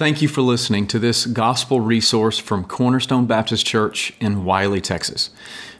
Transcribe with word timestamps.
Thank 0.00 0.22
you 0.22 0.28
for 0.28 0.40
listening 0.40 0.86
to 0.86 0.98
this 0.98 1.26
gospel 1.26 1.82
resource 1.82 2.38
from 2.38 2.64
Cornerstone 2.64 3.26
Baptist 3.26 3.66
Church 3.66 4.14
in 4.18 4.46
Wylie, 4.46 4.80
Texas. 4.80 5.28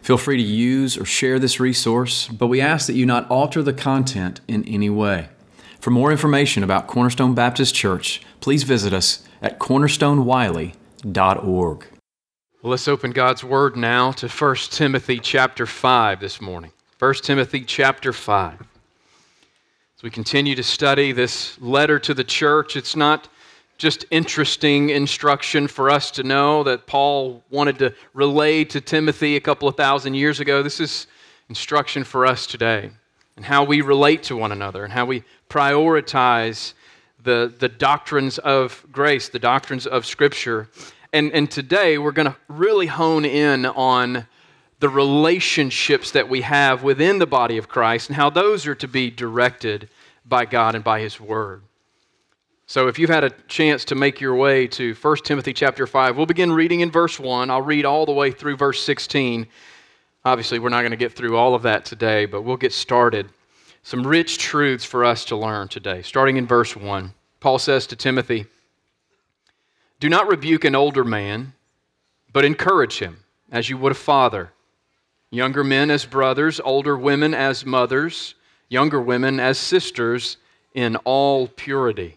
Feel 0.03 0.19
free 0.19 0.37
to 0.37 0.43
use 0.43 0.99
or 0.99 1.07
share 1.07 1.39
this 1.39 1.59
resource, 1.59 2.29
but 2.29 2.49
we 2.49 2.61
ask 2.61 2.87
that 2.87 2.97
you 2.97 3.07
not 3.07 3.27
alter 3.31 3.63
the 3.63 3.73
content 3.73 4.43
in 4.47 4.63
any 4.69 4.91
way. 4.91 5.31
For 5.79 5.89
more 5.89 6.13
information 6.13 6.63
about 6.63 6.87
Cornerstone 6.87 7.35
Baptist 7.35 7.75
Church, 7.75 8.21
please 8.41 8.63
visit 8.63 8.93
us 8.93 9.27
at 9.41 9.59
cornerstonewylie.org. 9.59 11.87
Well, 12.63 12.71
let's 12.71 12.89
open 12.89 13.13
God's 13.13 13.43
Word 13.43 13.75
now 13.75 14.13
to 14.13 14.29
1 14.29 14.57
Timothy 14.71 15.19
chapter 15.19 15.65
5 15.65 16.21
this 16.21 16.43
morning. 16.43 16.73
1 16.99 17.15
Timothy 17.23 17.65
chapter 17.65 18.13
5. 18.13 18.61
As 18.61 20.03
we 20.03 20.11
continue 20.11 20.55
to 20.57 20.63
study 20.63 21.13
this 21.13 21.59
letter 21.59 21.99
to 22.01 22.13
the 22.13 22.23
church, 22.23 22.77
it's 22.77 22.95
not 22.95 23.27
just 23.81 24.05
interesting 24.11 24.91
instruction 24.91 25.67
for 25.67 25.89
us 25.89 26.11
to 26.11 26.23
know 26.23 26.63
that 26.63 26.87
Paul 26.87 27.43
wanted 27.49 27.79
to 27.79 27.95
relay 28.13 28.63
to 28.65 28.79
Timothy 28.79 29.37
a 29.37 29.41
couple 29.41 29.67
of 29.69 29.75
thousand 29.75 30.13
years 30.13 30.39
ago. 30.39 30.63
This 30.63 30.81
is 30.81 31.07
instruction 31.49 32.05
for 32.05 32.27
us 32.27 32.47
today 32.47 32.91
and 33.37 33.45
how 33.47 33.65
we 33.65 33.81
relate 33.81 34.23
to 34.25 34.37
one 34.37 34.53
another 34.53 34.85
and 34.85 34.93
how 34.93 35.07
we 35.07 35.25
prioritize 35.49 36.75
the, 37.23 37.55
the 37.59 37.71
doctrines 37.71 38.37
of 38.37 38.85
grace, 38.93 39.31
the 39.31 39.39
doctrines 39.39 39.87
of 39.87 40.05
Scripture. 40.05 40.69
And, 41.15 41.33
and 41.33 41.51
today 41.51 41.97
we're 41.97 42.13
going 42.13 42.29
to 42.29 42.37
really 42.49 42.87
hone 42.87 43.25
in 43.25 43.65
on 43.65 44.27
the 44.81 44.91
relationships 44.91 46.11
that 46.11 46.29
we 46.29 46.43
have 46.43 46.83
within 46.83 47.19
the 47.19 47.27
body 47.27 47.57
of 47.57 47.69
Christ 47.69 48.11
and 48.11 48.17
how 48.17 48.29
those 48.29 48.67
are 48.67 48.75
to 48.75 48.89
be 48.89 49.11
directed 49.11 49.89
by 50.27 50.45
God 50.45 50.75
and 50.75 50.85
by 50.85 51.01
His 51.01 51.19
Word. 51.19 51.63
So 52.71 52.87
if 52.87 53.01
you've 53.01 53.11
had 53.11 53.25
a 53.25 53.31
chance 53.49 53.85
to 53.87 53.97
make 53.97 54.21
your 54.21 54.37
way 54.37 54.69
to 54.69 54.95
1 54.95 55.17
Timothy 55.25 55.53
chapter 55.53 55.89
5, 55.89 56.17
we'll 56.17 56.25
begin 56.25 56.53
reading 56.53 56.83
in 56.83 56.91
verse 56.93 57.19
1. 57.19 57.51
I'll 57.51 57.63
read 57.63 57.85
all 57.85 58.07
the 58.07 58.13
way 58.13 58.31
through 58.31 58.57
verse 58.57 58.81
16. 58.81 59.49
Obviously, 60.25 60.61
we're 60.61 60.69
not 60.69 60.83
going 60.83 60.93
to 60.93 60.97
get 60.97 61.13
through 61.13 61.37
all 61.37 61.57
of 61.57 61.63
that 61.63 61.85
today, 61.85 62.27
but 62.27 62.43
we'll 62.43 62.57
get 62.57 62.73
started. 62.73 63.29
Some 63.83 64.07
rich 64.07 64.39
truths 64.39 64.85
for 64.85 65.05
us 65.05 65.25
to 65.25 65.37
learn 65.37 65.67
today. 65.67 66.03
Starting 66.03 66.37
in 66.37 66.47
verse 66.47 66.77
1, 66.77 67.13
Paul 67.41 67.59
says 67.59 67.89
to 67.89 67.97
Timothy, 67.97 68.47
Do 69.99 70.09
not 70.09 70.29
rebuke 70.29 70.63
an 70.65 70.77
older 70.77 71.03
man, 71.03 71.55
but 72.33 72.45
encourage 72.45 73.01
him 73.01 73.25
as 73.51 73.69
you 73.69 73.79
would 73.79 73.91
a 73.91 73.97
father. 73.97 74.53
Younger 75.33 75.65
men 75.65 75.91
as 75.91 76.07
brothers, 76.07 76.61
older 76.61 76.97
women 76.97 77.35
as 77.35 77.67
mothers, 77.67 78.37
younger 78.69 79.01
women 79.01 79.41
as 79.41 79.59
sisters 79.59 80.37
in 80.73 80.95
all 80.99 81.49
purity. 81.49 82.17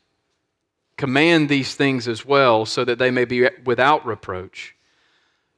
command 1.01 1.49
these 1.49 1.73
things 1.73 2.07
as 2.07 2.23
well, 2.23 2.65
so 2.65 2.85
that 2.85 2.99
they 2.99 3.09
may 3.09 3.25
be 3.25 3.49
without 3.65 4.05
reproach. 4.05 4.75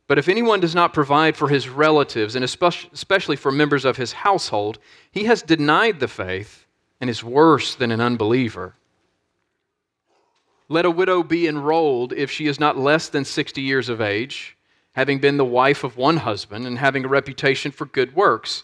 But 0.08 0.18
if 0.18 0.30
anyone 0.30 0.62
does 0.62 0.74
not 0.74 0.94
provide 0.94 1.36
for 1.36 1.50
his 1.50 1.68
relatives, 1.68 2.36
and 2.36 2.46
especially 2.46 3.36
for 3.36 3.52
members 3.52 3.84
of 3.84 3.98
his 3.98 4.14
household, 4.14 4.80
he 5.12 5.26
has 5.26 5.42
denied 5.42 6.00
the 6.00 6.08
faith 6.08 6.66
and 7.02 7.10
is 7.10 7.24
worse 7.24 7.76
than 7.76 7.92
an 7.92 8.00
unbeliever. 8.00 8.76
Let 10.70 10.86
a 10.86 10.92
widow 10.92 11.24
be 11.24 11.46
enrolled 11.46 12.14
if 12.14 12.32
she 12.32 12.48
is 12.48 12.60
not 12.60 12.78
less 12.78 13.10
than 13.10 13.26
60 13.26 13.62
years 13.62 13.90
of 13.90 14.00
age, 14.00 14.58
having 14.94 15.20
been 15.20 15.36
the 15.36 15.44
wife 15.44 15.84
of 15.84 15.98
one 15.98 16.18
husband 16.18 16.66
and 16.66 16.80
having 16.80 17.04
a 17.04 17.10
reputation 17.10 17.72
for 17.72 17.86
good 17.86 18.16
works. 18.16 18.64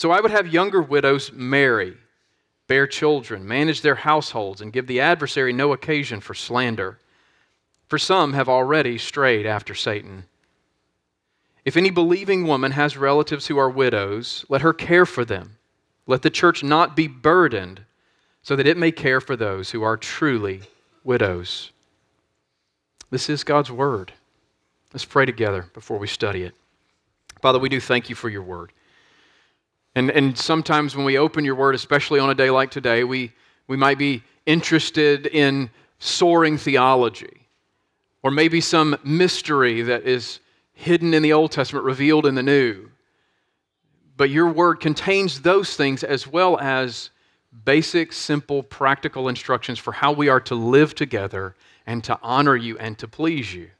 So 0.00 0.10
I 0.10 0.22
would 0.22 0.30
have 0.30 0.50
younger 0.50 0.80
widows 0.80 1.30
marry, 1.30 1.94
bear 2.68 2.86
children, 2.86 3.46
manage 3.46 3.82
their 3.82 3.96
households, 3.96 4.62
and 4.62 4.72
give 4.72 4.86
the 4.86 4.98
adversary 4.98 5.52
no 5.52 5.74
occasion 5.74 6.22
for 6.22 6.32
slander. 6.32 6.98
For 7.86 7.98
some 7.98 8.32
have 8.32 8.48
already 8.48 8.96
strayed 8.96 9.44
after 9.44 9.74
Satan. 9.74 10.24
If 11.66 11.76
any 11.76 11.90
believing 11.90 12.46
woman 12.46 12.72
has 12.72 12.96
relatives 12.96 13.48
who 13.48 13.58
are 13.58 13.68
widows, 13.68 14.46
let 14.48 14.62
her 14.62 14.72
care 14.72 15.04
for 15.04 15.22
them. 15.22 15.58
Let 16.06 16.22
the 16.22 16.30
church 16.30 16.62
not 16.62 16.96
be 16.96 17.06
burdened, 17.06 17.82
so 18.42 18.56
that 18.56 18.66
it 18.66 18.78
may 18.78 18.92
care 18.92 19.20
for 19.20 19.36
those 19.36 19.72
who 19.72 19.82
are 19.82 19.98
truly 19.98 20.62
widows. 21.04 21.72
This 23.10 23.28
is 23.28 23.44
God's 23.44 23.70
word. 23.70 24.14
Let's 24.94 25.04
pray 25.04 25.26
together 25.26 25.66
before 25.74 25.98
we 25.98 26.06
study 26.06 26.44
it. 26.44 26.54
Father, 27.42 27.58
we 27.58 27.68
do 27.68 27.80
thank 27.80 28.08
you 28.08 28.14
for 28.14 28.30
your 28.30 28.42
word. 28.42 28.72
And, 29.94 30.10
and 30.10 30.36
sometimes 30.38 30.96
when 30.96 31.04
we 31.04 31.18
open 31.18 31.44
your 31.44 31.54
word, 31.54 31.74
especially 31.74 32.20
on 32.20 32.30
a 32.30 32.34
day 32.34 32.50
like 32.50 32.70
today, 32.70 33.04
we, 33.04 33.32
we 33.66 33.76
might 33.76 33.98
be 33.98 34.22
interested 34.46 35.26
in 35.26 35.70
soaring 35.98 36.56
theology 36.56 37.40
or 38.22 38.30
maybe 38.30 38.60
some 38.60 38.96
mystery 39.02 39.82
that 39.82 40.04
is 40.04 40.40
hidden 40.72 41.14
in 41.14 41.22
the 41.22 41.32
Old 41.32 41.52
Testament, 41.52 41.84
revealed 41.84 42.26
in 42.26 42.34
the 42.34 42.42
New. 42.42 42.90
But 44.16 44.30
your 44.30 44.50
word 44.50 44.80
contains 44.80 45.40
those 45.40 45.76
things 45.76 46.04
as 46.04 46.26
well 46.26 46.58
as 46.58 47.10
basic, 47.64 48.12
simple, 48.12 48.62
practical 48.62 49.28
instructions 49.28 49.78
for 49.78 49.92
how 49.92 50.12
we 50.12 50.28
are 50.28 50.40
to 50.40 50.54
live 50.54 50.94
together 50.94 51.54
and 51.86 52.04
to 52.04 52.18
honor 52.22 52.56
you 52.56 52.78
and 52.78 52.96
to 52.98 53.08
please 53.08 53.52
you. 53.52 53.70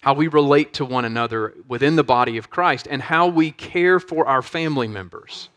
How 0.00 0.14
we 0.14 0.28
relate 0.28 0.74
to 0.74 0.84
one 0.84 1.04
another 1.04 1.54
within 1.68 1.96
the 1.96 2.04
body 2.04 2.36
of 2.36 2.50
Christ 2.50 2.88
and 2.90 3.02
how 3.02 3.28
we 3.28 3.50
care 3.50 4.00
for 4.00 4.26
our 4.26 4.42
family 4.42 4.88
members 4.88 5.50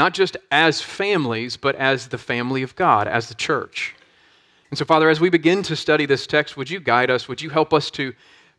not 0.00 0.14
just 0.14 0.38
as 0.50 0.80
families, 0.80 1.58
but 1.58 1.74
as 1.76 2.08
the 2.08 2.16
family 2.16 2.62
of 2.62 2.74
God, 2.74 3.06
as 3.06 3.28
the 3.28 3.34
church. 3.34 3.94
And 4.70 4.78
so, 4.78 4.86
Father, 4.86 5.10
as 5.10 5.20
we 5.20 5.28
begin 5.28 5.62
to 5.64 5.76
study 5.76 6.06
this 6.06 6.26
text, 6.26 6.56
would 6.56 6.70
you 6.70 6.80
guide 6.80 7.10
us? 7.10 7.28
Would 7.28 7.42
you 7.42 7.50
help 7.50 7.74
us 7.74 7.90
to 7.92 8.14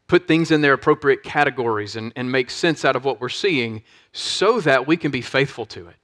put 0.08 0.28
things 0.28 0.52
in 0.52 0.62
their 0.62 0.74
appropriate 0.74 1.24
categories 1.24 1.96
and, 1.96 2.13
and 2.16 2.31
make 2.31 2.52
sense 2.52 2.86
out 2.86 2.96
of 2.96 3.06
what 3.06 3.19
we're 3.19 3.30
seeing 3.30 3.81
so 4.12 4.59
that 4.62 4.86
we 4.86 4.98
can 4.98 5.09
be 5.09 5.22
faithful 5.22 5.66
to 5.66 5.88
it? 5.88 5.96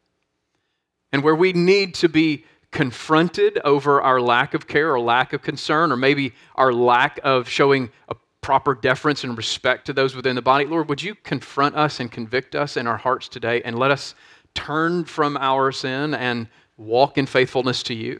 And 1.11 1.23
where 1.23 1.35
we 1.35 1.53
need 1.53 1.93
to 1.95 2.09
be 2.09 2.43
confronted 2.71 3.59
over 3.63 4.01
our 4.01 4.19
lack 4.19 4.55
of 4.55 4.67
care 4.67 4.91
or 4.91 4.99
lack 4.99 5.33
of 5.33 5.43
concern, 5.43 5.91
or 5.91 5.97
maybe 5.97 6.33
our 6.55 6.73
lack 6.73 7.19
of 7.23 7.47
showing 7.47 7.91
a 8.09 8.15
proper 8.41 8.75
deference 8.75 9.23
and 9.23 9.37
respect 9.37 9.85
to 9.85 9.93
those 9.93 10.15
within 10.15 10.35
the 10.35 10.41
body, 10.41 10.65
Lord, 10.65 10.89
would 10.89 11.01
you 11.01 11.15
confront 11.15 11.75
us 11.75 11.99
and 11.99 12.11
convict 12.11 12.55
us 12.55 12.77
in 12.77 12.87
our 12.87 12.97
hearts 12.97 13.27
today 13.27 13.61
and 13.63 13.77
let 13.77 13.91
us 13.91 14.15
turn 14.53 15.05
from 15.05 15.37
our 15.37 15.71
sin 15.71 16.13
and 16.13 16.47
walk 16.77 17.17
in 17.17 17.25
faithfulness 17.25 17.83
to 17.83 17.93
you. 17.93 18.19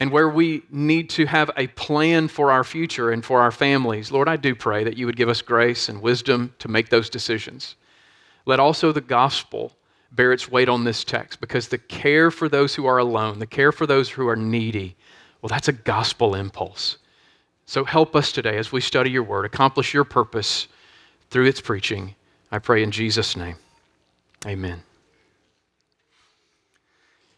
And 0.00 0.12
where 0.12 0.28
we 0.28 0.62
need 0.70 1.10
to 1.10 1.26
have 1.26 1.50
a 1.56 1.66
plan 1.68 2.28
for 2.28 2.52
our 2.52 2.62
future 2.62 3.10
and 3.10 3.24
for 3.24 3.40
our 3.40 3.50
families, 3.50 4.12
Lord, 4.12 4.28
I 4.28 4.36
do 4.36 4.54
pray 4.54 4.84
that 4.84 4.96
you 4.96 5.06
would 5.06 5.16
give 5.16 5.28
us 5.28 5.42
grace 5.42 5.88
and 5.88 6.00
wisdom 6.00 6.54
to 6.60 6.68
make 6.68 6.88
those 6.88 7.10
decisions. 7.10 7.74
Let 8.46 8.60
also 8.60 8.92
the 8.92 9.00
gospel 9.00 9.72
bear 10.12 10.32
its 10.32 10.48
weight 10.48 10.68
on 10.68 10.84
this 10.84 11.02
text 11.02 11.40
because 11.40 11.68
the 11.68 11.78
care 11.78 12.30
for 12.30 12.48
those 12.48 12.76
who 12.76 12.86
are 12.86 12.98
alone, 12.98 13.40
the 13.40 13.46
care 13.46 13.72
for 13.72 13.86
those 13.86 14.08
who 14.08 14.28
are 14.28 14.36
needy, 14.36 14.96
well, 15.42 15.48
that's 15.48 15.68
a 15.68 15.72
gospel 15.72 16.34
impulse. 16.34 16.98
So 17.68 17.84
help 17.84 18.16
us 18.16 18.32
today 18.32 18.56
as 18.56 18.72
we 18.72 18.80
study 18.80 19.10
your 19.10 19.24
word, 19.24 19.44
accomplish 19.44 19.92
your 19.92 20.04
purpose 20.04 20.68
through 21.28 21.44
its 21.44 21.60
preaching. 21.60 22.14
I 22.50 22.60
pray 22.60 22.82
in 22.82 22.90
Jesus' 22.90 23.36
name. 23.36 23.56
Amen. 24.46 24.82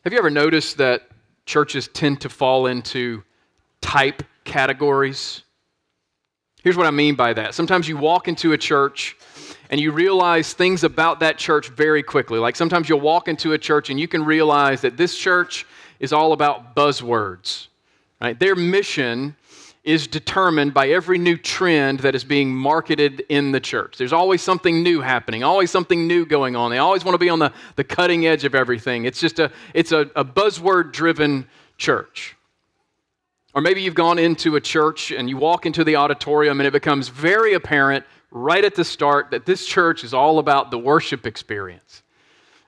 Have 0.04 0.12
you 0.12 0.20
ever 0.20 0.30
noticed 0.30 0.76
that 0.76 1.08
churches 1.46 1.88
tend 1.88 2.20
to 2.20 2.28
fall 2.28 2.68
into 2.68 3.24
type 3.80 4.22
categories? 4.44 5.42
Here's 6.62 6.76
what 6.76 6.86
I 6.86 6.92
mean 6.92 7.16
by 7.16 7.32
that. 7.32 7.56
Sometimes 7.56 7.88
you 7.88 7.96
walk 7.96 8.28
into 8.28 8.52
a 8.52 8.58
church 8.58 9.16
and 9.68 9.80
you 9.80 9.90
realize 9.90 10.52
things 10.52 10.84
about 10.84 11.18
that 11.18 11.38
church 11.38 11.70
very 11.70 12.04
quickly. 12.04 12.38
Like 12.38 12.54
sometimes 12.54 12.88
you'll 12.88 13.00
walk 13.00 13.26
into 13.26 13.52
a 13.52 13.58
church 13.58 13.90
and 13.90 13.98
you 13.98 14.06
can 14.06 14.24
realize 14.24 14.82
that 14.82 14.96
this 14.96 15.18
church 15.18 15.66
is 15.98 16.12
all 16.12 16.32
about 16.32 16.76
buzzwords. 16.76 17.66
Right? 18.20 18.38
Their 18.38 18.54
mission 18.54 19.34
is 19.90 20.06
determined 20.06 20.72
by 20.72 20.88
every 20.90 21.18
new 21.18 21.36
trend 21.36 22.00
that 22.00 22.14
is 22.14 22.22
being 22.22 22.54
marketed 22.54 23.24
in 23.28 23.50
the 23.50 23.58
church. 23.58 23.96
There's 23.96 24.12
always 24.12 24.40
something 24.40 24.82
new 24.82 25.00
happening, 25.00 25.42
always 25.42 25.70
something 25.70 26.06
new 26.06 26.24
going 26.24 26.54
on. 26.54 26.70
They 26.70 26.78
always 26.78 27.04
want 27.04 27.14
to 27.14 27.18
be 27.18 27.28
on 27.28 27.40
the, 27.40 27.52
the 27.74 27.82
cutting 27.82 28.26
edge 28.26 28.44
of 28.44 28.54
everything. 28.54 29.04
It's 29.04 29.18
just 29.18 29.40
a 29.40 29.50
it's 29.74 29.90
a, 29.90 30.02
a 30.14 30.24
buzzword 30.24 30.92
driven 30.92 31.46
church. 31.76 32.36
Or 33.52 33.60
maybe 33.60 33.82
you've 33.82 33.96
gone 33.96 34.20
into 34.20 34.54
a 34.54 34.60
church 34.60 35.10
and 35.10 35.28
you 35.28 35.36
walk 35.36 35.66
into 35.66 35.82
the 35.82 35.96
auditorium 35.96 36.60
and 36.60 36.66
it 36.68 36.72
becomes 36.72 37.08
very 37.08 37.54
apparent 37.54 38.04
right 38.30 38.64
at 38.64 38.76
the 38.76 38.84
start 38.84 39.32
that 39.32 39.44
this 39.44 39.66
church 39.66 40.04
is 40.04 40.14
all 40.14 40.38
about 40.38 40.70
the 40.70 40.78
worship 40.78 41.26
experience. 41.26 42.04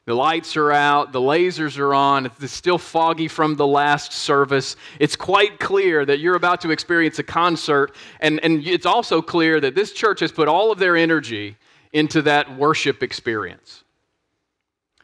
The 0.04 0.14
lights 0.14 0.56
are 0.56 0.72
out, 0.72 1.12
the 1.12 1.20
lasers 1.20 1.78
are 1.78 1.94
on, 1.94 2.26
it's 2.26 2.52
still 2.52 2.78
foggy 2.78 3.28
from 3.28 3.54
the 3.54 3.66
last 3.66 4.12
service. 4.12 4.74
It's 4.98 5.14
quite 5.14 5.60
clear 5.60 6.04
that 6.04 6.18
you're 6.18 6.34
about 6.34 6.60
to 6.62 6.72
experience 6.72 7.20
a 7.20 7.22
concert, 7.22 7.94
and, 8.18 8.40
and 8.42 8.66
it's 8.66 8.86
also 8.86 9.22
clear 9.22 9.60
that 9.60 9.76
this 9.76 9.92
church 9.92 10.18
has 10.18 10.32
put 10.32 10.48
all 10.48 10.72
of 10.72 10.80
their 10.80 10.96
energy 10.96 11.56
into 11.92 12.20
that 12.22 12.56
worship 12.56 13.04
experience. 13.04 13.84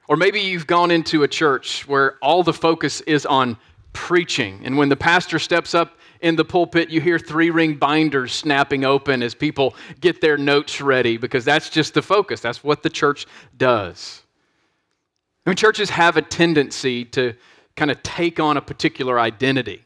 Or 0.09 0.17
maybe 0.17 0.41
you've 0.41 0.67
gone 0.67 0.91
into 0.91 1.23
a 1.23 1.29
church 1.29 1.87
where 1.87 2.17
all 2.21 2.43
the 2.43 2.53
focus 2.53 3.01
is 3.03 3.25
on 3.25 3.57
preaching, 3.93 4.63
and 4.65 4.77
when 4.77 4.89
the 4.89 4.97
pastor 4.97 5.39
steps 5.39 5.77
up 5.77 5.97
in 6.23 6.35
the 6.35 6.45
pulpit, 6.45 6.91
you 6.91 7.01
hear 7.01 7.21
three 7.21 7.51
ring 7.51 7.77
binders 7.77 8.33
snapping 8.33 8.85
open 8.85 9.23
as 9.23 9.33
people 9.33 9.77
get 10.01 10.21
their 10.21 10.37
notes 10.37 10.81
ready 10.81 11.17
because 11.17 11.45
that's 11.45 11.71
just 11.71 11.95
the 11.95 12.03
focus. 12.03 12.41
That's 12.41 12.65
what 12.65 12.83
the 12.83 12.91
church 12.91 13.27
does. 13.57 14.25
I 15.49 15.51
mean, 15.51 15.57
churches 15.57 15.89
have 15.89 16.19
a 16.19 16.21
tendency 16.21 17.07
to 17.07 17.33
kind 17.75 17.91
of 17.91 18.03
take 18.03 18.39
on 18.39 18.59
a 18.59 18.61
particular 18.61 19.19
identity. 19.19 19.83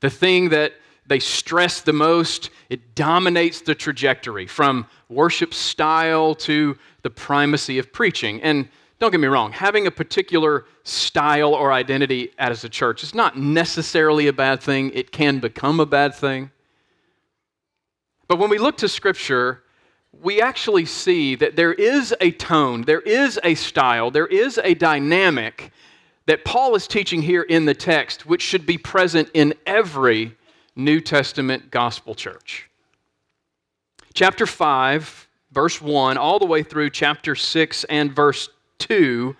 The 0.00 0.10
thing 0.10 0.50
that 0.50 0.74
they 1.06 1.18
stress 1.18 1.80
the 1.80 1.94
most, 1.94 2.50
it 2.68 2.94
dominates 2.94 3.62
the 3.62 3.74
trajectory 3.74 4.46
from 4.46 4.86
worship 5.08 5.54
style 5.54 6.34
to 6.34 6.76
the 7.00 7.08
primacy 7.08 7.78
of 7.78 7.90
preaching. 7.90 8.42
And 8.42 8.68
don't 8.98 9.10
get 9.10 9.18
me 9.18 9.28
wrong, 9.28 9.52
having 9.52 9.86
a 9.86 9.90
particular 9.90 10.66
style 10.84 11.54
or 11.54 11.72
identity 11.72 12.28
as 12.36 12.62
a 12.62 12.68
church 12.68 13.02
is 13.02 13.14
not 13.14 13.38
necessarily 13.38 14.26
a 14.26 14.32
bad 14.34 14.60
thing. 14.60 14.90
It 14.92 15.10
can 15.10 15.38
become 15.38 15.80
a 15.80 15.86
bad 15.86 16.14
thing. 16.14 16.50
But 18.28 18.38
when 18.38 18.50
we 18.50 18.58
look 18.58 18.76
to 18.76 18.90
Scripture, 18.90 19.62
we 20.20 20.40
actually 20.40 20.84
see 20.84 21.34
that 21.36 21.56
there 21.56 21.72
is 21.72 22.14
a 22.20 22.30
tone, 22.32 22.82
there 22.82 23.00
is 23.00 23.40
a 23.42 23.54
style, 23.54 24.10
there 24.10 24.26
is 24.26 24.58
a 24.62 24.74
dynamic 24.74 25.72
that 26.26 26.44
Paul 26.44 26.74
is 26.74 26.86
teaching 26.86 27.22
here 27.22 27.42
in 27.42 27.64
the 27.64 27.74
text, 27.74 28.26
which 28.26 28.42
should 28.42 28.66
be 28.66 28.78
present 28.78 29.30
in 29.34 29.54
every 29.66 30.36
New 30.76 31.00
Testament 31.00 31.70
gospel 31.70 32.14
church. 32.14 32.68
Chapter 34.14 34.46
5, 34.46 35.28
verse 35.50 35.80
1, 35.80 36.16
all 36.16 36.38
the 36.38 36.46
way 36.46 36.62
through 36.62 36.90
chapter 36.90 37.34
6 37.34 37.84
and 37.84 38.14
verse 38.14 38.48
2, 38.78 39.34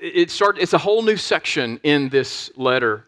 it 0.00 0.30
start, 0.30 0.58
it's 0.58 0.72
a 0.72 0.78
whole 0.78 1.02
new 1.02 1.16
section 1.16 1.78
in 1.82 2.08
this 2.08 2.50
letter. 2.56 3.04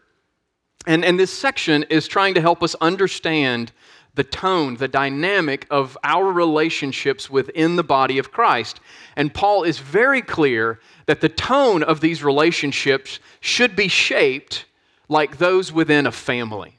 And, 0.85 1.03
and 1.03 1.19
this 1.19 1.35
section 1.35 1.83
is 1.83 2.07
trying 2.07 2.35
to 2.35 2.41
help 2.41 2.61
us 2.61 2.75
understand 2.75 3.71
the 4.19 4.23
tone, 4.25 4.75
the 4.75 4.89
dynamic 4.89 5.65
of 5.71 5.97
our 6.03 6.29
relationships 6.29 7.29
within 7.29 7.77
the 7.77 7.85
body 7.85 8.17
of 8.17 8.33
Christ. 8.33 8.81
And 9.15 9.33
Paul 9.33 9.63
is 9.63 9.79
very 9.79 10.21
clear 10.21 10.81
that 11.05 11.21
the 11.21 11.29
tone 11.29 11.83
of 11.83 12.01
these 12.01 12.21
relationships 12.21 13.21
should 13.39 13.77
be 13.77 13.87
shaped 13.87 14.65
like 15.07 15.37
those 15.37 15.71
within 15.71 16.05
a 16.05 16.11
family. 16.11 16.77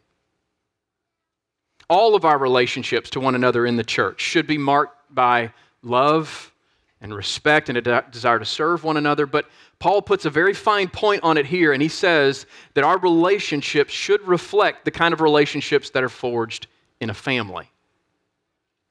All 1.89 2.15
of 2.15 2.27
our 2.27 2.37
relationships 2.37 3.09
to 3.11 3.21
one 3.21 3.35
another 3.35 3.65
in 3.65 3.77
the 3.77 3.85
church 3.85 4.21
should 4.21 4.47
be 4.47 4.59
marked 4.59 5.15
by 5.15 5.55
love, 5.83 6.53
and 7.01 7.15
respect 7.15 7.71
and 7.71 7.79
a 7.79 7.81
de- 7.81 8.05
desire 8.11 8.39
to 8.39 8.45
serve 8.45 8.85
one 8.85 8.99
another. 8.99 9.25
But 9.25 9.47
Paul 9.79 10.03
puts 10.03 10.27
a 10.27 10.31
very 10.31 10.53
fine 10.53 10.91
point 10.91 11.23
on 11.23 11.39
it 11.39 11.47
here, 11.47 11.73
and 11.73 11.81
he 11.81 11.89
says 11.89 12.45
that 12.75 12.85
our 12.85 12.99
relationships 12.99 13.95
should 13.95 14.21
reflect 14.29 14.85
the 14.85 14.91
kind 14.91 15.15
of 15.15 15.23
relationships 15.23 15.89
that 15.89 16.05
are 16.05 16.11
forged 16.11 16.67
in 17.01 17.11
a 17.11 17.15
family. 17.15 17.71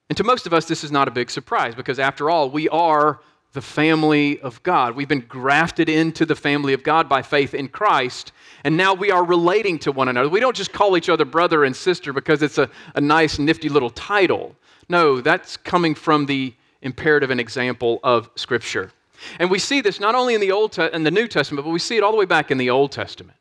And 0.09 0.17
to 0.17 0.23
most 0.23 0.47
of 0.47 0.53
us, 0.53 0.65
this 0.65 0.83
is 0.83 0.91
not 0.91 1.07
a 1.07 1.11
big 1.11 1.29
surprise 1.29 1.75
because, 1.75 2.00
after 2.00 2.29
all, 2.29 2.50
we 2.50 2.67
are 2.69 3.19
the 3.53 3.61
family 3.61 4.39
of 4.41 4.61
God. 4.63 4.95
We've 4.95 5.07
been 5.07 5.25
grafted 5.27 5.89
into 5.89 6.25
the 6.25 6.35
family 6.35 6.73
of 6.73 6.83
God 6.83 7.07
by 7.07 7.21
faith 7.21 7.53
in 7.53 7.67
Christ, 7.67 8.31
and 8.63 8.75
now 8.77 8.94
we 8.94 9.11
are 9.11 9.23
relating 9.23 9.79
to 9.79 9.91
one 9.91 10.07
another. 10.07 10.29
We 10.29 10.39
don't 10.39 10.56
just 10.56 10.71
call 10.73 10.97
each 10.97 11.09
other 11.09 11.25
brother 11.25 11.63
and 11.63 11.75
sister 11.75 12.13
because 12.13 12.44
it's 12.44 12.57
a, 12.57 12.69
a 12.95 13.01
nice, 13.01 13.39
nifty 13.39 13.69
little 13.69 13.89
title. 13.91 14.56
No, 14.88 15.21
that's 15.21 15.57
coming 15.57 15.95
from 15.95 16.25
the 16.25 16.53
imperative 16.81 17.29
and 17.29 17.39
example 17.39 18.00
of 18.03 18.29
Scripture. 18.35 18.91
And 19.39 19.51
we 19.51 19.59
see 19.59 19.81
this 19.81 20.00
not 20.00 20.15
only 20.15 20.33
in 20.33 20.41
the 20.41 20.51
Old 20.51 20.71
Te- 20.71 20.91
in 20.94 21.03
the 21.03 21.11
New 21.11 21.27
Testament, 21.27 21.65
but 21.65 21.71
we 21.71 21.79
see 21.79 21.97
it 21.97 22.03
all 22.03 22.11
the 22.11 22.17
way 22.17 22.25
back 22.25 22.51
in 22.51 22.57
the 22.57 22.69
Old 22.69 22.91
Testament. 22.91 23.38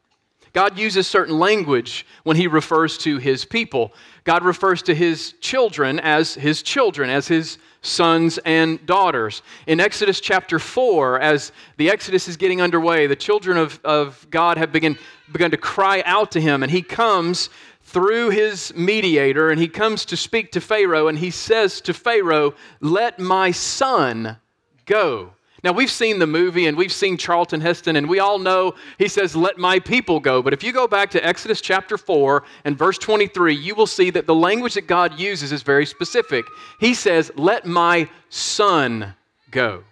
God 0.53 0.79
uses 0.79 1.06
certain 1.06 1.39
language 1.39 2.06
when 2.25 2.37
he 2.37 2.47
refers 2.47 2.99
to 2.99 3.19
his 3.19 3.45
people. 3.45 3.93
God 4.25 4.45
refers 4.45 4.83
to 4.83 4.95
his 4.95 5.35
children 5.41 6.00
as 6.00 6.35
his 6.35 6.62
children, 6.62 7.11
as 7.11 7.29
his 7.29 7.59
sons 7.83 8.39
and 8.45 8.85
daughters. 8.87 9.43
In 9.67 9.81
Exodus 9.81 10.21
chapter 10.21 10.59
4, 10.59 11.21
as 11.21 11.53
the 11.77 11.91
Exodus 11.91 12.29
is 12.29 12.37
getting 12.37 12.61
underway, 12.61 13.06
the 13.06 13.17
children 13.17 13.56
of, 13.56 13.81
of 13.85 14.27
God 14.31 14.59
have 14.59 14.73
begun, 14.73 14.99
begun 15.33 15.50
to 15.50 15.56
cry 15.56 16.03
out 16.05 16.33
to 16.33 16.41
him, 16.41 16.62
and 16.62 16.73
he 16.73 16.83
comes 16.83 17.51
through 17.89 18.29
his 18.29 18.75
mediator 18.75 19.51
and 19.51 19.59
he 19.59 19.67
comes 19.67 20.05
to 20.05 20.17
speak 20.17 20.53
to 20.53 20.61
Pharaoh 20.61 21.09
and 21.09 21.19
he 21.19 21.31
says 21.31 21.81
to 21.81 21.94
Pharaoh, 21.94 22.55
Let 22.81 23.19
my 23.19 23.51
son 23.51 24.37
go. 24.85 25.33
Now, 25.64 25.72
we've 25.72 25.90
seen 25.90 26.20
the 26.20 26.26
movie 26.26 26.66
and 26.66 26.76
we've 26.76 26.93
seen 26.93 27.16
Charlton 27.16 27.60
Heston, 27.60 27.96
and 27.96 28.08
we 28.08 28.20
all 28.20 28.38
know 28.38 28.75
he 28.96 29.08
says, 29.08 29.34
Let 29.34 29.58
my 29.58 29.81
people 29.81 30.20
go. 30.20 30.40
But 30.40 30.52
if 30.52 30.62
you 30.62 30.72
go 30.72 30.87
back 30.87 31.10
to 31.10 31.26
Exodus 31.26 31.60
chapter 31.60 31.99
4 31.99 32.44
and 32.64 32.78
verse 32.78 32.99
23, 32.99 33.55
you 33.55 33.75
will 33.75 33.87
see 33.87 34.10
that 34.10 34.26
the 34.26 34.34
language 34.34 34.75
that 34.75 34.87
God 34.87 35.19
uses 35.19 35.50
is 35.50 35.62
very 35.62 35.87
specific. 35.87 36.44
He 36.78 36.94
says, 36.94 37.32
Let 37.37 37.66
my 37.66 38.08
son 38.29 39.15
go. 39.50 39.82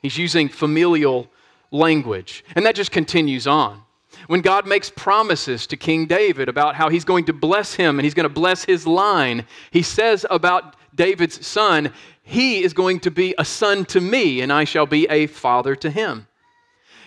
He's 0.00 0.16
using 0.16 0.48
familial 0.48 1.28
language. 1.70 2.44
And 2.54 2.64
that 2.64 2.74
just 2.74 2.90
continues 2.90 3.46
on. 3.46 3.82
When 4.26 4.40
God 4.40 4.66
makes 4.66 4.90
promises 4.90 5.66
to 5.66 5.76
King 5.76 6.06
David 6.06 6.48
about 6.48 6.74
how 6.74 6.88
he's 6.88 7.04
going 7.04 7.26
to 7.26 7.32
bless 7.32 7.74
him 7.74 7.98
and 7.98 8.04
he's 8.04 8.14
going 8.14 8.24
to 8.24 8.30
bless 8.30 8.64
his 8.64 8.86
line, 8.86 9.44
he 9.70 9.82
says 9.82 10.24
about 10.30 10.76
David's 10.94 11.46
son, 11.46 11.92
He 12.28 12.62
is 12.62 12.74
going 12.74 13.00
to 13.00 13.10
be 13.10 13.34
a 13.38 13.44
son 13.44 13.86
to 13.86 14.02
me, 14.02 14.42
and 14.42 14.52
I 14.52 14.64
shall 14.64 14.84
be 14.84 15.08
a 15.08 15.26
father 15.26 15.74
to 15.76 15.88
him. 15.88 16.26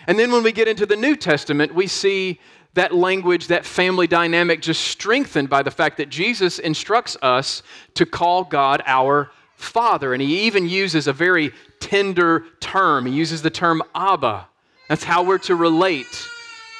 And 0.08 0.18
then 0.18 0.32
when 0.32 0.42
we 0.42 0.50
get 0.50 0.66
into 0.66 0.84
the 0.84 0.96
New 0.96 1.14
Testament, 1.14 1.72
we 1.72 1.86
see 1.86 2.40
that 2.74 2.92
language, 2.92 3.46
that 3.46 3.64
family 3.64 4.08
dynamic 4.08 4.60
just 4.60 4.80
strengthened 4.80 5.48
by 5.48 5.62
the 5.62 5.70
fact 5.70 5.98
that 5.98 6.08
Jesus 6.08 6.58
instructs 6.58 7.16
us 7.22 7.62
to 7.94 8.04
call 8.04 8.42
God 8.42 8.82
our 8.84 9.30
Father. 9.54 10.12
And 10.12 10.20
he 10.20 10.40
even 10.40 10.68
uses 10.68 11.06
a 11.06 11.12
very 11.12 11.52
tender 11.78 12.44
term. 12.58 13.06
He 13.06 13.12
uses 13.12 13.42
the 13.42 13.50
term 13.50 13.80
Abba. 13.94 14.48
That's 14.88 15.04
how 15.04 15.22
we're 15.22 15.38
to 15.38 15.54
relate 15.54 16.28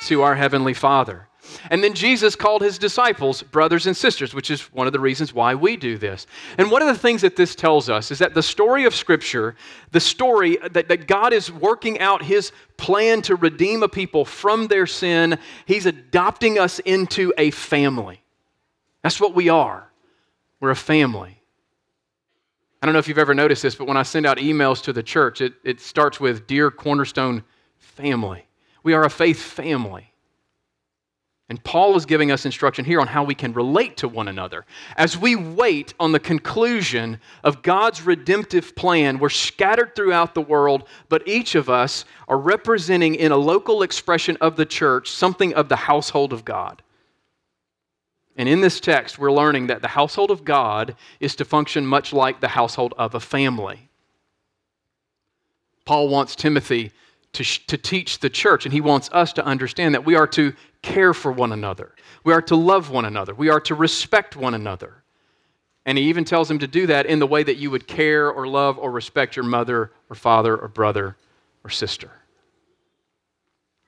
to 0.07 0.23
our 0.23 0.35
Heavenly 0.35 0.75
Father. 0.75 1.29
And 1.71 1.83
then 1.83 1.95
Jesus 1.95 2.37
called 2.37 2.63
his 2.63 2.79
disciples 2.79 3.43
brothers 3.43 3.87
and 3.87 3.97
sisters, 3.97 4.35
which 4.35 4.51
is 4.51 4.63
one 4.73 4.87
of 4.87 4.93
the 4.93 5.01
reasons 5.01 5.33
why 5.33 5.55
we 5.55 5.77
do 5.77 5.99
this. 5.99 6.27
And 6.59 6.71
one 6.71 6.83
of 6.83 6.89
the 6.89 6.99
things 6.99 7.23
that 7.23 7.37
this 7.37 7.55
tells 7.55 7.89
us 7.89 8.11
is 8.11 8.19
that 8.19 8.35
the 8.35 8.43
story 8.43 8.85
of 8.85 8.95
Scripture, 8.95 9.57
the 9.91 10.01
story 10.01 10.59
that, 10.73 10.89
that 10.89 11.07
God 11.07 11.33
is 11.33 11.51
working 11.51 12.01
out 12.01 12.23
his 12.23 12.53
plan 12.77 13.23
to 13.23 13.37
redeem 13.37 13.83
a 13.83 13.89
people 13.89 14.25
from 14.25 14.67
their 14.69 14.87
sin, 14.87 15.39
he's 15.67 15.87
adopting 15.87 16.59
us 16.59 16.79
into 16.81 17.33
a 17.39 17.51
family. 17.51 18.23
That's 19.03 19.21
what 19.21 19.35
we 19.35 19.49
are. 19.49 19.91
We're 20.61 20.71
a 20.71 20.77
family. 20.77 21.43
I 22.81 22.87
don't 22.87 22.93
know 22.93 22.99
if 22.99 23.09
you've 23.09 23.19
ever 23.19 23.35
noticed 23.35 23.63
this, 23.63 23.75
but 23.75 23.87
when 23.87 23.97
I 23.97 24.03
send 24.03 24.27
out 24.27 24.39
emails 24.39 24.83
to 24.85 24.93
the 24.93 25.03
church, 25.03 25.41
it, 25.41 25.55
it 25.65 25.81
starts 25.81 26.19
with 26.19 26.47
Dear 26.47 26.71
Cornerstone 26.71 27.45
Family. 27.79 28.47
We 28.83 28.93
are 28.95 29.05
a 29.05 29.11
faith 29.11 29.41
family. 29.41 30.12
And 31.49 31.63
Paul 31.65 31.97
is 31.97 32.07
giving 32.07 32.31
us 32.31 32.47
instruction 32.47 32.85
here 32.85 33.01
on 33.01 33.09
how 33.09 33.25
we 33.25 33.35
can 33.35 33.53
relate 33.53 33.99
to 33.99 34.09
one 34.09 34.29
another. 34.29 34.65
As 34.97 35.19
we 35.19 35.37
wait 35.37 35.93
on 36.01 36.13
the 36.13 36.21
conclusion 36.21 37.19
of 37.45 37.63
God's 37.63 38.01
redemptive 38.01 38.75
plan, 38.75 39.19
we're 39.19 39.29
scattered 39.29 39.95
throughout 39.95 40.35
the 40.35 40.41
world, 40.41 40.89
but 41.09 41.27
each 41.27 41.55
of 41.55 41.69
us 41.69 42.05
are 42.29 42.39
representing 42.39 43.17
in 43.17 43.33
a 43.33 43.37
local 43.37 43.83
expression 43.83 44.39
of 44.41 44.57
the 44.57 44.65
church 44.65 45.11
something 45.11 45.53
of 45.55 45.69
the 45.69 45.77
household 45.77 46.33
of 46.33 46.45
God. 46.45 46.83
And 48.37 48.49
in 48.49 48.61
this 48.63 48.81
text, 48.81 49.19
we're 49.19 49.33
learning 49.33 49.67
that 49.67 49.83
the 49.83 49.89
household 49.89 50.31
of 50.31 50.45
God 50.45 50.97
is 51.21 51.37
to 51.37 51.45
function 51.45 51.87
much 51.87 52.13
like 52.13 52.41
the 52.41 52.49
household 52.49 52.95
of 52.97 53.15
a 53.15 53.21
family. 53.21 53.91
Paul 55.85 56.09
wants 56.09 56.35
Timothy 56.35 56.93
to, 57.33 57.45
to 57.45 57.79
teach 57.79 58.19
the 58.19 58.31
church, 58.31 58.67
and 58.67 58.73
he 58.73 58.81
wants 58.81 59.09
us 59.13 59.33
to 59.35 59.45
understand 59.45 59.95
that 59.95 60.05
we 60.05 60.15
are 60.15 60.27
to 60.29 60.53
care 60.83 61.15
for 61.15 61.33
one 61.33 61.53
another. 61.53 61.95
We 62.25 62.33
are 62.33 62.43
to 62.43 62.57
love 62.57 62.91
one 62.91 63.05
another. 63.05 63.35
We 63.35 63.49
are 63.49 63.61
to 63.61 63.75
respect 63.75 64.37
one 64.37 64.55
another. 64.55 65.03
And 65.87 65.99
he 65.99 66.05
even 66.05 66.25
tells 66.25 66.51
him 66.51 66.59
to 66.61 66.67
do 66.67 66.87
that 66.87 67.07
in 67.07 67.19
the 67.19 67.27
way 67.27 67.43
that 67.43 67.57
you 67.57 67.71
would 67.71 67.87
care 67.87 68.31
or 68.31 68.47
love 68.47 68.79
or 68.79 68.91
respect 68.91 69.35
your 69.35 69.45
mother 69.45 69.93
or 70.11 70.15
father 70.15 70.57
or 70.57 70.69
brother 70.69 71.17
or 71.65 71.71
sister. 71.71 72.11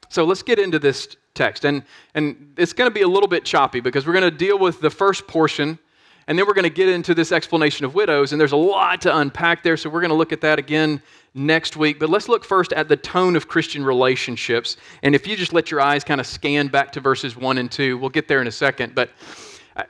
So 0.08 0.24
let's 0.24 0.42
get 0.42 0.58
into 0.58 0.78
this 0.78 1.16
text. 1.34 1.64
And, 1.64 1.82
and 2.14 2.54
it's 2.56 2.72
going 2.72 2.90
to 2.90 2.94
be 2.94 3.02
a 3.02 3.08
little 3.08 3.28
bit 3.28 3.44
choppy 3.44 3.80
because 3.80 4.06
we're 4.06 4.12
going 4.12 4.30
to 4.30 4.36
deal 4.36 4.58
with 4.58 4.80
the 4.80 4.90
first 4.90 5.26
portion 5.26 5.78
and 6.26 6.38
then 6.38 6.46
we're 6.46 6.54
going 6.54 6.64
to 6.64 6.70
get 6.70 6.88
into 6.88 7.14
this 7.14 7.32
explanation 7.32 7.84
of 7.84 7.94
widows. 7.94 8.32
And 8.32 8.40
there's 8.40 8.52
a 8.52 8.56
lot 8.56 9.00
to 9.02 9.16
unpack 9.16 9.62
there. 9.62 9.76
So 9.76 9.90
we're 9.90 10.00
going 10.00 10.10
to 10.10 10.16
look 10.16 10.32
at 10.32 10.40
that 10.40 10.58
again 10.58 11.02
next 11.34 11.76
week. 11.76 11.98
But 11.98 12.08
let's 12.08 12.28
look 12.28 12.44
first 12.44 12.72
at 12.72 12.88
the 12.88 12.96
tone 12.96 13.36
of 13.36 13.48
Christian 13.48 13.84
relationships. 13.84 14.76
And 15.02 15.14
if 15.14 15.26
you 15.26 15.36
just 15.36 15.52
let 15.52 15.70
your 15.70 15.80
eyes 15.80 16.02
kind 16.02 16.20
of 16.20 16.26
scan 16.26 16.68
back 16.68 16.92
to 16.92 17.00
verses 17.00 17.36
1 17.36 17.58
and 17.58 17.70
2, 17.70 17.98
we'll 17.98 18.10
get 18.10 18.26
there 18.26 18.40
in 18.40 18.46
a 18.46 18.52
second. 18.52 18.94
But 18.94 19.10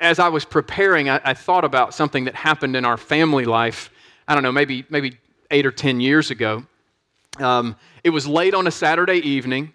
as 0.00 0.18
I 0.18 0.28
was 0.28 0.44
preparing, 0.44 1.08
I, 1.08 1.20
I 1.24 1.34
thought 1.34 1.64
about 1.64 1.94
something 1.94 2.24
that 2.24 2.34
happened 2.34 2.74
in 2.74 2.84
our 2.84 2.96
family 2.96 3.44
life. 3.44 3.90
I 4.26 4.34
don't 4.34 4.42
know, 4.42 4.52
maybe, 4.52 4.84
maybe 4.88 5.18
eight 5.50 5.66
or 5.66 5.72
10 5.72 6.00
years 6.00 6.30
ago. 6.30 6.64
Um, 7.38 7.76
it 8.02 8.10
was 8.10 8.26
late 8.26 8.54
on 8.54 8.66
a 8.66 8.70
Saturday 8.70 9.18
evening 9.18 9.74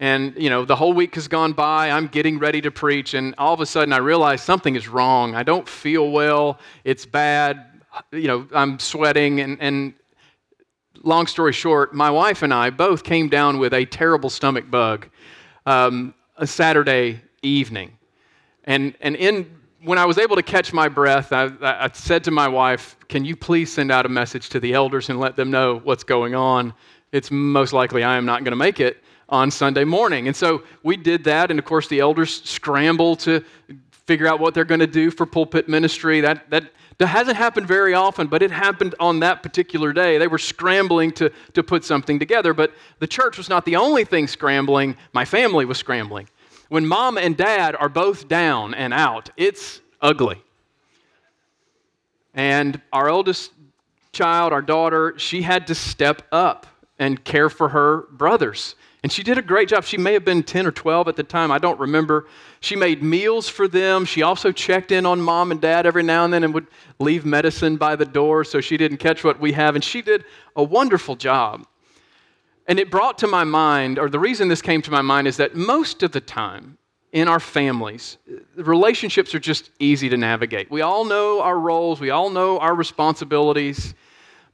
and 0.00 0.34
you 0.36 0.50
know 0.50 0.64
the 0.64 0.76
whole 0.76 0.92
week 0.92 1.14
has 1.14 1.28
gone 1.28 1.52
by. 1.52 1.90
I'm 1.90 2.08
getting 2.08 2.38
ready 2.38 2.60
to 2.62 2.70
preach 2.70 3.14
and 3.14 3.34
all 3.38 3.54
of 3.54 3.60
a 3.60 3.66
sudden 3.66 3.92
i 3.92 3.98
realize 3.98 4.42
something 4.42 4.76
is 4.76 4.88
wrong. 4.88 5.34
I 5.34 5.42
don't 5.42 5.68
feel 5.68 6.10
well. 6.10 6.58
It's 6.84 7.06
bad. 7.06 7.66
You 8.12 8.28
know 8.28 8.48
i'm 8.52 8.78
sweating. 8.78 9.40
And, 9.40 9.58
and 9.60 9.94
long 11.02 11.26
story 11.26 11.52
short 11.52 11.94
my 11.94 12.10
wife 12.10 12.42
and 12.42 12.52
i 12.52 12.70
both 12.70 13.04
came 13.04 13.28
down 13.28 13.58
with 13.58 13.74
a 13.74 13.84
terrible 13.84 14.30
stomach 14.30 14.70
bug 14.70 15.08
um, 15.66 16.14
a 16.36 16.46
saturday 16.46 17.20
evening. 17.42 17.96
And 18.64 18.94
and 19.00 19.14
in 19.16 19.58
when 19.82 19.98
i 19.98 20.04
was 20.04 20.18
able 20.18 20.34
to 20.36 20.42
catch 20.42 20.72
my 20.72 20.88
breath 20.88 21.32
I, 21.32 21.52
I 21.62 21.90
said 21.92 22.24
to 22.24 22.30
my 22.30 22.48
wife 22.48 22.96
can 23.08 23.24
you 23.24 23.36
please 23.36 23.72
send 23.72 23.92
out 23.92 24.06
a 24.06 24.08
message 24.08 24.48
to 24.50 24.60
the 24.60 24.72
elders 24.72 25.08
and 25.08 25.20
let 25.20 25.36
them 25.36 25.50
know 25.50 25.78
what's 25.84 26.04
going 26.04 26.34
on? 26.34 26.74
It's 27.12 27.30
most 27.30 27.72
likely 27.72 28.02
i 28.02 28.16
am 28.16 28.26
not 28.26 28.42
going 28.42 28.52
to 28.52 28.56
make 28.56 28.80
it 28.80 29.03
on 29.28 29.50
Sunday 29.50 29.84
morning. 29.84 30.26
And 30.26 30.36
so 30.36 30.62
we 30.82 30.96
did 30.96 31.24
that. 31.24 31.50
And 31.50 31.58
of 31.58 31.64
course, 31.64 31.88
the 31.88 32.00
elders 32.00 32.42
scramble 32.44 33.16
to 33.16 33.44
figure 34.06 34.26
out 34.26 34.40
what 34.40 34.54
they're 34.54 34.64
going 34.64 34.80
to 34.80 34.86
do 34.86 35.10
for 35.10 35.26
pulpit 35.26 35.68
ministry. 35.68 36.20
That, 36.20 36.48
that, 36.50 36.70
hasn't 37.00 37.36
happened 37.36 37.66
very 37.66 37.94
often, 37.94 38.26
but 38.26 38.42
it 38.42 38.50
happened 38.50 38.94
on 39.00 39.20
that 39.20 39.42
particular 39.42 39.92
day. 39.92 40.18
They 40.18 40.26
were 40.26 40.38
scrambling 40.38 41.12
to, 41.12 41.30
to 41.54 41.62
put 41.62 41.84
something 41.84 42.18
together. 42.18 42.54
But 42.54 42.72
the 42.98 43.06
church 43.06 43.38
was 43.38 43.48
not 43.48 43.64
the 43.64 43.76
only 43.76 44.04
thing 44.04 44.26
scrambling, 44.28 44.96
my 45.12 45.24
family 45.24 45.64
was 45.64 45.78
scrambling. 45.78 46.28
When 46.68 46.86
mom 46.86 47.18
and 47.18 47.36
dad 47.36 47.76
are 47.76 47.88
both 47.88 48.28
down 48.28 48.74
and 48.74 48.92
out, 48.94 49.30
it's 49.36 49.80
ugly. 50.00 50.42
And 52.34 52.80
our 52.92 53.08
oldest 53.08 53.52
child, 54.12 54.52
our 54.52 54.62
daughter, 54.62 55.14
she 55.18 55.42
had 55.42 55.66
to 55.68 55.74
step 55.74 56.22
up 56.32 56.66
and 56.98 57.22
care 57.24 57.50
for 57.50 57.68
her 57.70 58.02
brothers. 58.12 58.74
And 59.04 59.12
she 59.12 59.22
did 59.22 59.36
a 59.36 59.42
great 59.42 59.68
job. 59.68 59.84
She 59.84 59.98
may 59.98 60.14
have 60.14 60.24
been 60.24 60.42
10 60.42 60.66
or 60.66 60.72
12 60.72 61.08
at 61.08 61.16
the 61.16 61.22
time, 61.22 61.52
I 61.52 61.58
don't 61.58 61.78
remember. 61.78 62.26
She 62.60 62.74
made 62.74 63.02
meals 63.02 63.50
for 63.50 63.68
them. 63.68 64.06
She 64.06 64.22
also 64.22 64.50
checked 64.50 64.90
in 64.90 65.04
on 65.04 65.20
mom 65.20 65.50
and 65.50 65.60
dad 65.60 65.84
every 65.84 66.02
now 66.02 66.24
and 66.24 66.32
then 66.32 66.42
and 66.42 66.54
would 66.54 66.68
leave 66.98 67.26
medicine 67.26 67.76
by 67.76 67.96
the 67.96 68.06
door 68.06 68.44
so 68.44 68.62
she 68.62 68.78
didn't 68.78 68.96
catch 68.96 69.22
what 69.22 69.38
we 69.38 69.52
have. 69.52 69.74
And 69.74 69.84
she 69.84 70.00
did 70.00 70.24
a 70.56 70.62
wonderful 70.62 71.16
job. 71.16 71.66
And 72.66 72.78
it 72.78 72.90
brought 72.90 73.18
to 73.18 73.26
my 73.26 73.44
mind, 73.44 73.98
or 73.98 74.08
the 74.08 74.18
reason 74.18 74.48
this 74.48 74.62
came 74.62 74.80
to 74.80 74.90
my 74.90 75.02
mind 75.02 75.28
is 75.28 75.36
that 75.36 75.54
most 75.54 76.02
of 76.02 76.12
the 76.12 76.20
time 76.22 76.78
in 77.12 77.28
our 77.28 77.40
families, 77.40 78.16
relationships 78.56 79.34
are 79.34 79.38
just 79.38 79.68
easy 79.78 80.08
to 80.08 80.16
navigate. 80.16 80.70
We 80.70 80.80
all 80.80 81.04
know 81.04 81.42
our 81.42 81.58
roles, 81.58 82.00
we 82.00 82.08
all 82.08 82.30
know 82.30 82.58
our 82.58 82.74
responsibilities. 82.74 83.92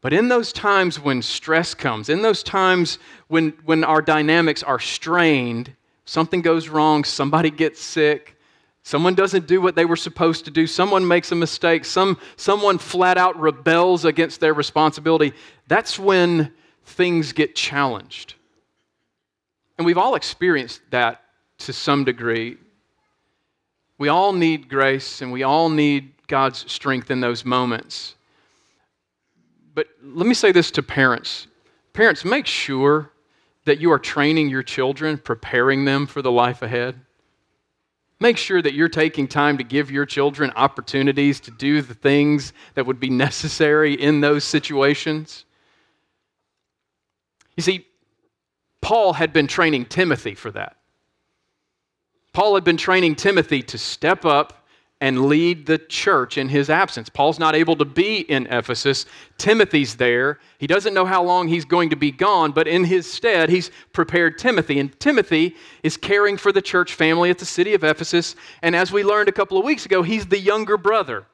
But 0.00 0.12
in 0.12 0.28
those 0.28 0.52
times 0.52 0.98
when 0.98 1.22
stress 1.22 1.74
comes, 1.74 2.08
in 2.08 2.22
those 2.22 2.42
times 2.42 2.98
when, 3.28 3.50
when 3.64 3.84
our 3.84 4.00
dynamics 4.00 4.62
are 4.62 4.78
strained, 4.78 5.74
something 6.04 6.40
goes 6.40 6.68
wrong, 6.68 7.04
somebody 7.04 7.50
gets 7.50 7.82
sick, 7.82 8.36
someone 8.82 9.14
doesn't 9.14 9.46
do 9.46 9.60
what 9.60 9.74
they 9.74 9.84
were 9.84 9.96
supposed 9.96 10.46
to 10.46 10.50
do, 10.50 10.66
someone 10.66 11.06
makes 11.06 11.32
a 11.32 11.34
mistake, 11.36 11.84
some, 11.84 12.18
someone 12.36 12.78
flat 12.78 13.18
out 13.18 13.38
rebels 13.38 14.06
against 14.06 14.40
their 14.40 14.54
responsibility, 14.54 15.34
that's 15.68 15.98
when 15.98 16.50
things 16.84 17.32
get 17.32 17.54
challenged. 17.54 18.34
And 19.76 19.86
we've 19.86 19.98
all 19.98 20.14
experienced 20.14 20.80
that 20.90 21.22
to 21.58 21.72
some 21.72 22.04
degree. 22.04 22.56
We 23.98 24.08
all 24.08 24.32
need 24.32 24.68
grace 24.68 25.20
and 25.20 25.30
we 25.30 25.42
all 25.42 25.68
need 25.68 26.12
God's 26.26 26.70
strength 26.72 27.10
in 27.10 27.20
those 27.20 27.44
moments. 27.44 28.14
But 29.80 29.88
let 30.02 30.26
me 30.26 30.34
say 30.34 30.52
this 30.52 30.70
to 30.72 30.82
parents 30.82 31.46
parents, 31.94 32.22
make 32.22 32.44
sure 32.44 33.12
that 33.64 33.80
you 33.80 33.90
are 33.92 33.98
training 33.98 34.50
your 34.50 34.62
children, 34.62 35.16
preparing 35.16 35.86
them 35.86 36.06
for 36.06 36.20
the 36.20 36.30
life 36.30 36.60
ahead. 36.60 37.00
Make 38.20 38.36
sure 38.36 38.60
that 38.60 38.74
you're 38.74 38.90
taking 38.90 39.26
time 39.26 39.56
to 39.56 39.64
give 39.64 39.90
your 39.90 40.04
children 40.04 40.52
opportunities 40.54 41.40
to 41.40 41.50
do 41.50 41.80
the 41.80 41.94
things 41.94 42.52
that 42.74 42.84
would 42.84 43.00
be 43.00 43.08
necessary 43.08 43.94
in 43.94 44.20
those 44.20 44.44
situations. 44.44 45.46
You 47.56 47.62
see, 47.62 47.86
Paul 48.82 49.14
had 49.14 49.32
been 49.32 49.46
training 49.46 49.86
Timothy 49.86 50.34
for 50.34 50.50
that. 50.50 50.76
Paul 52.34 52.54
had 52.54 52.64
been 52.64 52.76
training 52.76 53.14
Timothy 53.14 53.62
to 53.62 53.78
step 53.78 54.26
up 54.26 54.59
and 55.00 55.26
lead 55.26 55.64
the 55.64 55.78
church 55.78 56.36
in 56.36 56.48
his 56.48 56.68
absence. 56.68 57.08
Paul's 57.08 57.38
not 57.38 57.54
able 57.54 57.74
to 57.76 57.86
be 57.86 58.18
in 58.20 58.46
Ephesus. 58.48 59.06
Timothy's 59.38 59.96
there. 59.96 60.38
He 60.58 60.66
doesn't 60.66 60.92
know 60.92 61.06
how 61.06 61.22
long 61.22 61.48
he's 61.48 61.64
going 61.64 61.90
to 61.90 61.96
be 61.96 62.10
gone, 62.10 62.52
but 62.52 62.68
in 62.68 62.84
his 62.84 63.10
stead, 63.10 63.48
he's 63.48 63.70
prepared 63.92 64.36
Timothy. 64.36 64.78
And 64.78 64.98
Timothy 65.00 65.56
is 65.82 65.96
caring 65.96 66.36
for 66.36 66.52
the 66.52 66.60
church 66.60 66.94
family 66.94 67.30
at 67.30 67.38
the 67.38 67.46
city 67.46 67.72
of 67.72 67.82
Ephesus. 67.82 68.36
And 68.62 68.76
as 68.76 68.92
we 68.92 69.02
learned 69.02 69.30
a 69.30 69.32
couple 69.32 69.56
of 69.56 69.64
weeks 69.64 69.86
ago, 69.86 70.02
he's 70.02 70.26
the 70.26 70.38
younger 70.38 70.76
brother. 70.76 71.24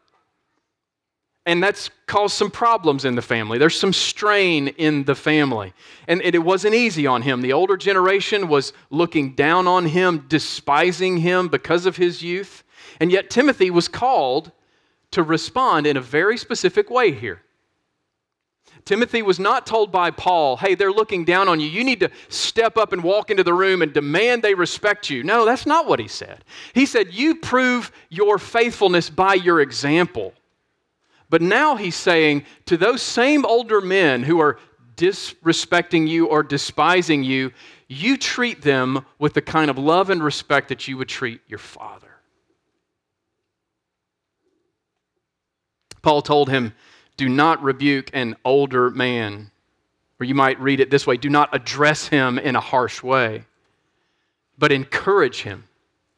And 1.45 1.63
that's 1.63 1.91
caused 2.07 2.35
some 2.35 2.51
problems 2.51 3.05
in 3.05 3.15
the 3.15 3.23
family. 3.23 3.59
There's 3.59 3.79
some 3.79 3.93
strain 3.93 4.69
in 4.69 5.05
the 5.05 5.15
family. 5.15 5.75
And 6.09 6.21
it 6.23 6.43
wasn't 6.43 6.75
easy 6.75 7.07
on 7.07 7.23
him. 7.23 7.41
The 7.41 7.53
older 7.53 7.77
generation 7.77 8.49
was 8.49 8.73
looking 8.91 9.35
down 9.35 9.69
on 9.69 9.87
him, 9.87 10.27
despising 10.29 11.19
him 11.19 11.47
because 11.49 11.87
of 11.87 11.97
his 11.97 12.23
youth. 12.23 12.65
And 13.01 13.13
yet, 13.13 13.31
Timothy 13.31 13.71
was 13.71 13.89
called 13.89 14.53
to 15.13 15.23
respond 15.23 15.87
in 15.87 15.97
a 15.97 16.01
very 16.01 16.37
specific 16.37 16.91
way 16.91 17.13
here. 17.13 17.43
Timothy 18.85 19.23
was 19.23 19.41
not 19.41 19.67
told 19.67 19.91
by 19.91 20.13
Paul, 20.13 20.57
hey, 20.57 20.77
they're 20.77 20.93
looking 20.93 21.25
down 21.25 21.49
on 21.49 21.59
you. 21.59 21.67
You 21.67 21.83
need 21.83 22.01
to 22.01 22.11
step 22.29 22.77
up 22.77 22.93
and 22.93 23.03
walk 23.03 23.31
into 23.31 23.43
the 23.43 23.53
room 23.53 23.83
and 23.83 23.93
demand 23.93 24.43
they 24.43 24.55
respect 24.55 25.11
you. 25.11 25.25
No, 25.25 25.45
that's 25.45 25.67
not 25.67 25.89
what 25.89 25.99
he 25.99 26.07
said. 26.07 26.45
He 26.73 26.87
said, 26.87 27.13
you 27.13 27.35
prove 27.35 27.91
your 28.11 28.39
faithfulness 28.39 29.11
by 29.11 29.35
your 29.35 29.61
example. 29.61 30.35
But 31.29 31.43
now 31.43 31.75
he's 31.75 31.97
saying 31.97 32.45
to 32.67 32.77
those 32.77 33.03
same 33.03 33.45
older 33.45 33.81
men 33.81 34.23
who 34.23 34.41
are 34.41 34.59
disrespecting 34.97 36.07
you 36.07 36.27
or 36.27 36.45
despising 36.45 37.25
you, 37.25 37.53
you 37.89 38.17
treat 38.17 38.63
them 38.63 39.05
with 39.19 39.35
the 39.35 39.43
kind 39.43 39.69
of 39.69 39.79
love 39.79 40.11
and 40.11 40.23
respect 40.23 40.69
that 40.69 40.87
you 40.87 40.97
would 40.97 41.09
treat 41.09 41.41
your 41.49 41.59
father. 41.59 42.16
Paul 46.07 46.23
told 46.23 46.49
him, 46.49 46.73
Do 47.17 47.29
not 47.29 47.61
rebuke 47.65 48.11
an 48.13 48.37
older 48.45 48.91
man. 48.91 49.51
Or 50.21 50.25
you 50.25 50.37
might 50.37 50.61
read 50.61 50.79
it 50.79 50.89
this 50.89 51.05
way 51.05 51.17
do 51.17 51.29
not 51.29 51.49
address 51.53 52.07
him 52.07 52.39
in 52.39 52.55
a 52.55 52.61
harsh 52.61 53.03
way, 53.03 53.43
but 54.57 54.71
encourage 54.71 55.43
him. 55.43 55.65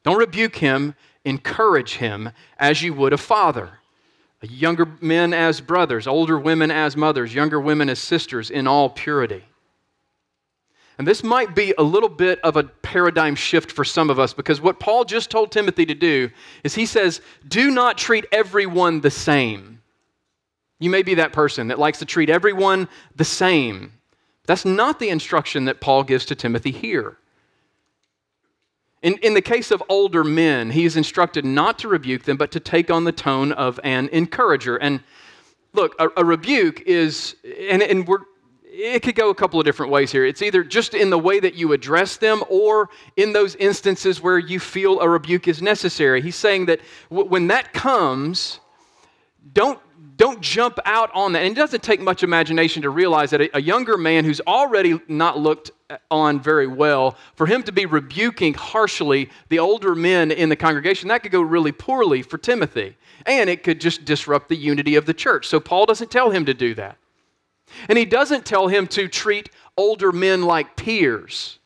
Don't 0.02 0.18
rebuke 0.18 0.56
him, 0.56 0.94
encourage 1.24 1.94
him 1.94 2.32
as 2.58 2.82
you 2.82 2.92
would 2.92 3.14
a 3.14 3.16
father. 3.16 3.78
Younger 4.42 4.86
men 5.00 5.32
as 5.32 5.62
brothers, 5.62 6.06
older 6.06 6.38
women 6.38 6.70
as 6.70 6.94
mothers, 6.94 7.34
younger 7.34 7.58
women 7.58 7.88
as 7.88 7.98
sisters 7.98 8.50
in 8.50 8.66
all 8.66 8.90
purity. 8.90 9.42
And 10.98 11.06
this 11.06 11.24
might 11.24 11.54
be 11.54 11.72
a 11.78 11.82
little 11.82 12.10
bit 12.10 12.40
of 12.40 12.56
a 12.58 12.64
paradigm 12.64 13.36
shift 13.36 13.72
for 13.72 13.86
some 13.86 14.10
of 14.10 14.18
us 14.18 14.34
because 14.34 14.60
what 14.60 14.80
Paul 14.80 15.06
just 15.06 15.30
told 15.30 15.50
Timothy 15.50 15.86
to 15.86 15.94
do 15.94 16.28
is 16.62 16.74
he 16.74 16.84
says, 16.84 17.22
Do 17.48 17.70
not 17.70 17.96
treat 17.96 18.26
everyone 18.30 19.00
the 19.00 19.10
same. 19.10 19.77
You 20.78 20.90
may 20.90 21.02
be 21.02 21.14
that 21.14 21.32
person 21.32 21.68
that 21.68 21.78
likes 21.78 21.98
to 21.98 22.04
treat 22.04 22.30
everyone 22.30 22.88
the 23.16 23.24
same. 23.24 23.92
That's 24.46 24.64
not 24.64 24.98
the 24.98 25.10
instruction 25.10 25.66
that 25.66 25.80
Paul 25.80 26.04
gives 26.04 26.24
to 26.26 26.34
Timothy 26.34 26.70
here. 26.70 27.18
In, 29.02 29.14
in 29.18 29.34
the 29.34 29.42
case 29.42 29.70
of 29.70 29.82
older 29.88 30.24
men, 30.24 30.70
he 30.70 30.84
is 30.84 30.96
instructed 30.96 31.44
not 31.44 31.78
to 31.80 31.88
rebuke 31.88 32.24
them, 32.24 32.36
but 32.36 32.50
to 32.52 32.60
take 32.60 32.90
on 32.90 33.04
the 33.04 33.12
tone 33.12 33.52
of 33.52 33.78
an 33.84 34.08
encourager. 34.08 34.76
And 34.76 35.00
look, 35.72 35.94
a, 36.00 36.08
a 36.16 36.24
rebuke 36.24 36.80
is, 36.82 37.36
and, 37.68 37.82
and 37.82 38.08
we're, 38.08 38.20
it 38.64 39.02
could 39.02 39.14
go 39.14 39.30
a 39.30 39.34
couple 39.34 39.60
of 39.60 39.66
different 39.66 39.92
ways 39.92 40.10
here. 40.10 40.24
It's 40.24 40.42
either 40.42 40.64
just 40.64 40.94
in 40.94 41.10
the 41.10 41.18
way 41.18 41.40
that 41.40 41.54
you 41.54 41.72
address 41.72 42.16
them 42.16 42.42
or 42.48 42.90
in 43.16 43.32
those 43.32 43.54
instances 43.56 44.20
where 44.20 44.38
you 44.38 44.58
feel 44.58 45.00
a 45.00 45.08
rebuke 45.08 45.46
is 45.46 45.60
necessary. 45.62 46.20
He's 46.20 46.36
saying 46.36 46.66
that 46.66 46.80
w- 47.10 47.28
when 47.28 47.48
that 47.48 47.72
comes, 47.72 48.60
don't 49.52 49.78
don't 50.18 50.40
jump 50.40 50.80
out 50.84 51.10
on 51.14 51.32
that. 51.32 51.44
And 51.44 51.52
it 51.52 51.54
doesn't 51.54 51.82
take 51.82 52.00
much 52.00 52.24
imagination 52.24 52.82
to 52.82 52.90
realize 52.90 53.30
that 53.30 53.40
a, 53.40 53.56
a, 53.56 53.60
younger 53.60 53.96
man 53.96 54.24
who's 54.24 54.40
already 54.40 55.00
not 55.06 55.38
looked 55.38 55.70
on 56.10 56.40
very 56.40 56.66
well, 56.66 57.16
for 57.36 57.46
him 57.46 57.62
to 57.62 57.72
be 57.72 57.86
rebuking 57.86 58.52
harshly 58.52 59.30
the 59.48 59.60
older 59.60 59.94
men 59.94 60.32
in 60.32 60.48
the 60.48 60.56
congregation, 60.56 61.08
that 61.08 61.22
could 61.22 61.30
go 61.30 61.40
really 61.40 61.70
poorly 61.70 62.22
for 62.22 62.36
Timothy. 62.36 62.96
And 63.26 63.48
it 63.48 63.62
could 63.62 63.80
just 63.80 64.04
disrupt 64.04 64.48
the 64.48 64.56
unity 64.56 64.96
of 64.96 65.06
the 65.06 65.14
church. 65.14 65.46
So 65.46 65.60
Paul 65.60 65.86
doesn't 65.86 66.10
tell 66.10 66.30
him 66.30 66.44
to 66.46 66.54
do 66.54 66.74
that. 66.74 66.96
And 67.88 67.96
he 67.96 68.04
doesn't 68.04 68.44
tell 68.44 68.66
him 68.66 68.88
to 68.88 69.06
treat 69.06 69.50
older 69.76 70.10
men 70.10 70.42
like 70.42 70.74
peers. 70.74 71.58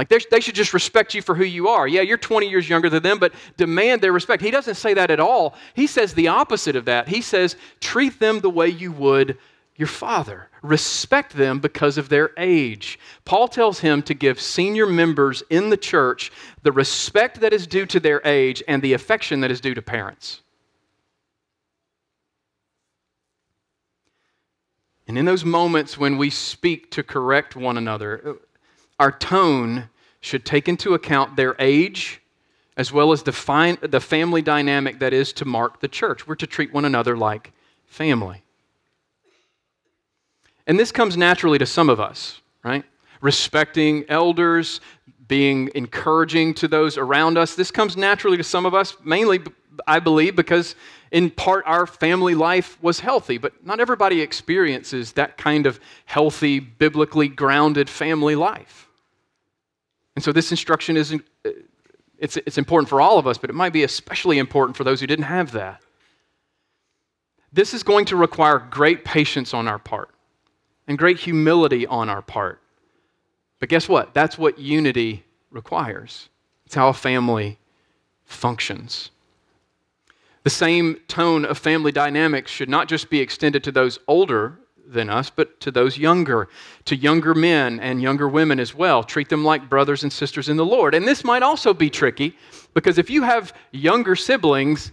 Like 0.00 0.08
they 0.08 0.40
should 0.40 0.54
just 0.54 0.72
respect 0.72 1.12
you 1.12 1.20
for 1.20 1.34
who 1.34 1.44
you 1.44 1.68
are. 1.68 1.86
Yeah, 1.86 2.00
you're 2.00 2.16
20 2.16 2.48
years 2.48 2.66
younger 2.66 2.88
than 2.88 3.02
them, 3.02 3.18
but 3.18 3.34
demand 3.58 4.00
their 4.00 4.12
respect. 4.12 4.42
He 4.42 4.50
doesn't 4.50 4.76
say 4.76 4.94
that 4.94 5.10
at 5.10 5.20
all. 5.20 5.54
He 5.74 5.86
says 5.86 6.14
the 6.14 6.28
opposite 6.28 6.74
of 6.74 6.86
that. 6.86 7.06
He 7.06 7.20
says, 7.20 7.54
treat 7.80 8.18
them 8.18 8.40
the 8.40 8.48
way 8.48 8.68
you 8.68 8.92
would 8.92 9.36
your 9.76 9.86
father. 9.86 10.48
Respect 10.62 11.34
them 11.34 11.58
because 11.58 11.98
of 11.98 12.08
their 12.08 12.30
age. 12.38 12.98
Paul 13.26 13.46
tells 13.46 13.80
him 13.80 14.02
to 14.04 14.14
give 14.14 14.40
senior 14.40 14.86
members 14.86 15.42
in 15.50 15.68
the 15.68 15.76
church 15.76 16.32
the 16.62 16.72
respect 16.72 17.42
that 17.42 17.52
is 17.52 17.66
due 17.66 17.84
to 17.84 18.00
their 18.00 18.22
age 18.26 18.62
and 18.66 18.80
the 18.80 18.94
affection 18.94 19.42
that 19.42 19.50
is 19.50 19.60
due 19.60 19.74
to 19.74 19.82
parents. 19.82 20.40
And 25.06 25.18
in 25.18 25.26
those 25.26 25.44
moments 25.44 25.98
when 25.98 26.16
we 26.16 26.30
speak 26.30 26.90
to 26.92 27.02
correct 27.02 27.54
one 27.54 27.76
another, 27.76 28.38
our 29.00 29.10
tone 29.10 29.88
should 30.20 30.44
take 30.44 30.68
into 30.68 30.94
account 30.94 31.34
their 31.34 31.56
age 31.58 32.20
as 32.76 32.92
well 32.92 33.12
as 33.12 33.22
the, 33.22 33.78
the 33.90 34.00
family 34.00 34.42
dynamic 34.42 35.00
that 35.00 35.12
is 35.12 35.32
to 35.32 35.44
mark 35.44 35.80
the 35.80 35.88
church. 35.88 36.26
We're 36.26 36.34
to 36.36 36.46
treat 36.46 36.72
one 36.72 36.84
another 36.84 37.16
like 37.16 37.52
family. 37.86 38.42
And 40.66 40.78
this 40.78 40.92
comes 40.92 41.16
naturally 41.16 41.58
to 41.58 41.66
some 41.66 41.88
of 41.88 41.98
us, 41.98 42.40
right? 42.62 42.84
Respecting 43.20 44.04
elders, 44.08 44.80
being 45.26 45.70
encouraging 45.74 46.54
to 46.54 46.68
those 46.68 46.98
around 46.98 47.38
us. 47.38 47.54
This 47.54 47.70
comes 47.70 47.96
naturally 47.96 48.36
to 48.36 48.44
some 48.44 48.66
of 48.66 48.74
us, 48.74 48.96
mainly, 49.02 49.40
I 49.86 49.98
believe, 49.98 50.36
because 50.36 50.74
in 51.10 51.30
part 51.30 51.64
our 51.66 51.86
family 51.86 52.34
life 52.34 52.76
was 52.82 53.00
healthy, 53.00 53.38
but 53.38 53.64
not 53.64 53.80
everybody 53.80 54.20
experiences 54.20 55.12
that 55.12 55.38
kind 55.38 55.66
of 55.66 55.80
healthy, 56.04 56.60
biblically 56.60 57.28
grounded 57.28 57.88
family 57.88 58.36
life. 58.36 58.89
And 60.16 60.24
so 60.24 60.32
this 60.32 60.50
instruction 60.50 60.96
is 60.96 61.12
uh, 61.12 61.50
it's, 62.18 62.36
it's 62.36 62.58
important 62.58 62.88
for 62.88 63.00
all 63.00 63.18
of 63.18 63.26
us, 63.26 63.38
but 63.38 63.50
it 63.50 63.54
might 63.54 63.72
be 63.72 63.82
especially 63.82 64.38
important 64.38 64.76
for 64.76 64.84
those 64.84 65.00
who 65.00 65.06
didn't 65.06 65.24
have 65.24 65.52
that. 65.52 65.82
This 67.52 67.74
is 67.74 67.82
going 67.82 68.04
to 68.06 68.16
require 68.16 68.58
great 68.58 69.04
patience 69.04 69.54
on 69.54 69.66
our 69.66 69.78
part 69.78 70.10
and 70.86 70.98
great 70.98 71.18
humility 71.18 71.86
on 71.86 72.08
our 72.08 72.22
part. 72.22 72.60
But 73.58 73.70
guess 73.70 73.88
what? 73.88 74.14
That's 74.14 74.38
what 74.38 74.58
unity 74.58 75.24
requires. 75.50 76.28
It's 76.66 76.74
how 76.74 76.88
a 76.88 76.94
family 76.94 77.58
functions. 78.24 79.10
The 80.44 80.50
same 80.50 81.00
tone 81.08 81.44
of 81.44 81.58
family 81.58 81.92
dynamics 81.92 82.50
should 82.50 82.68
not 82.68 82.88
just 82.88 83.10
be 83.10 83.20
extended 83.20 83.64
to 83.64 83.72
those 83.72 83.98
older 84.06 84.59
than 84.92 85.08
us, 85.08 85.30
but 85.30 85.60
to 85.60 85.70
those 85.70 85.96
younger, 85.96 86.48
to 86.86 86.96
younger 86.96 87.34
men 87.34 87.80
and 87.80 88.02
younger 88.02 88.28
women 88.28 88.60
as 88.60 88.74
well. 88.74 89.02
Treat 89.02 89.28
them 89.28 89.44
like 89.44 89.68
brothers 89.68 90.02
and 90.02 90.12
sisters 90.12 90.48
in 90.48 90.56
the 90.56 90.64
Lord. 90.64 90.94
And 90.94 91.06
this 91.06 91.24
might 91.24 91.42
also 91.42 91.72
be 91.72 91.90
tricky 91.90 92.36
because 92.74 92.98
if 92.98 93.10
you 93.10 93.22
have 93.22 93.52
younger 93.72 94.16
siblings, 94.16 94.92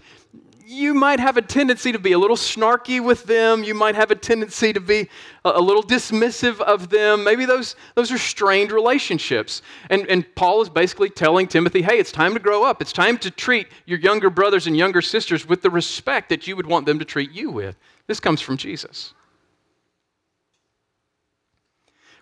you 0.67 0.93
might 0.93 1.21
have 1.21 1.37
a 1.37 1.41
tendency 1.41 1.93
to 1.93 1.99
be 1.99 2.11
a 2.11 2.19
little 2.19 2.35
snarky 2.35 3.01
with 3.01 3.23
them. 3.23 3.63
You 3.63 3.73
might 3.73 3.95
have 3.95 4.11
a 4.11 4.15
tendency 4.15 4.73
to 4.73 4.81
be 4.81 5.07
a, 5.45 5.61
little 5.61 5.81
dismissive 5.81 6.59
of 6.59 6.89
them. 6.89 7.23
Maybe 7.23 7.45
those, 7.45 7.77
those 7.95 8.11
are 8.11 8.17
strained 8.17 8.73
relationships. 8.73 9.61
And, 9.89 10.05
and 10.07 10.25
Paul 10.35 10.61
is 10.61 10.67
basically 10.67 11.09
telling 11.09 11.47
Timothy, 11.47 11.81
hey, 11.81 11.99
it's 11.99 12.11
time 12.11 12.33
to 12.33 12.39
grow 12.41 12.65
up. 12.65 12.81
It's 12.81 12.91
time 12.91 13.17
to 13.19 13.31
treat 13.31 13.67
your 13.85 13.99
younger 13.99 14.29
brothers 14.29 14.67
and 14.67 14.75
younger 14.75 15.01
sisters 15.01 15.47
with 15.47 15.61
the 15.61 15.69
respect 15.69 16.27
that 16.29 16.47
you 16.47 16.57
would 16.57 16.67
want 16.67 16.85
them 16.85 16.99
to 16.99 17.05
treat 17.05 17.31
you 17.31 17.49
with. 17.49 17.77
This 18.07 18.19
comes 18.19 18.41
from 18.41 18.57
Jesus. 18.57 19.13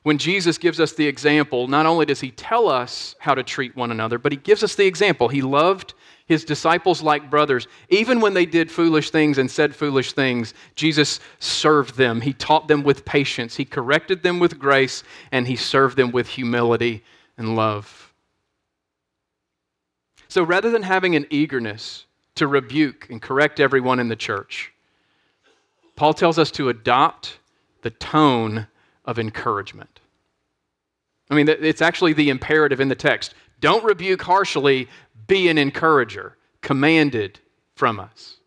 When 0.06 0.20
Jesus 0.20 0.60
gives 0.60 0.80
us 0.80 0.94
the 0.94 1.08
example, 1.08 1.68
not 1.68 1.88
only 1.88 2.06
does 2.06 2.22
he 2.22 2.30
tell 2.30 2.70
us 2.70 3.16
how 3.18 3.34
to 3.34 3.42
treat 3.42 3.76
one 3.76 3.90
another, 3.90 4.20
but 4.20 4.32
he 4.32 4.38
gives 4.38 4.64
us 4.64 4.76
the 4.76 4.86
example. 4.86 5.30
He 5.30 5.42
loved 5.42 5.96
his 6.28 6.46
disciples 6.46 7.02
like 7.02 7.32
brothers. 7.32 7.68
Even 7.90 8.22
when 8.22 8.36
they 8.36 8.46
did 8.46 8.70
foolish 8.70 9.10
things 9.10 9.40
and 9.40 9.50
said 9.50 9.76
foolish 9.76 10.14
things, 10.14 10.54
Jesus 10.76 11.20
served 11.40 11.98
them. 11.98 12.22
He 12.22 12.34
taught 12.34 12.68
them 12.68 12.84
with 12.84 13.04
patience, 13.04 13.56
he 13.56 13.66
corrected 13.66 14.22
them 14.22 14.38
with 14.38 14.60
grace, 14.60 15.02
and 15.32 15.48
he 15.48 15.56
served 15.56 15.98
them 15.98 16.12
with 16.12 16.28
humility 16.28 17.04
and 17.36 17.56
love. 17.56 18.14
So 20.28 20.44
rather 20.44 20.70
than 20.70 20.84
having 20.84 21.16
an 21.16 21.26
eagerness 21.32 22.06
to 22.36 22.46
rebuke 22.46 23.10
and 23.10 23.20
correct 23.20 23.60
everyone 23.60 24.00
in 24.00 24.10
the 24.10 24.16
church, 24.16 24.72
Paul 25.96 26.14
tells 26.14 26.38
us 26.38 26.52
to 26.52 26.70
adopt 26.70 27.40
the 27.82 27.90
tone 27.90 28.68
of 29.06 29.20
encouragement. 29.20 30.00
I 31.30 31.36
mean, 31.36 31.48
it's 31.48 31.82
actually 31.82 32.14
the 32.14 32.30
imperative 32.30 32.80
in 32.80 32.90
the 32.90 32.96
text. 32.96 33.34
Don't 33.60 33.84
rebuke 33.84 34.22
harshly, 34.22 34.88
be 35.28 35.48
an 35.50 35.58
encourager, 35.58 36.38
commanded 36.62 37.40
from 37.76 38.00
us. 38.00 38.38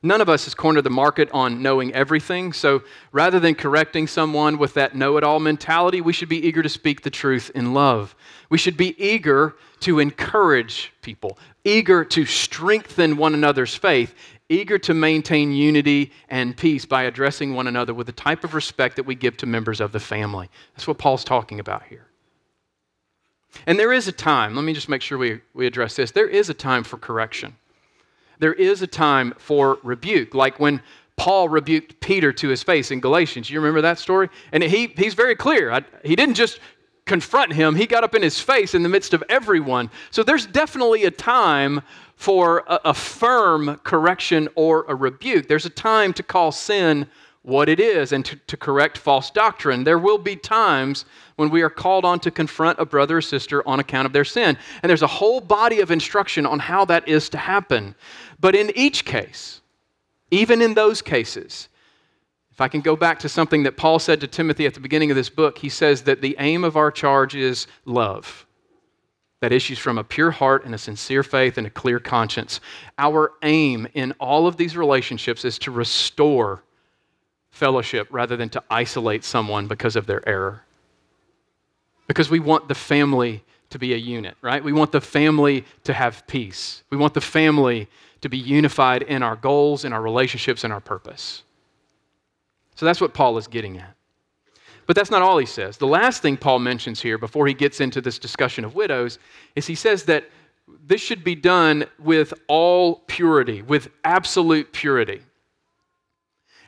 None 0.00 0.20
of 0.20 0.28
us 0.28 0.44
has 0.44 0.54
cornered 0.54 0.84
the 0.84 0.90
market 0.90 1.28
on 1.32 1.60
knowing 1.60 1.92
everything, 1.92 2.52
so 2.52 2.84
rather 3.10 3.40
than 3.40 3.56
correcting 3.56 4.06
someone 4.06 4.56
with 4.56 4.74
that 4.74 4.94
know 4.94 5.16
it 5.16 5.24
all 5.24 5.40
mentality, 5.40 6.00
we 6.00 6.12
should 6.12 6.28
be 6.28 6.46
eager 6.46 6.62
to 6.62 6.68
speak 6.68 7.02
the 7.02 7.10
truth 7.10 7.50
in 7.52 7.74
love. 7.74 8.14
We 8.48 8.58
should 8.58 8.76
be 8.76 8.94
eager 9.02 9.56
to 9.80 9.98
encourage 9.98 10.92
people, 11.02 11.36
eager 11.64 12.04
to 12.04 12.26
strengthen 12.26 13.16
one 13.16 13.34
another's 13.34 13.74
faith, 13.74 14.14
eager 14.48 14.78
to 14.78 14.94
maintain 14.94 15.52
unity 15.52 16.12
and 16.28 16.56
peace 16.56 16.84
by 16.84 17.02
addressing 17.02 17.54
one 17.54 17.66
another 17.66 17.92
with 17.92 18.06
the 18.06 18.12
type 18.12 18.44
of 18.44 18.54
respect 18.54 18.96
that 18.96 19.04
we 19.04 19.14
give 19.14 19.36
to 19.38 19.46
members 19.46 19.80
of 19.80 19.92
the 19.92 20.00
family. 20.00 20.48
That's 20.74 20.86
what 20.86 20.98
Paul's 20.98 21.24
talking 21.24 21.60
about 21.60 21.82
here. 21.84 22.06
And 23.66 23.78
there 23.78 23.92
is 23.92 24.08
a 24.08 24.12
time, 24.12 24.54
let 24.54 24.64
me 24.64 24.72
just 24.72 24.88
make 24.88 25.02
sure 25.02 25.18
we, 25.18 25.40
we 25.54 25.66
address 25.66 25.96
this. 25.96 26.10
There 26.10 26.28
is 26.28 26.48
a 26.48 26.54
time 26.54 26.84
for 26.84 26.96
correction. 26.96 27.56
There 28.38 28.54
is 28.54 28.82
a 28.82 28.86
time 28.86 29.34
for 29.38 29.78
rebuke, 29.82 30.34
like 30.34 30.60
when 30.60 30.82
Paul 31.16 31.48
rebuked 31.48 31.98
Peter 32.00 32.32
to 32.32 32.48
his 32.48 32.62
face 32.62 32.90
in 32.90 33.00
Galatians. 33.00 33.50
You 33.50 33.58
remember 33.58 33.80
that 33.82 33.98
story? 33.98 34.28
And 34.52 34.62
he, 34.62 34.86
he's 34.96 35.14
very 35.14 35.34
clear. 35.34 35.72
I, 35.72 35.82
he 36.04 36.14
didn't 36.14 36.36
just 36.36 36.60
confront 37.08 37.52
him, 37.52 37.74
he 37.74 37.86
got 37.86 38.04
up 38.04 38.14
in 38.14 38.22
his 38.22 38.38
face 38.38 38.74
in 38.74 38.82
the 38.82 38.88
midst 38.88 39.14
of 39.14 39.24
everyone. 39.28 39.90
So 40.10 40.22
there's 40.22 40.46
definitely 40.46 41.04
a 41.04 41.10
time 41.10 41.82
for 42.14 42.64
a, 42.68 42.80
a 42.86 42.94
firm 42.94 43.80
correction 43.82 44.48
or 44.54 44.84
a 44.88 44.94
rebuke. 44.94 45.48
There's 45.48 45.66
a 45.66 45.70
time 45.70 46.12
to 46.14 46.22
call 46.22 46.52
sin 46.52 47.06
what 47.42 47.68
it 47.68 47.80
is 47.80 48.12
and 48.12 48.24
to, 48.26 48.36
to, 48.46 48.56
correct 48.56 48.98
false 48.98 49.30
doctrine. 49.30 49.84
There 49.84 49.98
will 49.98 50.18
be 50.18 50.36
times 50.36 51.06
when 51.36 51.48
we 51.48 51.62
are 51.62 51.70
called 51.70 52.04
on 52.04 52.20
to 52.20 52.30
confront 52.30 52.78
a 52.78 52.84
brother 52.84 53.18
or 53.18 53.22
sister 53.22 53.66
on 53.66 53.80
account 53.80 54.06
of 54.06 54.12
their 54.12 54.24
sin. 54.24 54.58
And 54.82 54.90
there's 54.90 55.02
a 55.02 55.06
whole 55.06 55.40
body 55.40 55.80
of 55.80 55.90
instruction 55.90 56.44
on 56.44 56.58
how 56.58 56.84
that 56.86 57.08
is 57.08 57.28
to 57.30 57.38
happen. 57.38 57.94
But 58.38 58.54
in 58.54 58.70
each 58.74 59.04
case, 59.04 59.62
even 60.30 60.60
in 60.60 60.74
those 60.74 61.00
cases, 61.00 61.68
if 62.58 62.60
I 62.60 62.66
can 62.66 62.80
go 62.80 62.96
back 62.96 63.20
to 63.20 63.28
something 63.28 63.62
that 63.62 63.76
Paul 63.76 64.00
said 64.00 64.20
to 64.20 64.26
Timothy 64.26 64.66
at 64.66 64.74
the 64.74 64.80
beginning 64.80 65.12
of 65.12 65.16
this 65.16 65.30
book, 65.30 65.58
he 65.58 65.68
says 65.68 66.02
that 66.02 66.20
the 66.20 66.34
aim 66.40 66.64
of 66.64 66.76
our 66.76 66.90
charge 66.90 67.36
is 67.36 67.68
love 67.84 68.46
that 69.40 69.52
issues 69.52 69.78
from 69.78 69.96
a 69.96 70.02
pure 70.02 70.32
heart 70.32 70.64
and 70.64 70.74
a 70.74 70.78
sincere 70.78 71.22
faith 71.22 71.56
and 71.56 71.68
a 71.68 71.70
clear 71.70 72.00
conscience. 72.00 72.58
Our 72.98 73.30
aim 73.44 73.86
in 73.94 74.10
all 74.18 74.48
of 74.48 74.56
these 74.56 74.76
relationships 74.76 75.44
is 75.44 75.56
to 75.60 75.70
restore 75.70 76.64
fellowship 77.52 78.08
rather 78.10 78.36
than 78.36 78.48
to 78.48 78.62
isolate 78.68 79.22
someone 79.22 79.68
because 79.68 79.94
of 79.94 80.06
their 80.06 80.28
error. 80.28 80.64
Because 82.08 82.28
we 82.28 82.40
want 82.40 82.66
the 82.66 82.74
family 82.74 83.44
to 83.70 83.78
be 83.78 83.94
a 83.94 83.96
unit, 83.96 84.36
right? 84.42 84.64
We 84.64 84.72
want 84.72 84.90
the 84.90 85.00
family 85.00 85.64
to 85.84 85.92
have 85.92 86.26
peace. 86.26 86.82
We 86.90 86.96
want 86.96 87.14
the 87.14 87.20
family 87.20 87.86
to 88.22 88.28
be 88.28 88.38
unified 88.38 89.02
in 89.02 89.22
our 89.22 89.36
goals, 89.36 89.84
in 89.84 89.92
our 89.92 90.02
relationships, 90.02 90.64
and 90.64 90.72
our 90.72 90.80
purpose. 90.80 91.44
So 92.78 92.86
that's 92.86 93.00
what 93.00 93.12
Paul 93.12 93.36
is 93.38 93.48
getting 93.48 93.76
at. 93.78 93.92
But 94.86 94.94
that's 94.94 95.10
not 95.10 95.20
all 95.20 95.36
he 95.36 95.46
says. 95.46 95.78
The 95.78 95.86
last 95.88 96.22
thing 96.22 96.36
Paul 96.36 96.60
mentions 96.60 97.02
here 97.02 97.18
before 97.18 97.48
he 97.48 97.52
gets 97.52 97.80
into 97.80 98.00
this 98.00 98.20
discussion 98.20 98.64
of 98.64 98.76
widows 98.76 99.18
is 99.56 99.66
he 99.66 99.74
says 99.74 100.04
that 100.04 100.30
this 100.86 101.00
should 101.00 101.24
be 101.24 101.34
done 101.34 101.86
with 101.98 102.32
all 102.46 103.02
purity, 103.08 103.62
with 103.62 103.88
absolute 104.04 104.72
purity. 104.72 105.20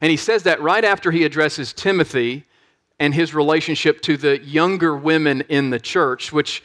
And 0.01 0.11
he 0.11 0.16
says 0.16 0.42
that 0.42 0.61
right 0.61 0.85
after 0.85 1.12
he 1.12 1.23
addresses 1.23 1.73
Timothy 1.73 2.44
and 2.99 3.14
his 3.14 3.33
relationship 3.33 4.03
to 4.03 4.16
the 4.16 4.42
younger 4.42 4.96
women 4.96 5.42
in 5.42 5.70
the 5.70 5.79
church, 5.79 6.33
which 6.33 6.64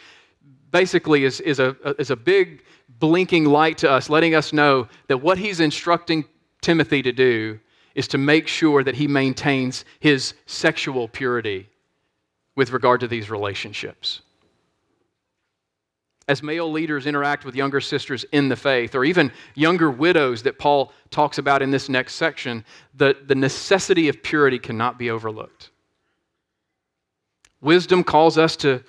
basically 0.71 1.23
is, 1.23 1.39
is, 1.41 1.59
a, 1.59 1.75
is 1.99 2.09
a 2.09 2.15
big 2.15 2.63
blinking 2.97 3.45
light 3.45 3.77
to 3.77 3.91
us, 3.91 4.09
letting 4.09 4.33
us 4.33 4.53
know 4.53 4.87
that 5.05 5.19
what 5.19 5.37
he's 5.37 5.59
instructing 5.59 6.25
Timothy 6.61 7.03
to 7.03 7.11
do 7.11 7.59
is 7.95 8.07
to 8.09 8.17
make 8.17 8.47
sure 8.47 8.83
that 8.83 8.95
he 8.95 9.07
maintains 9.07 9.85
his 9.99 10.33
sexual 10.45 11.07
purity 11.07 11.69
with 12.55 12.71
regard 12.71 12.99
to 12.99 13.07
these 13.07 13.29
relationships. 13.29 14.21
As 16.27 16.43
male 16.43 16.71
leaders 16.71 17.05
interact 17.05 17.45
with 17.45 17.55
younger 17.55 17.79
sisters 17.79 18.25
in 18.31 18.49
the 18.49 18.55
faith, 18.55 18.95
or 18.95 19.05
even 19.05 19.31
younger 19.53 19.91
widows 19.91 20.43
that 20.43 20.59
Paul 20.59 20.91
talks 21.11 21.37
about 21.37 21.61
in 21.61 21.71
this 21.71 21.87
next 21.87 22.15
section, 22.15 22.65
the, 22.95 23.15
the 23.25 23.35
necessity 23.35 24.09
of 24.09 24.21
purity 24.23 24.59
cannot 24.59 24.97
be 24.97 25.09
overlooked. 25.09 25.69
Wisdom 27.61 28.03
calls 28.03 28.37
us 28.37 28.55
to 28.57 28.83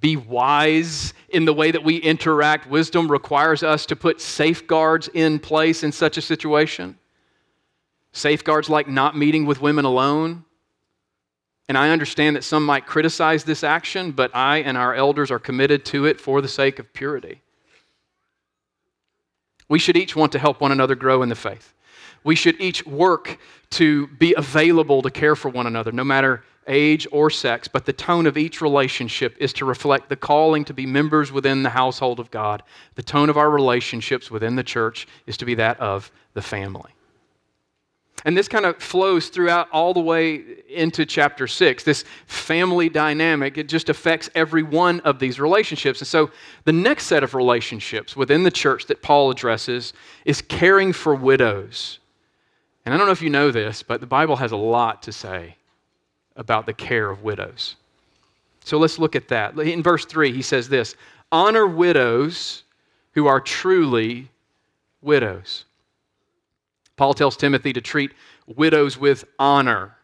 be 0.00 0.16
wise 0.16 1.14
in 1.28 1.44
the 1.44 1.52
way 1.52 1.70
that 1.70 1.84
we 1.84 1.96
interact. 1.96 2.68
Wisdom 2.68 3.10
requires 3.10 3.62
us 3.62 3.86
to 3.86 3.96
put 3.96 4.20
safeguards 4.20 5.08
in 5.14 5.38
place 5.38 5.82
in 5.84 5.92
such 5.92 6.16
a 6.16 6.22
situation. 6.22 6.98
Safeguards 8.12 8.68
like 8.68 8.88
not 8.88 9.16
meeting 9.16 9.46
with 9.46 9.60
women 9.60 9.84
alone. 9.84 10.44
And 11.68 11.78
I 11.78 11.90
understand 11.90 12.34
that 12.34 12.44
some 12.44 12.66
might 12.66 12.86
criticize 12.86 13.44
this 13.44 13.62
action, 13.62 14.10
but 14.10 14.34
I 14.34 14.58
and 14.58 14.76
our 14.76 14.94
elders 14.94 15.30
are 15.30 15.38
committed 15.38 15.84
to 15.86 16.06
it 16.06 16.20
for 16.20 16.40
the 16.40 16.48
sake 16.48 16.78
of 16.78 16.92
purity. 16.92 17.42
We 19.68 19.78
should 19.78 19.96
each 19.96 20.16
want 20.16 20.32
to 20.32 20.40
help 20.40 20.60
one 20.60 20.72
another 20.72 20.96
grow 20.96 21.22
in 21.22 21.28
the 21.28 21.36
faith. 21.36 21.72
We 22.24 22.34
should 22.34 22.60
each 22.60 22.84
work 22.84 23.38
to 23.70 24.08
be 24.08 24.34
available 24.34 25.00
to 25.02 25.10
care 25.10 25.36
for 25.36 25.48
one 25.48 25.68
another, 25.68 25.92
no 25.92 26.02
matter 26.02 26.42
age, 26.66 27.06
or 27.12 27.30
sex, 27.30 27.68
but 27.68 27.86
the 27.86 27.92
tone 27.92 28.26
of 28.26 28.36
each 28.36 28.60
relationship 28.60 29.36
is 29.38 29.52
to 29.54 29.64
reflect 29.64 30.08
the 30.08 30.16
calling 30.16 30.64
to 30.64 30.74
be 30.74 30.86
members 30.86 31.32
within 31.32 31.62
the 31.62 31.70
household 31.70 32.20
of 32.20 32.30
God. 32.30 32.62
The 32.96 33.02
tone 33.02 33.30
of 33.30 33.36
our 33.36 33.48
relationships 33.48 34.30
within 34.30 34.56
the 34.56 34.64
church 34.64 35.06
is 35.26 35.36
to 35.38 35.44
be 35.44 35.54
that 35.54 35.78
of 35.80 36.10
the 36.34 36.42
family. 36.42 36.90
And 38.24 38.36
this 38.36 38.48
kind 38.48 38.66
of 38.66 38.76
flows 38.76 39.28
throughout 39.28 39.68
all 39.72 39.94
the 39.94 40.00
way 40.00 40.42
into 40.68 41.06
chapter 41.06 41.46
six. 41.46 41.84
This 41.84 42.04
family 42.26 42.88
dynamic, 42.88 43.56
it 43.56 43.68
just 43.68 43.88
affects 43.88 44.28
every 44.34 44.62
one 44.62 45.00
of 45.00 45.18
these 45.18 45.40
relationships. 45.40 46.00
And 46.00 46.08
so 46.08 46.30
the 46.64 46.72
next 46.72 47.06
set 47.06 47.22
of 47.22 47.34
relationships 47.34 48.16
within 48.16 48.42
the 48.42 48.50
church 48.50 48.86
that 48.86 49.02
Paul 49.02 49.30
addresses 49.30 49.92
is 50.24 50.42
caring 50.42 50.92
for 50.92 51.14
widows. 51.14 51.98
And 52.84 52.94
I 52.94 52.98
don't 52.98 53.06
know 53.06 53.12
if 53.12 53.22
you 53.22 53.30
know 53.30 53.50
this, 53.50 53.82
but 53.82 54.00
the 54.00 54.06
Bible 54.06 54.36
has 54.36 54.52
a 54.52 54.56
lot 54.56 55.02
to 55.04 55.12
say 55.12 55.56
about 56.36 56.66
the 56.66 56.72
care 56.72 57.10
of 57.10 57.22
widows. 57.22 57.76
So 58.64 58.78
let's 58.78 58.98
look 58.98 59.16
at 59.16 59.28
that. 59.28 59.58
In 59.58 59.82
verse 59.82 60.04
3, 60.04 60.32
he 60.32 60.42
says 60.42 60.68
this 60.68 60.94
Honor 61.32 61.66
widows 61.66 62.64
who 63.12 63.26
are 63.26 63.40
truly 63.40 64.28
widows. 65.02 65.64
Paul 67.00 67.14
tells 67.14 67.34
Timothy 67.34 67.72
to 67.72 67.80
treat 67.80 68.12
widows 68.46 68.98
with 68.98 69.24
honor. 69.38 69.96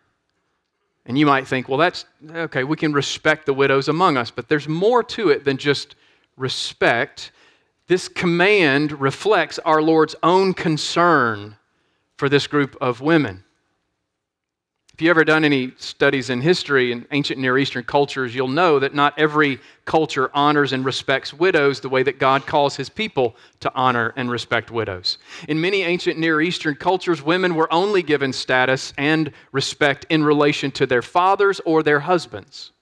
And 1.05 1.19
you 1.19 1.27
might 1.27 1.47
think, 1.47 1.69
well, 1.69 1.77
that's 1.77 2.07
okay, 2.27 2.65
we 2.65 2.75
can 2.79 2.95
respect 2.95 3.45
the 3.45 3.53
widows 3.53 3.89
among 3.89 4.17
us, 4.17 4.31
but 4.31 4.49
there's 4.49 4.67
more 4.67 5.03
to 5.03 5.29
it 5.29 5.45
than 5.45 5.59
just 5.59 5.95
respect. 6.39 7.33
This 7.87 8.09
command 8.09 8.99
reflects 8.99 9.59
our 9.59 9.83
Lord's 9.83 10.17
own 10.23 10.55
concern 10.55 11.57
for 12.17 12.31
this 12.31 12.47
group 12.47 12.79
of 12.81 13.03
women. 13.03 13.45
If 14.97 15.03
you've 15.03 15.11
ever 15.11 15.25
done 15.25 15.45
any 15.45 15.75
studies 15.77 16.31
in 16.31 16.41
history 16.41 16.91
in 16.91 17.07
ancient 17.11 17.39
Near 17.39 17.59
Eastern 17.59 17.85
cultures, 17.85 18.35
you'll 18.35 18.49
know 18.49 18.79
that 18.79 18.95
not 18.95 19.13
every 19.19 19.61
culture 19.85 20.31
honors 20.33 20.73
and 20.73 20.87
respects 20.87 21.35
widows 21.35 21.81
the 21.81 21.91
way 21.91 22.03
that 22.03 22.19
God 22.19 22.47
calls 22.47 22.77
his 22.77 22.89
people 22.89 23.37
to 23.61 23.71
honor 23.75 24.15
and 24.17 24.31
respect 24.31 24.71
widows. 24.71 25.19
In 25.49 25.61
many 25.61 25.83
ancient 25.83 26.19
Near 26.19 26.41
Eastern 26.41 26.77
cultures, 26.77 27.23
women 27.23 27.57
were 27.57 27.71
only 27.71 28.03
given 28.03 28.33
status 28.33 28.95
and 28.97 29.33
respect 29.53 30.07
in 30.09 30.25
relation 30.25 30.71
to 30.71 30.87
their 30.87 31.03
fathers 31.03 31.61
or 31.67 31.83
their 31.83 32.01
husbands. 32.01 32.73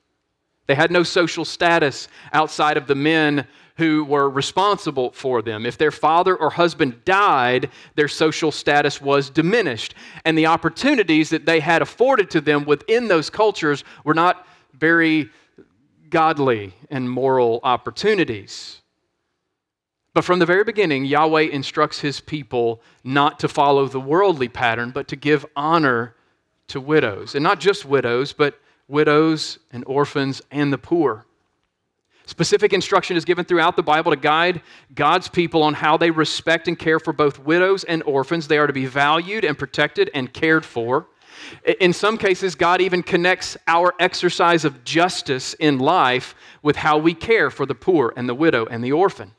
They 0.67 0.75
had 0.75 0.91
no 0.91 1.03
social 1.03 1.45
status 1.45 2.09
outside 2.33 2.77
of 2.77 2.87
the 2.87 2.95
men 2.95 3.47
who 3.77 4.05
were 4.05 4.31
responsible 4.31 5.11
for 5.11 5.43
them. 5.43 5.67
If 5.67 5.77
their 5.77 5.91
father 5.91 6.37
or 6.37 6.51
husband 6.51 7.05
died, 7.05 7.71
their 7.97 8.09
social 8.09 8.53
status 8.53 9.01
was 9.01 9.31
diminished. 9.31 9.95
And 10.25 10.39
the 10.39 10.47
opportunities 10.47 11.31
that 11.31 11.45
they 11.45 11.61
had 11.61 11.83
afforded 11.83 12.31
to 12.31 12.41
them 12.41 12.65
within 12.65 13.09
those 13.09 13.31
cultures 13.31 13.83
were 14.05 14.15
not 14.15 14.47
very 14.73 15.29
godly 16.09 16.73
and 16.91 17.11
moral 17.11 17.61
opportunities. 17.65 18.81
But 20.15 20.25
from 20.25 20.39
the 20.39 20.47
very 20.47 20.63
beginning, 20.63 21.05
Yahweh 21.05 21.43
instructs 21.43 21.99
his 21.99 22.21
people 22.21 22.81
not 23.03 23.41
to 23.41 23.49
follow 23.49 23.89
the 23.89 24.01
worldly 24.01 24.49
pattern, 24.49 24.93
but 24.93 25.09
to 25.09 25.17
give 25.17 25.45
honor 25.57 26.15
to 26.69 26.81
widows. 26.81 27.35
And 27.35 27.43
not 27.43 27.59
just 27.59 27.85
widows, 27.85 28.33
but 28.33 28.61
widows 28.89 29.59
and 29.73 29.85
orphans 29.87 30.43
and 30.51 30.73
the 30.73 30.79
poor. 30.79 31.27
Specific 32.27 32.73
instruction 32.73 33.17
is 33.17 33.25
given 33.25 33.45
throughout 33.45 33.77
the 33.77 33.83
Bible 33.83 34.11
to 34.11 34.17
guide 34.17 34.63
God's 34.95 35.29
people 35.29 35.63
on 35.63 35.75
how 35.75 35.99
they 35.99 36.11
respect 36.11 36.69
and 36.69 36.79
care 36.79 36.99
for 36.99 37.13
both 37.13 37.39
widows 37.39 37.85
and 37.85 38.03
orphans. 38.05 38.49
They 38.49 38.57
are 38.57 38.67
to 38.67 38.73
be 38.73 38.87
valued 38.87 39.45
and 39.45 39.59
protected 39.59 40.11
and 40.15 40.33
cared 40.33 40.65
for. 40.65 41.07
In 41.81 41.93
some 41.93 42.17
cases, 42.17 42.55
God 42.55 42.81
even 42.81 43.03
connects 43.03 43.59
our 43.67 43.93
exercise 44.01 44.65
of 44.65 44.85
justice 44.85 45.55
in 45.55 45.79
life 45.79 46.35
with 46.63 46.77
how 46.77 46.97
we 46.97 47.13
care 47.13 47.51
for 47.51 47.67
the 47.67 47.75
poor 47.75 48.15
and 48.17 48.27
the 48.27 48.35
widow 48.35 48.65
and 48.67 48.83
the 48.83 48.93
orphan. 48.93 49.33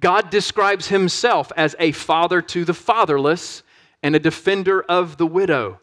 God 0.00 0.30
describes 0.30 0.88
himself 0.88 1.50
as 1.56 1.74
a 1.78 1.92
father 1.92 2.42
to 2.42 2.64
the 2.64 2.74
fatherless 2.74 3.62
and 4.02 4.14
a 4.14 4.20
defender 4.20 4.82
of 4.82 5.16
the 5.16 5.26
widow. 5.26 5.80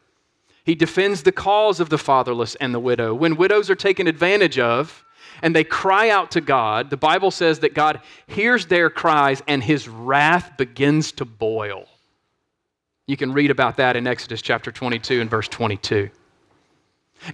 He 0.69 0.75
defends 0.75 1.23
the 1.23 1.31
cause 1.31 1.79
of 1.79 1.89
the 1.89 1.97
fatherless 1.97 2.53
and 2.53 2.75
the 2.75 2.79
widow. 2.79 3.11
When 3.15 3.37
widows 3.37 3.71
are 3.71 3.75
taken 3.75 4.05
advantage 4.05 4.59
of, 4.59 5.03
and 5.41 5.55
they 5.55 5.63
cry 5.63 6.11
out 6.11 6.29
to 6.33 6.41
God, 6.41 6.91
the 6.91 6.95
Bible 6.95 7.31
says 7.31 7.57
that 7.61 7.73
God 7.73 8.01
hears 8.27 8.67
their 8.67 8.91
cries 8.91 9.41
and 9.47 9.63
his 9.63 9.87
wrath 9.87 10.57
begins 10.59 11.11
to 11.13 11.25
boil. 11.25 11.87
You 13.07 13.17
can 13.17 13.33
read 13.33 13.49
about 13.49 13.77
that 13.77 13.95
in 13.95 14.05
Exodus 14.05 14.43
chapter 14.43 14.71
22 14.71 15.19
and 15.21 15.27
verse 15.27 15.47
22. 15.47 16.11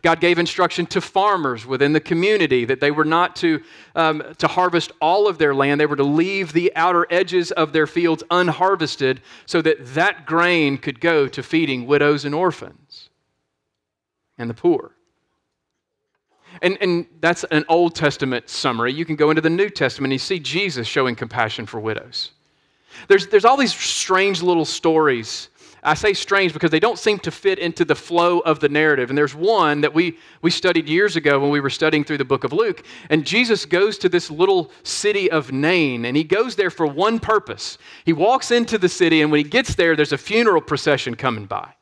God 0.02 0.22
gave 0.22 0.40
instruction 0.40 0.86
to 0.86 1.02
farmers 1.02 1.66
within 1.66 1.92
the 1.92 2.00
community 2.00 2.64
that 2.64 2.80
they 2.80 2.92
were 2.92 3.04
not 3.04 3.36
to, 3.36 3.62
um, 3.96 4.24
to 4.38 4.48
harvest 4.48 4.94
all 5.02 5.28
of 5.28 5.40
their 5.40 5.54
land. 5.54 5.82
They 5.82 5.88
were 5.88 5.98
to 5.98 6.04
leave 6.06 6.54
the 6.54 6.74
outer 6.78 7.06
edges 7.10 7.52
of 7.52 7.74
their 7.74 7.86
fields 7.86 8.24
unharvested 8.32 9.20
so 9.46 9.62
that 9.62 9.86
that 9.88 10.26
grain 10.26 10.78
could 10.78 11.02
go 11.02 11.28
to 11.28 11.44
feeding 11.44 11.86
widows 11.86 12.24
and 12.24 12.34
orphans 12.34 13.10
and 14.38 14.50
the 14.50 14.54
poor. 14.54 14.96
And, 16.62 16.78
and 16.82 17.06
that's 17.20 17.44
an 17.46 17.66
Old 17.68 17.96
Testament 17.96 18.50
summary. 18.50 18.94
You 18.94 19.06
can 19.06 19.16
go 19.16 19.30
into 19.30 19.42
the 19.42 19.50
New 19.50 19.70
Testament 19.70 20.12
and 20.12 20.14
you 20.14 20.20
see 20.20 20.40
Jesus 20.40 20.88
showing 20.88 21.16
compassion 21.16 21.66
for 21.66 21.80
widows. 21.80 22.32
There's, 23.08 23.28
there's 23.28 23.46
all 23.46 23.58
these 23.58 23.76
strange 23.76 24.42
little 24.42 24.64
stories. 24.64 25.50
I 25.84 25.94
say 25.94 26.14
strange 26.14 26.54
because 26.54 26.72
they 26.72 26.80
don't 26.80 26.98
seem 26.98 27.20
to 27.20 27.32
fit 27.32 27.60
into 27.60 27.86
the 27.86 27.94
flow 27.94 28.40
of 28.40 28.60
the 28.60 28.70
narrative. 28.70 29.10
And 29.10 29.18
there's 29.18 29.36
one 29.36 29.82
that 29.82 29.94
we, 29.94 30.18
we 30.42 30.50
studied 30.50 30.88
years 30.88 31.16
ago 31.16 31.40
when 31.40 31.52
we 31.52 31.60
were 31.60 31.70
studying 31.70 32.04
through 32.04 32.18
the 32.18 32.26
book 32.26 32.44
of 32.44 32.54
Luke. 32.54 32.86
And 33.10 33.26
Jesus 33.26 33.66
goes 33.66 33.98
to 34.00 34.10
this 34.10 34.32
little 34.32 34.72
city 34.84 35.30
of 35.30 35.52
Nain, 35.52 36.06
and 36.06 36.18
he 36.18 36.24
goes 36.24 36.56
there 36.56 36.72
for 36.72 36.88
one 36.88 37.20
purpose. 37.20 37.78
He 38.04 38.14
walks 38.14 38.50
into 38.50 38.78
the 38.78 38.90
city, 38.90 39.22
and 39.22 39.32
when 39.32 39.44
he 39.44 39.50
gets 39.50 39.76
there, 39.76 39.96
there's 39.96 40.14
a 40.14 40.18
funeral 40.18 40.62
procession 40.62 41.16
coming 41.16 41.46
by. 41.46 41.76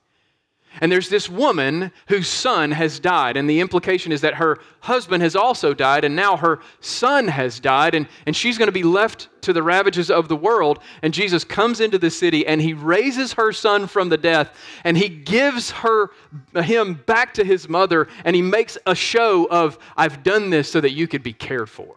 And 0.81 0.91
there's 0.91 1.09
this 1.09 1.29
woman 1.29 1.91
whose 2.07 2.27
son 2.27 2.71
has 2.71 2.99
died. 2.99 3.37
And 3.37 3.49
the 3.49 3.59
implication 3.59 4.11
is 4.11 4.21
that 4.21 4.35
her 4.35 4.59
husband 4.81 5.21
has 5.21 5.35
also 5.35 5.73
died, 5.73 6.03
and 6.03 6.15
now 6.15 6.37
her 6.37 6.59
son 6.79 7.27
has 7.27 7.59
died, 7.59 7.93
and, 7.95 8.07
and 8.25 8.35
she's 8.35 8.57
going 8.57 8.67
to 8.67 8.73
be 8.73 8.83
left 8.83 9.29
to 9.41 9.53
the 9.53 9.63
ravages 9.63 10.09
of 10.09 10.27
the 10.27 10.35
world. 10.35 10.79
And 11.01 11.13
Jesus 11.13 11.43
comes 11.43 11.79
into 11.79 11.97
the 11.97 12.09
city 12.09 12.47
and 12.47 12.61
he 12.61 12.73
raises 12.73 13.33
her 13.33 13.51
son 13.51 13.87
from 13.87 14.09
the 14.09 14.17
death, 14.17 14.55
and 14.83 14.97
he 14.97 15.09
gives 15.09 15.71
her 15.71 16.09
him 16.55 16.95
back 17.05 17.33
to 17.35 17.43
his 17.43 17.69
mother, 17.69 18.07
and 18.25 18.35
he 18.35 18.41
makes 18.41 18.77
a 18.85 18.95
show 18.95 19.45
of, 19.45 19.77
I've 19.95 20.23
done 20.23 20.49
this 20.49 20.71
so 20.71 20.81
that 20.81 20.91
you 20.91 21.07
could 21.07 21.23
be 21.23 21.33
cared 21.33 21.69
for. 21.69 21.95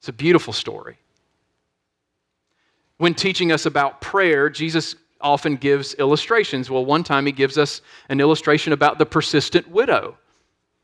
It's 0.00 0.08
a 0.08 0.12
beautiful 0.12 0.52
story. 0.52 0.98
When 2.98 3.14
teaching 3.14 3.50
us 3.52 3.66
about 3.66 4.00
prayer, 4.00 4.50
Jesus 4.50 4.96
often 5.22 5.56
gives 5.56 5.94
illustrations. 5.94 6.70
Well, 6.70 6.84
one 6.84 7.04
time 7.04 7.26
he 7.26 7.32
gives 7.32 7.58
us 7.58 7.80
an 8.08 8.20
illustration 8.20 8.72
about 8.72 8.98
the 8.98 9.06
persistent 9.06 9.68
widow. 9.68 10.16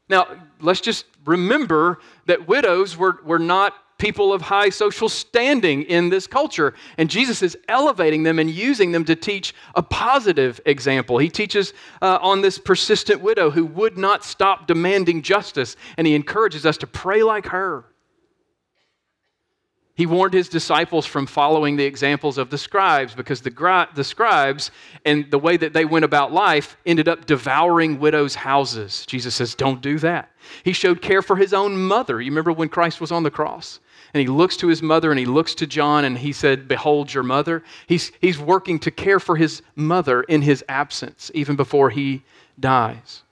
Now, 0.09 0.27
let's 0.61 0.81
just 0.81 1.05
remember 1.25 1.99
that 2.27 2.49
widows 2.49 2.97
were, 2.97 3.19
were 3.25 3.39
not 3.39 3.75
people 3.99 4.33
of 4.33 4.41
high 4.41 4.71
social 4.71 5.09
standing 5.09 5.83
in 5.83 6.09
this 6.09 6.27
culture. 6.27 6.73
And 6.97 7.11
Jesus 7.11 7.43
is 7.43 7.59
elevating 7.69 8.23
them 8.23 8.39
and 8.39 8.49
using 8.49 8.93
them 8.93 9.05
to 9.05 9.17
teach 9.17 9.55
a 9.75 9.83
positive 9.83 10.61
example. 10.67 11.19
He 11.19 11.29
teaches 11.29 11.75
uh, 12.01 12.19
on 12.23 12.41
this 12.41 12.59
persistent 12.59 13.21
widow 13.21 13.51
who 13.51 13.67
would 13.67 13.99
not 13.99 14.25
stop 14.25 14.67
demanding 14.69 15.21
justice, 15.21 15.77
and 15.97 16.07
he 16.07 16.15
encourages 16.15 16.65
us 16.65 16.79
to 16.79 16.87
pray 16.87 17.23
like 17.23 17.47
her. 17.47 17.85
He 19.99 20.07
warned 20.07 20.33
his 20.33 20.49
disciples 20.49 21.07
from 21.07 21.27
following 21.27 21.75
the 21.75 21.85
examples 21.85 22.39
of 22.39 22.51
the 22.51 22.57
scribes 22.57 23.17
because 23.17 23.41
the, 23.41 23.89
the 23.97 24.05
scribes 24.05 24.71
and 25.05 25.29
the 25.29 25.41
way 25.41 25.57
that 25.57 25.73
they 25.73 25.85
went 25.85 26.05
about 26.05 26.33
life 26.33 26.77
ended 26.87 27.09
up 27.09 27.27
devouring 27.27 27.99
widows' 27.99 28.37
houses. 28.37 29.05
Jesus 29.07 29.35
says, 29.35 29.57
Don't 29.57 29.83
do 29.83 29.99
that. 29.99 30.31
He 30.63 30.73
showed 30.73 31.03
care 31.03 31.21
for 31.21 31.35
his 31.35 31.53
own 31.53 31.77
mother. 31.77 32.21
You 32.21 32.31
remember 32.31 32.53
when 32.53 32.69
Christ 32.69 33.01
was 33.01 33.11
on 33.11 33.25
the 33.25 33.31
cross? 33.33 33.81
And 34.15 34.21
he 34.21 34.29
looks 34.29 34.57
to 34.59 34.69
his 34.69 34.83
mother 34.83 35.11
and 35.11 35.19
he 35.19 35.27
looks 35.27 35.57
to 35.57 35.67
John 35.67 36.05
and 36.05 36.17
he 36.17 36.33
said, 36.33 36.69
Behold 36.69 37.13
your 37.13 37.25
mother. 37.25 37.65
He's, 37.89 38.13
he's 38.21 38.39
working 38.39 38.79
to 38.79 38.93
care 38.93 39.19
for 39.19 39.35
his 39.35 39.63
mother 39.75 40.23
in 40.23 40.43
his 40.43 40.65
absence, 40.69 41.29
even 41.35 41.57
before 41.57 41.91
he 41.91 42.23
dies. 42.61 43.25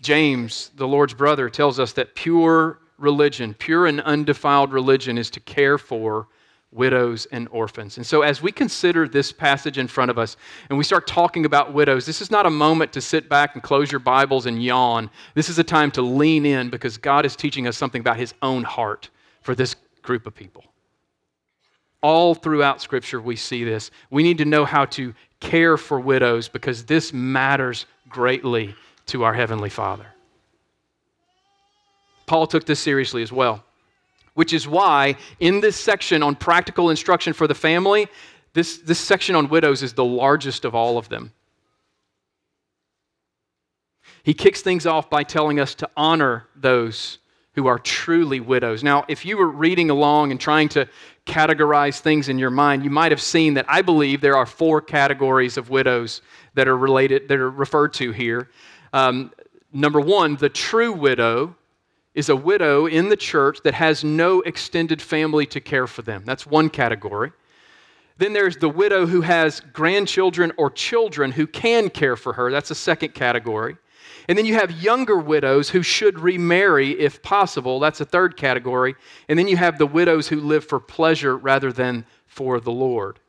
James, 0.00 0.72
the 0.74 0.88
Lord's 0.88 1.14
brother, 1.14 1.48
tells 1.48 1.78
us 1.78 1.92
that 1.92 2.16
pure 2.16 2.80
religion, 2.98 3.54
pure 3.54 3.86
and 3.86 4.00
undefiled 4.00 4.72
religion, 4.72 5.16
is 5.16 5.30
to 5.30 5.40
care 5.40 5.78
for 5.78 6.28
widows 6.70 7.26
and 7.32 7.48
orphans. 7.50 7.96
And 7.96 8.06
so, 8.06 8.22
as 8.22 8.42
we 8.42 8.52
consider 8.52 9.08
this 9.08 9.32
passage 9.32 9.78
in 9.78 9.88
front 9.88 10.10
of 10.10 10.18
us 10.18 10.36
and 10.68 10.76
we 10.76 10.84
start 10.84 11.06
talking 11.06 11.46
about 11.46 11.72
widows, 11.72 12.04
this 12.04 12.20
is 12.20 12.30
not 12.30 12.46
a 12.46 12.50
moment 12.50 12.92
to 12.92 13.00
sit 13.00 13.28
back 13.28 13.54
and 13.54 13.62
close 13.62 13.90
your 13.90 14.00
Bibles 14.00 14.46
and 14.46 14.62
yawn. 14.62 15.10
This 15.34 15.48
is 15.48 15.58
a 15.58 15.64
time 15.64 15.90
to 15.92 16.02
lean 16.02 16.44
in 16.44 16.68
because 16.70 16.98
God 16.98 17.24
is 17.24 17.36
teaching 17.36 17.66
us 17.66 17.76
something 17.76 18.00
about 18.00 18.18
His 18.18 18.34
own 18.42 18.64
heart 18.64 19.10
for 19.40 19.54
this 19.54 19.76
group 20.02 20.26
of 20.26 20.34
people. 20.34 20.64
All 22.02 22.34
throughout 22.34 22.80
Scripture, 22.80 23.20
we 23.20 23.34
see 23.34 23.64
this. 23.64 23.90
We 24.10 24.22
need 24.22 24.38
to 24.38 24.44
know 24.44 24.64
how 24.64 24.84
to 24.86 25.14
care 25.40 25.76
for 25.76 25.98
widows 25.98 26.48
because 26.48 26.84
this 26.84 27.12
matters 27.12 27.86
greatly 28.08 28.74
to 29.06 29.24
our 29.24 29.34
Heavenly 29.34 29.70
Father. 29.70 30.06
Paul 32.28 32.46
took 32.46 32.64
this 32.64 32.78
seriously 32.78 33.22
as 33.22 33.32
well, 33.32 33.64
which 34.34 34.52
is 34.52 34.68
why 34.68 35.16
in 35.40 35.60
this 35.60 35.76
section 35.76 36.22
on 36.22 36.36
practical 36.36 36.90
instruction 36.90 37.32
for 37.32 37.48
the 37.48 37.54
family, 37.54 38.06
this, 38.52 38.78
this 38.78 39.00
section 39.00 39.34
on 39.34 39.48
widows 39.48 39.82
is 39.82 39.94
the 39.94 40.04
largest 40.04 40.64
of 40.64 40.74
all 40.74 40.98
of 40.98 41.08
them. 41.08 41.32
He 44.22 44.34
kicks 44.34 44.60
things 44.60 44.84
off 44.86 45.08
by 45.08 45.22
telling 45.22 45.58
us 45.58 45.74
to 45.76 45.88
honor 45.96 46.46
those 46.54 47.18
who 47.54 47.66
are 47.66 47.78
truly 47.78 48.40
widows. 48.40 48.84
Now, 48.84 49.04
if 49.08 49.24
you 49.24 49.36
were 49.36 49.48
reading 49.48 49.90
along 49.90 50.30
and 50.30 50.40
trying 50.40 50.68
to 50.70 50.86
categorize 51.26 51.98
things 51.98 52.28
in 52.28 52.38
your 52.38 52.50
mind, 52.50 52.84
you 52.84 52.90
might 52.90 53.10
have 53.10 53.22
seen 53.22 53.54
that 53.54 53.64
I 53.68 53.82
believe 53.82 54.20
there 54.20 54.36
are 54.36 54.46
four 54.46 54.80
categories 54.80 55.56
of 55.56 55.70
widows 55.70 56.22
that 56.54 56.68
are 56.68 56.76
related, 56.76 57.26
that 57.28 57.38
are 57.38 57.50
referred 57.50 57.94
to 57.94 58.12
here. 58.12 58.50
Um, 58.92 59.32
number 59.72 60.00
one, 60.00 60.36
the 60.36 60.48
true 60.48 60.92
widow 60.92 61.56
is 62.18 62.28
a 62.28 62.34
widow 62.34 62.86
in 62.86 63.08
the 63.08 63.16
church 63.16 63.60
that 63.62 63.74
has 63.74 64.02
no 64.02 64.40
extended 64.40 65.00
family 65.00 65.46
to 65.46 65.60
care 65.60 65.86
for 65.86 66.02
them. 66.02 66.24
That's 66.26 66.44
one 66.44 66.68
category. 66.68 67.30
Then 68.16 68.32
there's 68.32 68.56
the 68.56 68.68
widow 68.68 69.06
who 69.06 69.20
has 69.20 69.60
grandchildren 69.72 70.50
or 70.56 70.68
children 70.68 71.30
who 71.30 71.46
can 71.46 71.88
care 71.88 72.16
for 72.16 72.32
her. 72.32 72.50
That's 72.50 72.72
a 72.72 72.74
second 72.74 73.14
category. 73.14 73.76
And 74.28 74.36
then 74.36 74.46
you 74.46 74.54
have 74.54 74.82
younger 74.82 75.16
widows 75.16 75.70
who 75.70 75.84
should 75.84 76.18
remarry 76.18 76.90
if 76.98 77.22
possible. 77.22 77.78
That's 77.78 78.00
a 78.00 78.04
third 78.04 78.36
category. 78.36 78.96
And 79.28 79.38
then 79.38 79.46
you 79.46 79.56
have 79.56 79.78
the 79.78 79.86
widows 79.86 80.26
who 80.26 80.40
live 80.40 80.64
for 80.64 80.80
pleasure 80.80 81.36
rather 81.36 81.72
than 81.72 82.04
for 82.26 82.58
the 82.58 82.72
Lord. 82.72 83.20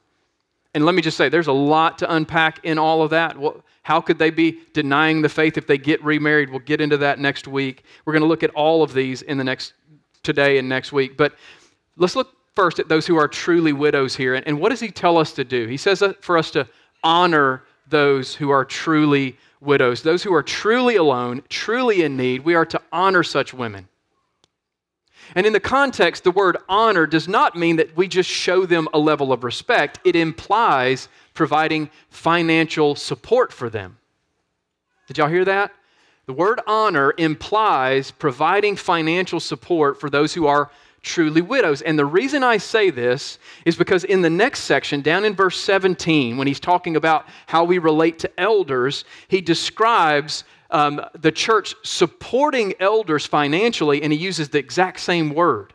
And 0.74 0.86
let 0.86 0.94
me 0.94 1.02
just 1.02 1.18
say, 1.18 1.30
there's 1.30 1.48
a 1.48 1.54
lot 1.54 1.98
to 2.00 2.14
unpack 2.14 2.64
in 2.64 2.78
all 2.78 3.02
of 3.02 3.10
that. 3.10 3.38
Well, 3.38 3.64
how 3.82 4.02
could 4.02 4.20
they 4.20 4.30
be 4.30 4.60
denying 4.74 5.22
the 5.22 5.30
faith 5.30 5.58
if 5.58 5.66
they 5.66 5.78
get 5.78 6.04
remarried? 6.04 6.50
We'll 6.50 6.60
get 6.60 6.80
into 6.80 6.98
that 6.98 7.18
next 7.18 7.48
week. 7.48 7.84
We're 8.06 8.14
going 8.14 8.22
to 8.22 8.28
look 8.28 8.44
at 8.44 8.52
all 8.52 8.84
of 8.84 8.94
these 8.94 9.24
in 9.24 9.38
the 9.38 9.44
next 9.44 9.74
today 10.22 10.60
and 10.60 10.70
next 10.70 10.92
week. 10.92 11.18
But 11.18 11.34
let's 11.98 12.16
look 12.16 12.36
first 12.56 12.78
at 12.78 12.88
those 12.88 13.08
who 13.08 13.18
are 13.18 13.28
truly 13.28 13.74
widows 13.74 14.16
here. 14.16 14.36
And 14.36 14.60
what 14.60 14.70
does 14.70 14.80
he 14.80 14.92
tell 14.92 15.18
us 15.18 15.32
to 15.34 15.44
do? 15.44 15.66
He 15.68 15.78
says 15.78 16.04
for 16.22 16.38
us 16.38 16.52
to 16.52 16.68
honor 17.04 17.64
those 17.88 18.36
who 18.36 18.52
are 18.52 18.64
truly 18.64 19.38
widows, 19.62 20.04
those 20.04 20.22
who 20.22 20.34
are 20.34 20.44
truly 20.44 20.98
alone, 20.98 21.42
truly 21.50 22.04
in 22.04 22.16
need. 22.16 22.42
We 22.42 22.56
are 22.56 22.66
to 22.68 22.82
honor 22.92 23.24
such 23.24 23.54
women. 23.54 23.88
And 25.36 25.46
in 25.46 25.54
the 25.54 25.60
context, 25.60 26.24
the 26.24 26.32
word 26.32 26.58
honor 26.68 27.06
does 27.06 27.28
not 27.28 27.56
mean 27.56 27.76
that 27.78 27.96
we 27.96 28.08
just 28.08 28.30
show 28.30 28.66
them 28.66 28.88
a 28.94 29.00
level 29.00 29.32
of 29.32 29.44
respect. 29.44 30.00
It 30.04 30.16
implies 30.16 31.08
providing 31.34 31.90
financial 32.10 32.96
support 32.96 33.54
for 33.54 33.70
them. 33.70 33.98
Did 35.08 35.18
y'all 35.18 35.28
hear 35.28 35.46
that? 35.46 35.72
The 36.26 36.34
word 36.34 36.62
honor 36.68 37.14
implies 37.18 38.12
providing 38.12 38.76
financial 38.76 39.40
support 39.40 40.00
for 40.00 40.10
those 40.10 40.34
who 40.34 40.46
are 40.46 40.70
truly 41.02 41.42
widows. 41.42 41.82
And 41.82 41.98
the 41.98 42.06
reason 42.06 42.44
I 42.44 42.58
say 42.58 42.90
this 42.90 43.40
is 43.66 43.76
because 43.76 44.04
in 44.04 44.22
the 44.22 44.30
next 44.30 44.62
section, 44.62 45.02
down 45.02 45.26
in 45.26 45.34
verse 45.34 45.60
17, 45.60 46.38
when 46.38 46.48
he's 46.48 46.60
talking 46.60 46.96
about 46.96 47.26
how 47.48 47.64
we 47.64 47.78
relate 47.78 48.20
to 48.20 48.40
elders, 48.40 49.06
he 49.28 49.42
describes 49.42 50.44
um, 50.72 51.02
the 51.20 51.32
church 51.32 51.76
supporting 51.84 52.74
elders 52.80 53.26
financially, 53.26 54.02
and 54.02 54.14
he 54.14 54.20
uses 54.20 54.50
the 54.50 54.60
exact 54.60 55.00
same 55.00 55.34
word. 55.34 55.74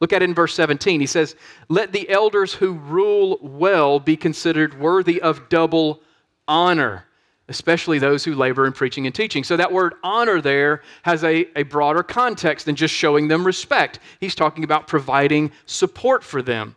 Look 0.00 0.12
at 0.12 0.22
it 0.22 0.28
in 0.28 0.34
verse 0.34 0.54
17. 0.54 1.00
He 1.00 1.06
says, 1.06 1.36
Let 1.68 1.92
the 1.92 2.08
elders 2.10 2.54
who 2.54 2.72
rule 2.72 3.38
well 3.40 4.00
be 4.00 4.16
considered 4.16 4.78
worthy 4.80 5.22
of 5.22 5.48
double 5.48 6.00
honor, 6.48 7.04
especially 7.48 8.00
those 8.00 8.24
who 8.24 8.34
labor 8.34 8.66
in 8.66 8.72
preaching 8.72 9.06
and 9.06 9.14
teaching. 9.14 9.44
So 9.44 9.56
that 9.56 9.72
word 9.72 9.94
honor 10.02 10.40
there 10.40 10.82
has 11.02 11.22
a, 11.22 11.46
a 11.56 11.62
broader 11.62 12.02
context 12.02 12.66
than 12.66 12.74
just 12.74 12.92
showing 12.92 13.28
them 13.28 13.46
respect. 13.46 14.00
He's 14.18 14.34
talking 14.34 14.64
about 14.64 14.88
providing 14.88 15.52
support 15.66 16.24
for 16.24 16.42
them. 16.42 16.74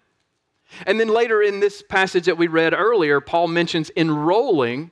And 0.86 1.00
then 1.00 1.08
later 1.08 1.42
in 1.42 1.60
this 1.60 1.82
passage 1.82 2.26
that 2.26 2.38
we 2.38 2.48
read 2.48 2.74
earlier, 2.74 3.22
Paul 3.22 3.48
mentions 3.48 3.90
enrolling 3.96 4.92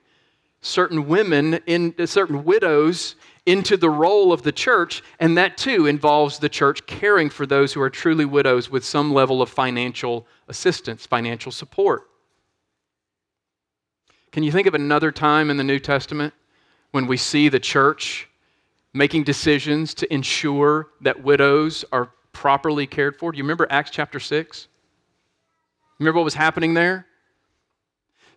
certain 0.64 1.08
women, 1.08 1.56
in, 1.68 1.94
uh, 2.00 2.06
certain 2.06 2.44
widows, 2.44 3.16
into 3.46 3.76
the 3.76 3.90
roll 3.90 4.32
of 4.32 4.42
the 4.44 4.52
church, 4.52 5.04
and 5.20 5.38
that 5.38 5.58
too 5.58 5.86
involves 5.86 6.40
the 6.40 6.48
church 6.48 6.86
caring 6.86 7.30
for 7.30 7.46
those 7.46 7.74
who 7.74 7.82
are 7.82 7.90
truly 7.90 8.24
widows 8.24 8.72
with 8.72 8.86
some 8.86 9.14
level 9.14 9.42
of 9.42 9.50
financial 9.50 10.26
assistance, 10.48 11.06
financial 11.06 11.52
support. 11.52 12.10
Can 14.32 14.44
you 14.44 14.52
think 14.52 14.66
of 14.66 14.74
another 14.74 15.12
time 15.12 15.50
in 15.50 15.58
the 15.58 15.64
New 15.64 15.80
Testament 15.80 16.34
when 16.92 17.06
we 17.06 17.18
see 17.18 17.50
the 17.50 17.60
church 17.60 18.30
making 18.94 19.24
decisions 19.24 19.94
to 19.96 20.12
ensure 20.14 20.88
that 21.02 21.22
widows 21.22 21.84
are 21.92 22.10
properly 22.32 22.88
cared 22.88 23.18
for? 23.18 23.34
Do 23.34 23.38
you 23.38 23.44
remember 23.44 23.68
Acts 23.70 23.92
chapter 23.92 24.20
6? 24.20 24.68
Remember 26.00 26.20
what 26.20 26.26
was 26.26 26.34
happening 26.34 26.74
there? 26.74 27.06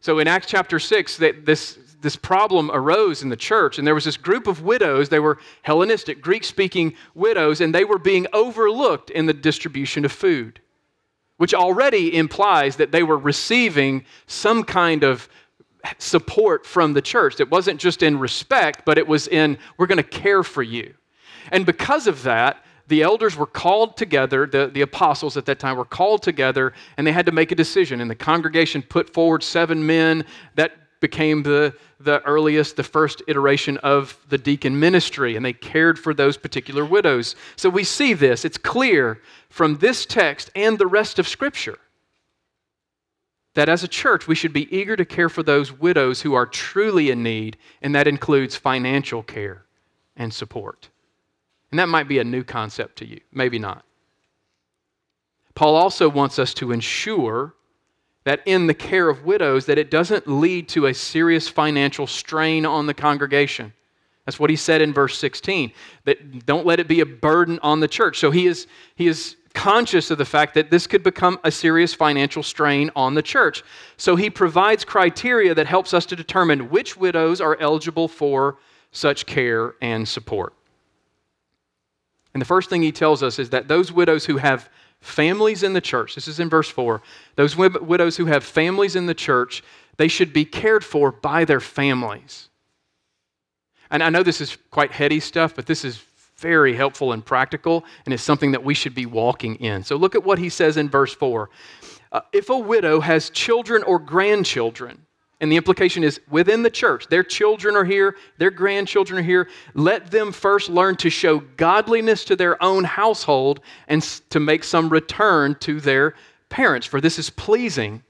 So 0.01 0.19
in 0.19 0.29
Acts 0.29 0.47
chapter 0.49 0.79
6, 0.79 1.17
that 1.19 1.47
this 1.47 1.79
this 2.01 2.17
problem 2.17 2.71
arose 2.73 3.23
in 3.23 3.29
the 3.29 3.37
church, 3.37 3.79
and 3.79 3.87
there 3.87 3.95
was 3.95 4.05
this 4.05 4.17
group 4.17 4.47
of 4.47 4.63
widows. 4.63 5.09
They 5.09 5.19
were 5.19 5.39
Hellenistic, 5.63 6.21
Greek 6.21 6.45
speaking 6.45 6.95
widows, 7.15 7.61
and 7.61 7.75
they 7.75 7.85
were 7.85 7.99
being 7.99 8.27
overlooked 8.33 9.11
in 9.11 9.27
the 9.27 9.33
distribution 9.33 10.05
of 10.05 10.13
food, 10.13 10.61
which 11.37 11.55
already 11.55 12.17
implies 12.17 12.77
that 12.77 12.93
they 12.93 13.03
were 13.03 13.19
receiving 13.19 14.05
some 14.27 14.63
kind 14.63 15.05
of 15.05 15.29
support 15.99 16.67
from 16.67 16.93
the 16.93 17.03
church. 17.03 17.41
It 17.41 17.51
wasn't 17.51 17.81
just 17.81 18.03
in 18.03 18.19
respect, 18.19 18.85
but 18.85 18.99
it 18.99 19.07
was 19.07 19.29
in, 19.29 19.59
we're 19.79 19.87
going 19.87 19.97
to 19.97 20.03
care 20.03 20.43
for 20.43 20.63
you. 20.63 20.95
And 21.53 21.65
because 21.65 22.07
of 22.07 22.23
that, 22.25 22.65
the 22.89 23.03
elders 23.03 23.37
were 23.37 23.47
called 23.47 23.97
together, 23.97 24.47
the, 24.47 24.71
the 24.73 24.83
apostles 24.83 25.37
at 25.37 25.45
that 25.47 25.59
time 25.59 25.77
were 25.77 25.85
called 25.85 26.23
together, 26.23 26.73
and 26.97 27.07
they 27.07 27.13
had 27.13 27.27
to 27.27 27.33
make 27.33 27.51
a 27.53 27.57
decision. 27.57 28.01
And 28.01 28.11
the 28.11 28.15
congregation 28.15 28.83
put 28.83 29.13
forward 29.13 29.43
seven 29.43 29.85
men 29.85 30.25
that 30.55 30.73
became 31.01 31.43
the, 31.43 31.75
the 32.01 32.23
earliest, 32.25 32.77
the 32.77 32.83
first 32.83 33.23
iteration 33.29 33.77
of 33.79 34.19
the 34.29 34.39
deacon 34.39 34.79
ministry, 34.79 35.37
and 35.37 35.45
they 35.45 35.53
cared 35.53 35.99
for 35.99 36.15
those 36.15 36.37
particular 36.37 36.85
widows. 36.85 37.37
So 37.57 37.69
we 37.69 37.85
see 37.85 38.15
this. 38.15 38.45
It's 38.45 38.59
clear 38.59 39.21
from 39.49 39.79
this 39.79 40.07
text 40.07 40.51
and 40.55 40.79
the 40.79 40.87
rest 40.87 41.19
of 41.19 41.29
Scripture 41.29 41.79
that 43.57 43.69
as 43.71 43.83
a 43.83 43.89
church, 43.89 44.29
we 44.29 44.35
should 44.35 44.53
be 44.53 44.75
eager 44.77 44.97
to 44.97 45.05
care 45.05 45.31
for 45.31 45.43
those 45.43 45.73
widows 45.73 46.21
who 46.21 46.35
are 46.35 46.45
truly 46.45 47.11
in 47.11 47.23
need, 47.23 47.57
and 47.81 47.95
that 47.95 48.07
includes 48.07 48.55
financial 48.55 49.23
care 49.23 49.65
and 50.15 50.33
support. 50.33 50.91
And 51.71 51.79
that 51.79 51.89
might 51.89 52.07
be 52.07 52.19
a 52.19 52.25
new 52.25 52.45
concept 52.45 52.97
to 52.99 53.07
you, 53.07 53.21
maybe 53.33 53.59
not. 53.59 53.85
Paul 55.55 55.75
also 55.75 56.07
wants 56.09 56.39
us 56.39 56.53
to 56.55 56.71
ensure 56.71 57.55
that 58.27 58.41
in 58.45 58.67
the 58.67 58.75
care 58.75 59.09
of 59.09 59.25
widows 59.25 59.67
that 59.67 59.79
it 59.79 59.89
doesn't 59.89 60.27
lead 60.27 60.69
to 60.69 60.87
a 60.87 60.93
serious 60.93 61.49
financial 61.49 62.09
strain 62.09 62.67
on 62.67 62.87
the 62.87 62.93
congregation. 62.93 63.73
That's 64.25 64.41
what 64.41 64.51
he 64.51 64.57
said 64.57 64.83
in 64.83 64.93
verse 64.93 65.17
16. 65.17 65.71
That 66.07 66.45
don't 66.45 66.67
let 66.67 66.81
it 66.81 66.89
be 66.89 66.99
a 66.99 67.07
burden 67.07 67.61
on 67.63 67.79
the 67.79 67.87
church. 67.87 68.19
So 68.19 68.33
he 68.33 68.49
is 68.49 68.67
he 68.97 69.07
is 69.07 69.37
conscious 69.55 70.11
of 70.11 70.19
the 70.19 70.25
fact 70.25 70.55
that 70.55 70.73
this 70.73 70.89
could 70.89 71.05
become 71.05 71.39
a 71.45 71.53
serious 71.53 71.95
financial 71.95 72.43
strain 72.43 72.91
on 72.97 73.15
the 73.15 73.23
church. 73.23 73.63
So 73.97 74.17
he 74.17 74.29
provides 74.29 74.85
criteria 74.85 75.55
that 75.55 75.69
helps 75.69 75.95
us 75.95 76.05
to 76.07 76.17
determine 76.17 76.69
which 76.69 76.97
widows 76.97 77.41
are 77.41 77.57
eligible 77.61 78.09
for 78.09 78.59
such 78.91 79.27
care 79.27 79.77
and 79.81 80.07
support. 80.07 80.53
And 82.35 82.41
the 82.41 82.47
first 82.47 82.71
thing 82.71 82.83
he 82.83 82.91
tells 82.91 83.23
us 83.23 83.39
is 83.39 83.51
that 83.51 83.69
those 83.69 83.93
widows 83.93 84.27
who 84.27 84.39
have 84.39 84.69
families 85.01 85.63
in 85.63 85.73
the 85.73 85.81
church, 85.81 86.15
this 86.15 86.29
is 86.29 86.41
in 86.41 86.49
verse 86.49 86.69
4, 86.69 87.03
those 87.37 87.57
widows 87.57 88.17
who 88.17 88.27
have 88.27 88.45
families 88.45 88.97
in 88.97 89.07
the 89.07 89.15
church, 89.15 89.63
they 89.97 90.09
should 90.09 90.33
be 90.33 90.45
cared 90.45 90.85
for 90.85 91.13
by 91.13 91.45
their 91.45 91.61
families. 91.61 92.49
And 93.91 94.03
I 94.03 94.11
know 94.11 94.23
this 94.23 94.41
is 94.41 94.57
quite 94.71 94.93
heady 94.93 95.21
stuff, 95.21 95.55
but 95.55 95.67
this 95.67 95.85
is 95.85 96.03
very 96.37 96.75
helpful 96.75 97.13
and 97.13 97.25
practical, 97.25 97.85
and 98.05 98.13
it's 98.13 98.23
something 98.23 98.53
that 98.53 98.63
we 98.63 98.75
should 98.75 98.95
be 98.95 99.07
walking 99.07 99.57
in. 99.57 99.83
So 99.83 99.97
look 99.97 100.15
at 100.15 100.25
what 100.25 100.39
he 100.39 100.49
says 100.49 100.77
in 100.77 100.89
verse 100.89 101.15
4. 101.15 101.49
Uh, 102.13 102.21
if 102.33 102.51
a 102.51 102.59
widow 102.59 103.01
has 103.01 103.31
children 103.31 103.83
or 103.83 103.99
grandchildren, 103.99 105.06
and 105.41 105.53
the 105.53 105.57
implication 105.57 106.03
is 106.03 106.21
within 106.31 106.63
the 106.63 106.71
church, 106.71 107.09
their 107.09 107.23
children 107.23 107.77
are 107.77 107.85
here, 107.85 108.17
their 108.39 108.51
grandchildren 108.51 109.19
are 109.19 109.23
here. 109.23 109.49
Let 109.75 110.11
them 110.11 110.33
first 110.33 110.71
learn 110.71 110.97
to 110.97 111.11
show 111.11 111.41
godliness 111.57 112.25
to 112.27 112.37
their 112.37 112.63
own 112.63 112.85
household 112.85 113.61
and 113.87 114.03
to 114.31 114.41
make 114.41 114.65
some 114.65 114.89
return 114.89 115.55
to 115.61 115.81
their 115.81 116.15
parents, 116.49 116.87
for 116.87 117.01
this 117.01 117.19
is 117.19 117.29
pleasing 117.29 118.03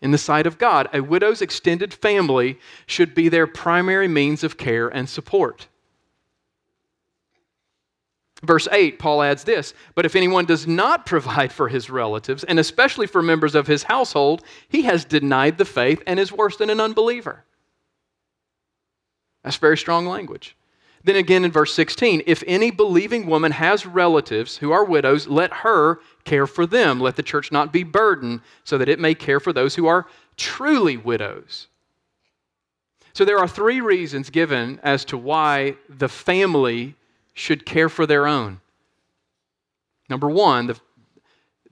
in 0.00 0.12
the 0.12 0.18
sight 0.18 0.46
of 0.46 0.58
God. 0.58 0.88
A 0.92 1.00
widow's 1.00 1.42
extended 1.42 1.92
family 1.92 2.58
should 2.86 3.14
be 3.14 3.28
their 3.28 3.48
primary 3.48 4.06
means 4.06 4.44
of 4.44 4.56
care 4.56 4.88
and 4.88 5.08
support. 5.08 5.66
Verse 8.44 8.68
8, 8.70 8.98
Paul 8.98 9.22
adds 9.22 9.44
this 9.44 9.74
But 9.94 10.06
if 10.06 10.14
anyone 10.14 10.44
does 10.44 10.66
not 10.66 11.06
provide 11.06 11.52
for 11.52 11.68
his 11.68 11.90
relatives, 11.90 12.44
and 12.44 12.58
especially 12.58 13.06
for 13.06 13.22
members 13.22 13.54
of 13.54 13.66
his 13.66 13.84
household, 13.84 14.44
he 14.68 14.82
has 14.82 15.04
denied 15.04 15.58
the 15.58 15.64
faith 15.64 16.02
and 16.06 16.20
is 16.20 16.32
worse 16.32 16.56
than 16.56 16.70
an 16.70 16.80
unbeliever. 16.80 17.44
That's 19.42 19.56
very 19.56 19.76
strong 19.76 20.06
language. 20.06 20.56
Then 21.04 21.16
again 21.16 21.44
in 21.44 21.52
verse 21.52 21.72
16, 21.74 22.22
if 22.26 22.42
any 22.46 22.70
believing 22.70 23.26
woman 23.26 23.52
has 23.52 23.86
relatives 23.86 24.58
who 24.58 24.72
are 24.72 24.84
widows, 24.84 25.26
let 25.26 25.52
her 25.52 26.00
care 26.24 26.46
for 26.46 26.66
them. 26.66 27.00
Let 27.00 27.16
the 27.16 27.22
church 27.22 27.50
not 27.50 27.72
be 27.72 27.82
burdened, 27.82 28.40
so 28.64 28.78
that 28.78 28.88
it 28.88 29.00
may 29.00 29.14
care 29.14 29.40
for 29.40 29.52
those 29.52 29.74
who 29.74 29.86
are 29.86 30.06
truly 30.36 30.96
widows. 30.96 31.68
So 33.14 33.24
there 33.24 33.38
are 33.38 33.48
three 33.48 33.80
reasons 33.80 34.30
given 34.30 34.80
as 34.82 35.04
to 35.06 35.18
why 35.18 35.76
the 35.88 36.08
family 36.08 36.94
should 37.38 37.64
care 37.64 37.88
for 37.88 38.04
their 38.04 38.26
own. 38.26 38.60
Number 40.10 40.28
one, 40.28 40.66
the, 40.66 40.80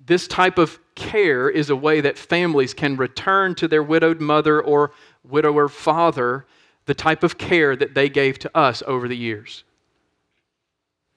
this 0.04 0.28
type 0.28 0.58
of 0.58 0.78
care 0.94 1.50
is 1.50 1.70
a 1.70 1.76
way 1.76 2.00
that 2.00 2.16
families 2.16 2.72
can 2.72 2.96
return 2.96 3.54
to 3.56 3.66
their 3.66 3.82
widowed 3.82 4.20
mother 4.20 4.60
or 4.62 4.92
widower 5.24 5.68
father 5.68 6.46
the 6.84 6.94
type 6.94 7.24
of 7.24 7.36
care 7.36 7.74
that 7.74 7.94
they 7.94 8.08
gave 8.08 8.38
to 8.38 8.56
us 8.56 8.82
over 8.86 9.08
the 9.08 9.16
years. 9.16 9.64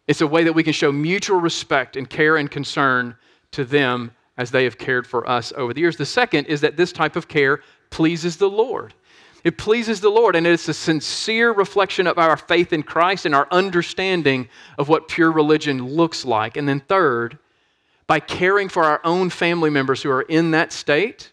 It's 0.08 0.22
a 0.22 0.28
way 0.28 0.44
that 0.44 0.54
we 0.54 0.64
can 0.64 0.74
show 0.74 0.92
mutual 0.92 1.40
respect 1.40 1.96
and 1.96 2.10
care 2.10 2.38
and 2.38 2.50
concern 2.50 3.16
to 3.52 3.64
them 3.64 4.12
as 4.38 4.50
they 4.50 4.64
have 4.64 4.80
cared 4.80 5.06
for 5.06 5.30
us 5.30 5.54
over 5.56 5.76
the 5.76 5.82
years. 5.82 5.98
The 5.98 6.06
second 6.08 6.46
is 6.48 6.62
that 6.62 6.76
this 6.76 6.92
type 6.92 7.16
of 7.16 7.28
care 7.28 7.62
pleases 7.92 8.38
the 8.38 8.50
Lord. 8.50 8.96
It 9.44 9.58
pleases 9.58 10.02
the 10.02 10.10
Lord, 10.10 10.36
and 10.36 10.46
it's 10.46 10.68
a 10.68 10.74
sincere 10.74 11.52
reflection 11.52 12.08
of 12.08 12.18
our 12.18 12.36
faith 12.36 12.74
in 12.74 12.84
Christ 12.84 13.26
and 13.26 13.34
our 13.34 13.48
understanding 13.52 14.50
of 14.78 14.90
what 14.90 15.08
pure 15.08 15.32
religion 15.32 15.86
looks 15.86 16.26
like. 16.26 16.58
And 16.58 16.68
then, 16.68 16.82
third, 16.82 17.38
by 18.06 18.20
caring 18.20 18.70
for 18.70 18.84
our 18.84 19.02
own 19.04 19.30
family 19.30 19.70
members 19.70 20.04
who 20.04 20.12
are 20.12 20.24
in 20.24 20.52
that 20.52 20.74
state, 20.74 21.32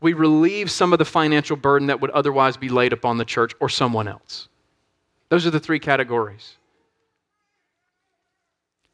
we 0.00 0.12
relieve 0.12 0.70
some 0.70 0.92
of 0.92 0.98
the 0.98 1.04
financial 1.04 1.56
burden 1.56 1.88
that 1.88 2.00
would 2.00 2.10
otherwise 2.10 2.56
be 2.56 2.68
laid 2.68 2.92
upon 2.92 3.18
the 3.18 3.24
church 3.24 3.52
or 3.60 3.68
someone 3.68 4.08
else. 4.08 4.48
Those 5.28 5.46
are 5.46 5.50
the 5.50 5.60
three 5.60 5.78
categories. 5.78 6.56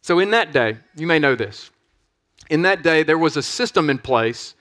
So, 0.03 0.19
in 0.19 0.31
that 0.31 0.53
day, 0.53 0.79
you 0.97 1.07
may 1.07 1.19
know 1.19 1.35
this. 1.35 1.71
In 2.51 2.63
that 2.63 2.83
day, 2.83 3.03
there 3.03 3.19
was 3.19 3.37
a 3.37 3.43
system 3.43 3.91
in 3.91 3.99
place 3.99 4.55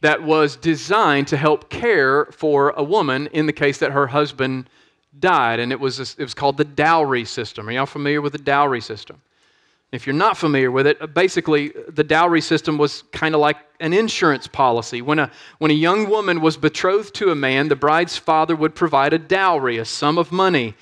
that 0.00 0.22
was 0.22 0.56
designed 0.56 1.28
to 1.28 1.36
help 1.36 1.70
care 1.70 2.26
for 2.26 2.70
a 2.70 2.82
woman 2.82 3.26
in 3.28 3.46
the 3.46 3.52
case 3.52 3.78
that 3.78 3.92
her 3.92 4.06
husband 4.06 4.70
died. 5.18 5.58
And 5.58 5.72
it 5.72 5.80
was, 5.80 5.98
it 6.00 6.22
was 6.22 6.34
called 6.34 6.56
the 6.56 6.64
dowry 6.64 7.24
system. 7.24 7.68
Are 7.68 7.72
y'all 7.72 7.86
familiar 7.86 8.20
with 8.20 8.32
the 8.32 8.38
dowry 8.38 8.80
system? 8.80 9.20
If 9.90 10.06
you're 10.06 10.14
not 10.14 10.36
familiar 10.36 10.70
with 10.70 10.86
it, 10.86 11.00
uh, 11.00 11.06
basically 11.06 11.72
the 11.88 12.04
dowry 12.04 12.42
system 12.42 12.76
was 12.76 13.02
kind 13.10 13.34
of 13.34 13.40
like 13.40 13.56
an 13.80 13.94
insurance 13.94 14.46
policy. 14.46 15.00
When 15.00 15.18
a, 15.18 15.30
when 15.58 15.70
a 15.70 15.74
young 15.74 16.10
woman 16.10 16.42
was 16.42 16.58
betrothed 16.58 17.14
to 17.16 17.30
a 17.30 17.34
man, 17.34 17.68
the 17.68 17.76
bride's 17.76 18.16
father 18.16 18.54
would 18.54 18.74
provide 18.74 19.14
a 19.14 19.18
dowry, 19.18 19.78
a 19.78 19.84
sum 19.84 20.18
of 20.18 20.30
money 20.30 20.74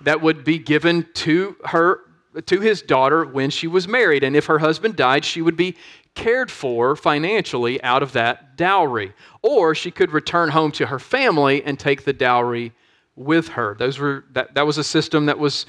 that 0.00 0.22
would 0.22 0.44
be 0.44 0.58
given 0.58 1.06
to 1.14 1.56
her 1.66 2.00
to 2.46 2.60
his 2.60 2.82
daughter 2.82 3.24
when 3.24 3.50
she 3.50 3.66
was 3.66 3.86
married. 3.86 4.24
And 4.24 4.34
if 4.34 4.46
her 4.46 4.58
husband 4.58 4.96
died, 4.96 5.24
she 5.24 5.42
would 5.42 5.56
be 5.56 5.76
cared 6.14 6.50
for 6.50 6.96
financially 6.96 7.82
out 7.82 8.02
of 8.02 8.12
that 8.12 8.56
dowry. 8.56 9.12
Or 9.42 9.74
she 9.74 9.90
could 9.90 10.12
return 10.12 10.50
home 10.50 10.72
to 10.72 10.86
her 10.86 10.98
family 10.98 11.62
and 11.64 11.78
take 11.78 12.04
the 12.04 12.12
dowry 12.12 12.72
with 13.16 13.48
her. 13.48 13.74
Those 13.78 13.98
were, 13.98 14.24
that, 14.32 14.54
that 14.54 14.66
was 14.66 14.78
a 14.78 14.84
system 14.84 15.26
that 15.26 15.38
was, 15.38 15.66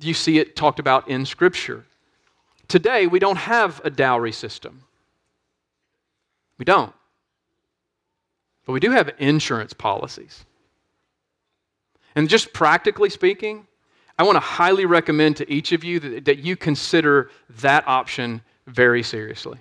you 0.00 0.14
see 0.14 0.38
it 0.38 0.56
talked 0.56 0.78
about 0.78 1.08
in 1.08 1.24
Scripture. 1.24 1.84
Today, 2.68 3.06
we 3.06 3.18
don't 3.18 3.38
have 3.38 3.80
a 3.84 3.90
dowry 3.90 4.32
system. 4.32 4.82
We 6.58 6.64
don't. 6.64 6.92
But 8.64 8.72
we 8.72 8.80
do 8.80 8.90
have 8.90 9.10
insurance 9.18 9.72
policies. 9.72 10.44
And 12.16 12.28
just 12.28 12.52
practically 12.52 13.10
speaking, 13.10 13.66
I 14.18 14.24
want 14.24 14.36
to 14.36 14.40
highly 14.40 14.86
recommend 14.86 15.36
to 15.36 15.52
each 15.52 15.72
of 15.72 15.84
you 15.84 16.00
that, 16.00 16.24
that 16.24 16.38
you 16.38 16.56
consider 16.56 17.30
that 17.60 17.86
option 17.86 18.42
very 18.66 19.02
seriously. 19.02 19.58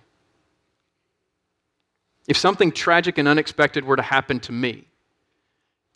If 2.27 2.37
something 2.37 2.71
tragic 2.71 3.17
and 3.17 3.27
unexpected 3.27 3.85
were 3.85 3.95
to 3.95 4.01
happen 4.01 4.39
to 4.41 4.51
me, 4.51 4.87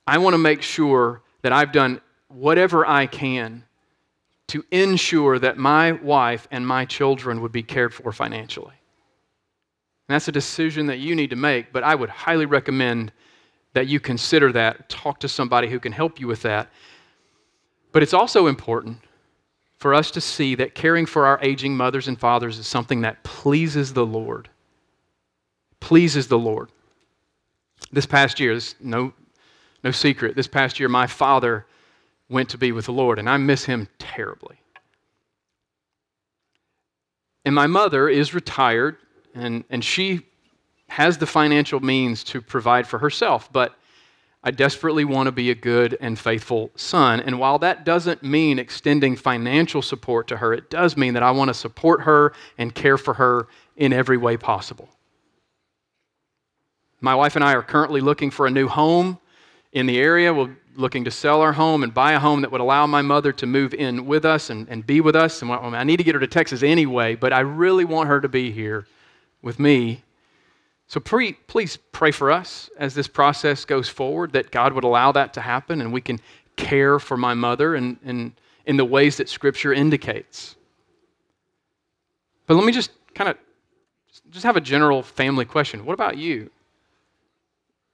I 0.06 0.18
want 0.20 0.34
to 0.34 0.38
make 0.38 0.62
sure 0.62 1.22
that 1.42 1.52
I've 1.52 1.72
done 1.72 2.02
whatever 2.28 2.86
I 2.86 3.08
can 3.08 3.64
to 4.48 4.64
ensure 4.72 5.40
that 5.40 5.58
my 5.58 5.92
wife 5.92 6.48
and 6.52 6.66
my 6.66 6.86
children 6.86 7.42
would 7.42 7.52
be 7.52 7.64
cared 7.64 7.94
for 7.94 8.12
financially. 8.12 8.74
And 10.08 10.16
that's 10.16 10.28
a 10.28 10.32
decision 10.32 10.88
that 10.88 10.98
you 10.98 11.16
need 11.16 11.30
to 11.30 11.36
make, 11.36 11.72
but 11.72 11.84
I 11.84 11.94
would 11.94 12.10
highly 12.10 12.48
recommend 12.48 13.12
that 13.74 13.88
you 13.88 14.00
consider 14.00 14.52
that, 14.54 14.90
talk 14.90 15.20
to 15.20 15.28
somebody 15.28 15.70
who 15.70 15.80
can 15.80 15.92
help 15.92 16.20
you 16.20 16.28
with 16.28 16.42
that. 16.42 16.70
But 17.92 18.02
it's 18.02 18.14
also 18.14 18.48
important 18.48 18.98
for 19.80 19.94
us 19.94 20.12
to 20.12 20.22
see 20.22 20.56
that 20.56 20.76
caring 20.76 21.06
for 21.06 21.26
our 21.26 21.40
aging 21.42 21.76
mothers 21.76 22.08
and 22.08 22.20
fathers 22.20 22.60
is 22.60 22.68
something 22.68 23.02
that 23.02 23.24
pleases 23.24 23.94
the 23.94 24.06
Lord. 24.06 24.50
Pleases 25.80 26.28
the 26.28 26.38
Lord. 26.38 26.70
This 27.92 28.06
past 28.06 28.40
year, 28.40 28.54
this 28.54 28.76
no, 28.82 29.14
no 29.84 29.92
secret, 29.92 30.36
this 30.36 30.48
past 30.48 30.80
year, 30.80 30.90
my 30.90 31.08
father 31.08 31.66
went 32.30 32.50
to 32.50 32.58
be 32.58 32.72
with 32.72 32.86
the 32.86 32.92
Lord, 32.92 33.18
and 33.18 33.30
I 33.30 33.38
miss 33.38 33.64
him 33.64 33.88
terribly. 33.98 34.58
And 37.46 37.56
my 37.56 37.66
mother 37.66 38.10
is 38.10 38.34
retired, 38.34 38.98
and, 39.34 39.64
and 39.70 39.84
she 39.84 40.28
has 40.90 41.18
the 41.18 41.26
financial 41.26 41.80
means 41.80 42.24
to 42.26 42.42
provide 42.42 42.86
for 42.86 43.00
herself, 43.00 43.52
but 43.54 43.79
I 44.50 44.52
desperately 44.52 45.06
want 45.06 45.28
to 45.28 45.32
be 45.32 45.52
a 45.52 45.56
good 45.56 45.96
and 46.02 46.18
faithful 46.18 46.72
son. 46.76 47.20
And 47.20 47.38
while 47.38 47.60
that 47.60 47.86
doesn't 47.86 48.24
mean 48.24 48.58
extending 48.58 49.16
financial 49.16 49.84
support 49.84 50.28
to 50.30 50.38
her, 50.38 50.56
it 50.56 50.72
does 50.72 50.98
mean 50.98 51.14
that 51.14 51.22
I 51.22 51.30
want 51.30 51.50
to 51.50 51.54
support 51.54 52.02
her 52.02 52.34
and 52.58 52.74
care 52.74 52.98
for 52.98 53.14
her 53.14 53.48
in 53.78 53.94
every 53.94 54.18
way 54.18 54.38
possible. 54.38 54.90
My 57.00 57.14
wife 57.14 57.36
and 57.36 57.46
I 57.46 57.54
are 57.54 57.62
currently 57.62 58.02
looking 58.02 58.32
for 58.32 58.48
a 58.48 58.50
new 58.50 58.68
home 58.68 59.20
in 59.72 59.86
the 59.86 60.00
area. 60.00 60.34
We're 60.34 60.56
looking 60.76 61.04
to 61.04 61.12
sell 61.12 61.42
our 61.42 61.54
home 61.54 61.84
and 61.84 61.94
buy 61.94 62.14
a 62.14 62.20
home 62.20 62.42
that 62.42 62.52
would 62.52 62.60
allow 62.60 62.88
my 62.88 63.04
mother 63.04 63.32
to 63.34 63.46
move 63.46 63.76
in 63.76 64.08
with 64.08 64.26
us 64.26 64.50
and, 64.50 64.68
and 64.68 64.84
be 64.84 65.00
with 65.00 65.16
us. 65.16 65.44
And 65.44 65.52
I 65.52 65.84
need 65.84 65.98
to 65.98 66.04
get 66.04 66.16
her 66.16 66.22
to 66.22 66.28
Texas 66.28 66.64
anyway, 66.64 67.14
but 67.14 67.34
I 67.34 67.42
really 67.42 67.86
want 67.86 68.10
her 68.10 68.20
to 68.20 68.28
be 68.28 68.52
here 68.52 68.88
with 69.44 69.60
me 69.60 70.02
so 70.90 71.00
pre, 71.00 71.34
please 71.48 71.78
pray 71.78 72.12
for 72.12 72.30
us 72.30 72.70
as 72.78 72.94
this 72.94 73.08
process 73.08 73.64
goes 73.64 73.88
forward 73.88 74.34
that 74.34 74.52
God 74.52 74.74
would 74.74 74.84
allow 74.84 75.14
that 75.14 75.34
to 75.36 75.42
happen 75.42 75.80
and 75.80 75.94
we 75.94 76.02
can 76.02 76.20
care 76.58 77.00
for 77.00 77.16
my 77.16 77.34
mother 77.34 77.76
in, 77.76 78.34
in 78.66 78.76
the 78.76 78.84
ways 78.84 79.16
that 79.16 79.30
Scripture 79.30 79.72
indicates. 79.72 80.58
But 82.46 82.56
let 82.56 82.66
me 82.66 82.74
just 82.74 82.92
kind 83.16 83.30
of 83.30 83.38
just 84.30 84.44
have 84.44 84.58
a 84.58 84.62
general 84.62 85.02
family 85.02 85.46
question. 85.46 85.86
What 85.86 85.94
about 85.94 86.18
you? 86.18 86.52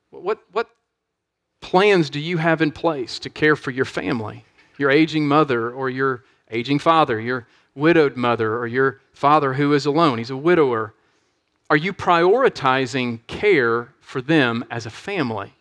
What, 0.10 0.40
what 0.52 0.70
plans 1.62 2.10
do 2.10 2.20
you 2.20 2.38
have 2.38 2.64
in 2.64 2.72
place 2.72 3.20
to 3.20 3.30
care 3.30 3.56
for 3.56 3.70
your 3.70 3.86
family? 3.86 4.44
your 4.78 4.92
aging 4.92 5.28
mother 5.28 5.72
or 5.72 5.90
your 5.90 6.24
aging 6.52 6.80
father, 6.80 7.20
your 7.20 7.48
widowed 7.74 8.16
mother 8.16 8.56
or 8.56 8.68
your 8.68 9.02
father 9.14 9.54
who 9.54 9.74
is 9.74 9.86
alone. 9.86 10.18
He's 10.18 10.30
a 10.30 10.38
widower. 10.38 10.94
Are 11.70 11.78
you 11.78 11.94
prioritizing 11.94 13.26
care 13.28 13.94
for 14.00 14.22
them 14.22 14.66
as 14.70 14.86
a 14.86 14.92
family? 14.92 15.54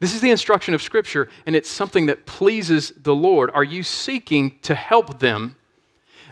This 0.00 0.14
is 0.14 0.20
the 0.20 0.30
instruction 0.30 0.74
of 0.74 0.82
Scripture, 0.82 1.28
and 1.44 1.56
it's 1.56 1.68
something 1.68 2.06
that 2.06 2.24
pleases 2.24 2.92
the 2.96 3.14
Lord. 3.14 3.50
Are 3.52 3.64
you 3.64 3.82
seeking 3.82 4.58
to 4.62 4.74
help 4.74 5.18
them? 5.18 5.56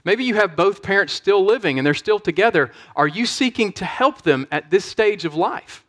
Maybe 0.04 0.22
you 0.22 0.36
have 0.36 0.54
both 0.54 0.82
parents 0.82 1.12
still 1.12 1.44
living 1.44 1.78
and 1.78 1.84
they're 1.84 1.92
still 1.92 2.20
together. 2.20 2.70
Are 2.94 3.08
you 3.08 3.26
seeking 3.26 3.72
to 3.72 3.84
help 3.84 4.22
them 4.22 4.46
at 4.52 4.70
this 4.70 4.84
stage 4.84 5.24
of 5.24 5.34
life? 5.34 5.84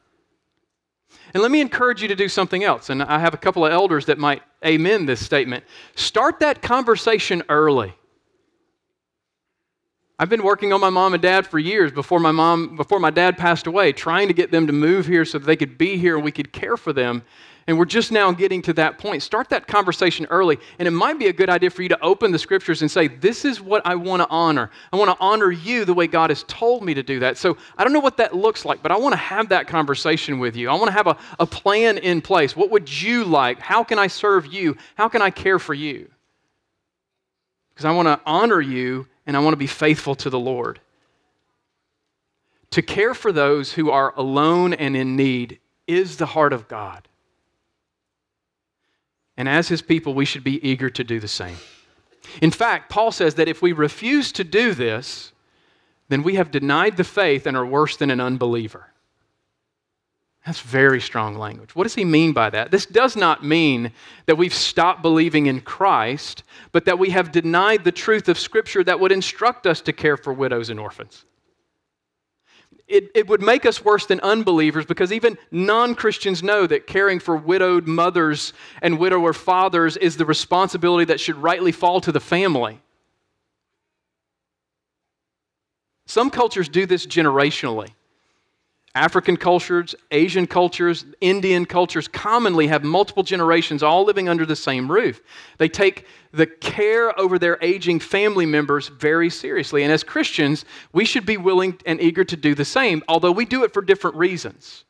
And 1.34 1.44
let 1.44 1.52
me 1.52 1.62
encourage 1.62 2.02
you 2.02 2.08
to 2.08 2.16
do 2.16 2.28
something 2.28 2.64
else. 2.64 2.90
And 2.90 3.04
I 3.04 3.20
have 3.20 3.36
a 3.36 3.38
couple 3.38 3.64
of 3.64 3.72
elders 3.72 4.08
that 4.08 4.18
might 4.18 4.42
amen 4.66 5.06
this 5.06 5.24
statement. 5.24 5.64
Start 5.96 6.40
that 6.40 6.64
conversation 6.64 7.44
early. 7.48 7.94
I've 10.20 10.30
been 10.30 10.44
working 10.44 10.74
on 10.74 10.82
my 10.82 10.90
mom 10.90 11.14
and 11.14 11.22
dad 11.22 11.46
for 11.46 11.60
years 11.60 11.92
before 11.92 12.20
my 12.20 12.32
mom 12.32 12.76
before 12.76 13.00
my 13.00 13.12
dad 13.12 13.38
passed 13.38 13.68
away, 13.68 13.92
trying 13.92 14.28
to 14.28 14.34
get 14.34 14.50
them 14.50 14.66
to 14.66 14.74
move 14.74 15.06
here 15.06 15.26
so 15.26 15.38
that 15.38 15.46
they 15.46 15.56
could 15.56 15.78
be 15.78 15.98
here 15.98 16.16
and 16.16 16.26
we 16.26 16.32
could 16.32 16.52
care 16.52 16.76
for 16.76 16.92
them. 16.92 17.22
And 17.68 17.78
we're 17.78 17.86
just 17.86 18.14
now 18.14 18.32
getting 18.32 18.62
to 18.64 18.74
that 18.74 18.98
point. 18.98 19.22
Start 19.22 19.50
that 19.50 19.68
conversation 19.68 20.26
early. 20.30 20.58
And 20.80 20.88
it 20.88 20.92
might 20.92 21.20
be 21.20 21.28
a 21.28 21.34
good 21.34 21.50
idea 21.50 21.70
for 21.70 21.84
you 21.84 21.90
to 21.90 22.02
open 22.02 22.32
the 22.32 22.40
scriptures 22.40 22.82
and 22.82 22.90
say, 22.90 23.10
This 23.10 23.46
is 23.46 23.62
what 23.62 23.86
I 23.86 23.94
want 23.94 24.24
to 24.24 24.30
honor. 24.30 24.72
I 24.92 24.96
want 24.96 25.12
to 25.12 25.18
honor 25.20 25.52
you 25.52 25.86
the 25.86 25.94
way 25.94 26.08
God 26.08 26.32
has 26.32 26.44
told 26.48 26.84
me 26.84 26.96
to 26.96 27.04
do 27.04 27.20
that. 27.20 27.38
So 27.38 27.58
I 27.78 27.84
don't 27.84 27.94
know 27.94 28.00
what 28.00 28.18
that 28.18 28.34
looks 28.34 28.66
like, 28.66 28.82
but 28.82 28.92
I 28.92 28.98
want 28.98 29.14
to 29.14 29.18
have 29.18 29.50
that 29.50 29.68
conversation 29.68 30.40
with 30.40 30.56
you. 30.56 30.70
I 30.70 30.74
want 30.74 30.88
to 30.88 30.94
have 30.94 31.08
a, 31.08 31.18
a 31.40 31.46
plan 31.46 32.00
in 32.00 32.22
place. 32.22 32.56
What 32.56 32.72
would 32.72 32.90
you 32.90 33.24
like? 33.24 33.60
How 33.60 33.84
can 33.84 34.00
I 34.00 34.08
serve 34.08 34.48
you? 34.48 34.78
How 34.96 35.10
can 35.10 35.22
I 35.22 35.30
care 35.30 35.60
for 35.60 35.76
you? 35.76 36.10
Because 37.70 37.86
I 37.86 37.92
want 37.92 38.08
to 38.08 38.20
honor 38.26 38.62
you 38.62 39.08
and 39.28 39.36
I 39.36 39.42
want 39.42 39.54
to 39.54 39.58
be 39.58 39.68
faithful 39.68 40.16
to 40.16 40.30
the 40.30 40.40
Lord. 40.40 40.80
To 42.72 42.82
care 42.82 43.14
for 43.14 43.32
those 43.32 43.74
who 43.74 43.92
are 43.92 44.14
alone 44.16 44.74
and 44.74 44.96
in 44.96 45.16
need 45.16 45.60
is 45.86 46.18
the 46.18 46.26
heart 46.26 46.54
of 46.54 46.68
God. 46.68 47.08
And 49.36 49.48
as 49.48 49.68
his 49.68 49.82
people, 49.82 50.14
we 50.14 50.26
should 50.26 50.44
be 50.44 50.66
eager 50.68 50.90
to 50.90 51.04
do 51.04 51.20
the 51.20 51.28
same. 51.28 51.58
In 52.42 52.52
fact, 52.52 52.90
Paul 52.90 53.12
says 53.12 53.36
that 53.36 53.48
if 53.48 53.62
we 53.62 53.72
refuse 53.72 54.32
to 54.34 54.44
do 54.44 54.74
this, 54.74 55.32
then 56.10 56.24
we 56.24 56.36
have 56.36 56.50
denied 56.50 56.98
the 56.98 57.04
faith 57.04 57.46
and 57.46 57.56
are 57.56 57.66
worse 57.66 57.98
than 57.98 58.10
an 58.10 58.20
unbeliever. 58.20 58.88
That's 60.48 60.62
very 60.62 61.00
strong 61.00 61.38
language. 61.38 61.76
What 61.76 61.84
does 61.84 61.94
he 61.94 62.06
mean 62.06 62.34
by 62.34 62.50
that? 62.50 62.72
This 62.72 62.88
does 62.88 63.16
not 63.16 63.44
mean 63.44 63.92
that 64.26 64.38
we've 64.38 64.54
stopped 64.54 65.04
believing 65.04 65.46
in 65.46 65.62
Christ, 65.62 66.44
but 66.72 66.86
that 66.86 66.98
we 66.98 67.12
have 67.12 67.32
denied 67.32 67.84
the 67.84 67.92
truth 67.92 68.28
of 68.30 68.40
Scripture 68.40 68.84
that 68.86 69.00
would 69.00 69.12
instruct 69.12 69.68
us 69.68 69.82
to 69.82 69.94
care 69.94 70.18
for 70.18 70.34
widows 70.34 70.72
and 70.72 70.80
orphans 70.80 71.26
it, 72.88 73.12
it 73.14 73.28
would 73.28 73.42
make 73.42 73.66
us 73.66 73.84
worse 73.84 74.06
than 74.06 74.20
unbelievers 74.22 74.86
because 74.86 75.12
even 75.12 75.38
non 75.52 75.94
Christians 75.96 76.42
know 76.42 76.66
that 76.68 76.88
caring 76.88 77.20
for 77.20 77.36
widowed 77.36 77.88
mothers 77.88 78.54
and 78.82 78.98
widower 78.98 79.34
fathers 79.34 79.98
is 79.98 80.18
the 80.18 80.26
responsibility 80.26 81.06
that 81.06 81.20
should 81.20 81.36
rightly 81.36 81.72
fall 81.72 82.00
to 82.02 82.12
the 82.12 82.20
family. 82.20 82.80
Some 86.06 86.30
cultures 86.30 86.70
do 86.70 86.86
this 86.86 87.06
generationally. 87.06 87.90
African 88.98 89.38
cultures, 89.38 89.94
Asian 90.10 90.48
cultures, 90.48 91.06
Indian 91.22 91.68
cultures 91.68 92.08
commonly 92.08 92.66
have 92.66 92.84
multiple 92.84 93.22
generations 93.22 93.84
all 93.84 94.04
living 94.04 94.28
under 94.28 94.44
the 94.44 94.56
same 94.56 94.92
roof. 94.92 95.22
They 95.60 95.70
take 95.70 96.08
the 96.32 96.48
care 96.48 97.18
over 97.20 97.38
their 97.38 97.60
aging 97.62 98.00
family 98.00 98.48
members 98.48 98.88
very 98.88 99.30
seriously. 99.30 99.84
And 99.84 99.92
as 99.92 100.04
Christians, 100.04 100.66
we 100.94 101.06
should 101.06 101.28
be 101.28 101.38
willing 101.38 101.78
and 101.86 102.02
eager 102.02 102.24
to 102.24 102.36
do 102.36 102.56
the 102.56 102.66
same, 102.66 103.04
although 103.08 103.32
we 103.32 103.46
do 103.46 103.64
it 103.64 103.72
for 103.72 103.84
different 103.84 104.18
reasons. 104.18 104.84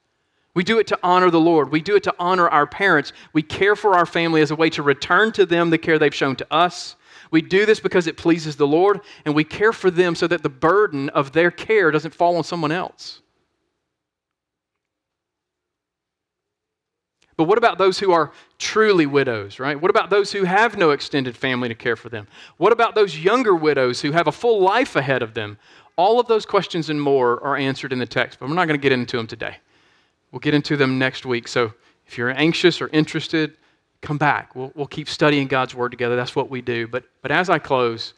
We 0.53 0.64
do 0.64 0.80
it 0.80 0.88
to 0.88 0.99
honor 1.03 1.30
the 1.30 1.41
Lord. 1.41 1.70
We 1.70 1.82
do 1.82 1.97
it 1.97 2.03
to 2.03 2.16
honor 2.18 2.47
our 2.47 2.66
parents. 2.66 3.12
We 3.34 3.41
care 3.43 3.76
for 3.76 3.93
our 3.93 4.05
family 4.05 4.41
as 4.41 4.51
a 4.51 4.55
way 4.55 4.70
to 4.70 4.84
return 4.84 5.34
to 5.34 5.45
them 5.45 5.70
the 5.70 5.78
care 5.78 5.99
they've 5.99 6.16
shown 6.16 6.38
to 6.38 6.47
us. 6.49 6.95
We 7.30 7.41
do 7.41 7.66
this 7.66 7.82
because 7.82 8.08
it 8.08 8.16
pleases 8.16 8.55
the 8.55 8.68
Lord, 8.68 9.01
and 9.26 9.36
we 9.36 9.43
care 9.43 9.74
for 9.74 9.91
them 9.91 10.16
so 10.16 10.28
that 10.28 10.43
the 10.43 10.49
burden 10.49 11.10
of 11.10 11.34
their 11.34 11.51
care 11.51 11.91
doesn't 11.91 12.14
fall 12.14 12.38
on 12.38 12.45
someone 12.45 12.72
else. 12.72 13.22
But 17.38 17.44
what 17.44 17.60
about 17.60 17.78
those 17.78 18.00
who 18.00 18.12
are 18.12 18.32
truly 18.58 19.06
widows, 19.06 19.60
right? 19.60 19.80
What 19.80 19.92
about 19.92 20.10
those 20.10 20.32
who 20.32 20.44
have 20.44 20.76
no 20.76 20.90
extended 20.90 21.38
family 21.38 21.70
to 21.70 21.76
care 21.76 21.96
for 21.96 22.10
them? 22.10 22.28
What 22.58 22.74
about 22.74 22.96
those 22.96 23.18
younger 23.18 23.56
widows 23.56 24.02
who 24.02 24.12
have 24.12 24.28
a 24.28 24.32
full 24.32 24.60
life 24.60 24.96
ahead 24.96 25.22
of 25.22 25.36
them? 25.36 25.60
All 25.96 26.20
of 26.20 26.28
those 26.28 26.48
questions 26.48 26.90
and 26.90 27.00
more 27.00 27.42
are 27.44 27.56
answered 27.56 27.94
in 27.94 28.00
the 28.00 28.08
text, 28.08 28.40
but 28.40 28.50
we're 28.50 28.56
not 28.56 28.68
going 28.68 28.80
to 28.80 28.82
get 28.82 28.92
into 28.92 29.18
them 29.18 29.28
today. 29.28 29.58
We'll 30.32 30.40
get 30.40 30.56
into 30.56 30.76
them 30.76 30.98
next 30.98 31.26
week. 31.26 31.48
So 31.48 31.74
if 32.08 32.18
you're 32.18 32.32
anxious 32.32 32.82
or 32.82 32.88
interested, 32.88 33.56
come 34.02 34.18
back. 34.18 34.56
We'll, 34.56 34.72
we'll 34.76 34.88
keep 34.88 35.08
studying 35.08 35.48
God's 35.48 35.76
Word 35.76 35.90
together. 35.90 36.16
That's 36.16 36.36
what 36.36 36.50
we 36.50 36.62
do. 36.62 36.88
But, 36.88 37.04
but 37.22 37.32
as 37.32 37.50
I 37.50 37.60
close, 37.60 38.16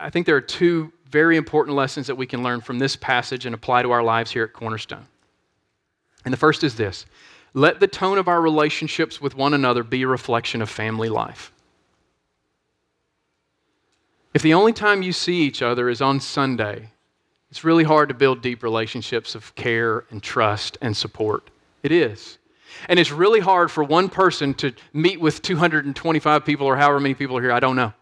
I 0.00 0.08
think 0.08 0.24
there 0.24 0.36
are 0.36 0.40
two 0.40 0.92
very 1.10 1.36
important 1.36 1.76
lessons 1.76 2.06
that 2.06 2.16
we 2.16 2.26
can 2.26 2.42
learn 2.42 2.60
from 2.60 2.78
this 2.78 2.96
passage 2.96 3.46
and 3.46 3.54
apply 3.54 3.82
to 3.82 3.90
our 3.90 4.02
lives 4.02 4.30
here 4.30 4.44
at 4.44 4.52
Cornerstone. 4.52 5.06
And 6.24 6.32
the 6.32 6.38
first 6.38 6.64
is 6.64 6.74
this 6.76 7.06
let 7.56 7.80
the 7.80 7.88
tone 7.88 8.18
of 8.18 8.28
our 8.28 8.40
relationships 8.40 9.18
with 9.18 9.34
one 9.34 9.54
another 9.54 9.82
be 9.82 10.02
a 10.02 10.06
reflection 10.06 10.60
of 10.60 10.68
family 10.68 11.08
life. 11.08 11.52
If 14.34 14.42
the 14.42 14.52
only 14.52 14.74
time 14.74 15.00
you 15.00 15.14
see 15.14 15.40
each 15.40 15.62
other 15.62 15.88
is 15.88 16.02
on 16.02 16.20
Sunday, 16.20 16.90
it's 17.50 17.64
really 17.64 17.84
hard 17.84 18.10
to 18.10 18.14
build 18.14 18.42
deep 18.42 18.62
relationships 18.62 19.34
of 19.34 19.54
care 19.54 20.04
and 20.10 20.22
trust 20.22 20.76
and 20.82 20.94
support. 20.94 21.48
It 21.82 21.92
is. 21.92 22.36
And 22.90 22.98
it's 22.98 23.10
really 23.10 23.40
hard 23.40 23.70
for 23.70 23.82
one 23.82 24.10
person 24.10 24.52
to 24.54 24.74
meet 24.92 25.18
with 25.18 25.40
225 25.40 26.44
people 26.44 26.66
or 26.66 26.76
however 26.76 27.00
many 27.00 27.14
people 27.14 27.38
are 27.38 27.42
here, 27.42 27.52
I 27.52 27.60
don't 27.60 27.76
know. 27.76 27.94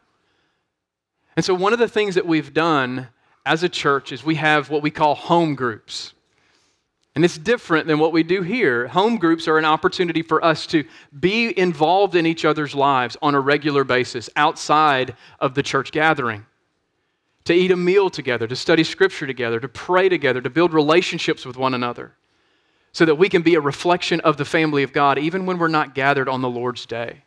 And 1.36 1.44
so, 1.44 1.54
one 1.54 1.72
of 1.72 1.78
the 1.78 1.86
things 1.86 2.16
that 2.16 2.26
we've 2.26 2.52
done 2.52 3.06
as 3.46 3.62
a 3.62 3.68
church 3.68 4.10
is 4.10 4.24
we 4.24 4.34
have 4.34 4.68
what 4.68 4.82
we 4.82 4.90
call 4.90 5.14
home 5.14 5.54
groups. 5.54 6.13
And 7.14 7.24
it's 7.24 7.38
different 7.38 7.86
than 7.86 8.00
what 8.00 8.12
we 8.12 8.24
do 8.24 8.42
here. 8.42 8.88
Home 8.88 9.18
groups 9.18 9.46
are 9.46 9.56
an 9.56 9.64
opportunity 9.64 10.22
for 10.22 10.44
us 10.44 10.66
to 10.68 10.84
be 11.18 11.56
involved 11.56 12.16
in 12.16 12.26
each 12.26 12.44
other's 12.44 12.74
lives 12.74 13.16
on 13.22 13.36
a 13.36 13.40
regular 13.40 13.84
basis 13.84 14.28
outside 14.34 15.14
of 15.38 15.54
the 15.54 15.62
church 15.62 15.92
gathering. 15.92 16.44
To 17.44 17.54
eat 17.54 17.70
a 17.70 17.76
meal 17.76 18.10
together, 18.10 18.48
to 18.48 18.56
study 18.56 18.82
scripture 18.82 19.26
together, 19.26 19.60
to 19.60 19.68
pray 19.68 20.08
together, 20.08 20.40
to 20.40 20.50
build 20.50 20.72
relationships 20.72 21.46
with 21.46 21.56
one 21.56 21.74
another, 21.74 22.14
so 22.92 23.04
that 23.04 23.16
we 23.16 23.28
can 23.28 23.42
be 23.42 23.54
a 23.54 23.60
reflection 23.60 24.20
of 24.20 24.36
the 24.36 24.44
family 24.44 24.82
of 24.82 24.92
God 24.92 25.18
even 25.18 25.46
when 25.46 25.58
we're 25.58 25.68
not 25.68 25.94
gathered 25.94 26.28
on 26.28 26.42
the 26.42 26.48
Lord's 26.48 26.86
day. 26.86 27.22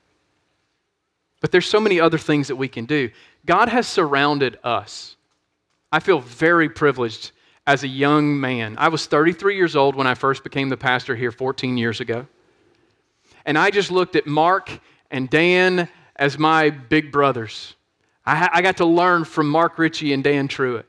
But 1.40 1.52
there's 1.52 1.68
so 1.68 1.80
many 1.80 2.00
other 2.00 2.18
things 2.18 2.48
that 2.48 2.56
we 2.56 2.68
can 2.68 2.86
do. 2.86 3.12
God 3.46 3.70
has 3.70 3.88
surrounded 3.88 4.58
us. 4.64 5.16
I 5.92 6.00
feel 6.00 6.20
very 6.20 6.68
privileged 6.68 7.32
as 7.68 7.84
a 7.84 7.88
young 7.88 8.40
man. 8.40 8.76
I 8.80 8.88
was 8.88 9.06
33 9.06 9.58
years 9.58 9.76
old 9.76 9.96
when 9.96 10.08
I 10.08 10.16
first 10.16 10.44
became 10.44 10.70
the 10.70 10.78
pastor 10.78 11.16
here 11.16 11.32
14 11.32 11.78
years 11.78 12.00
ago. 12.00 12.26
And 13.46 13.58
I 13.58 13.70
just 13.70 13.92
looked 13.92 14.16
at 14.16 14.26
Mark 14.26 14.72
and 15.12 15.30
Dan 15.30 15.90
as 16.16 16.40
my 16.40 16.70
big 16.70 17.12
brothers. 17.12 17.76
I, 18.26 18.50
I 18.54 18.62
got 18.62 18.78
to 18.78 18.86
learn 18.86 19.26
from 19.26 19.50
Mark 19.50 19.78
Ritchie 19.78 20.14
and 20.14 20.24
Dan 20.24 20.48
Truitt. 20.48 20.86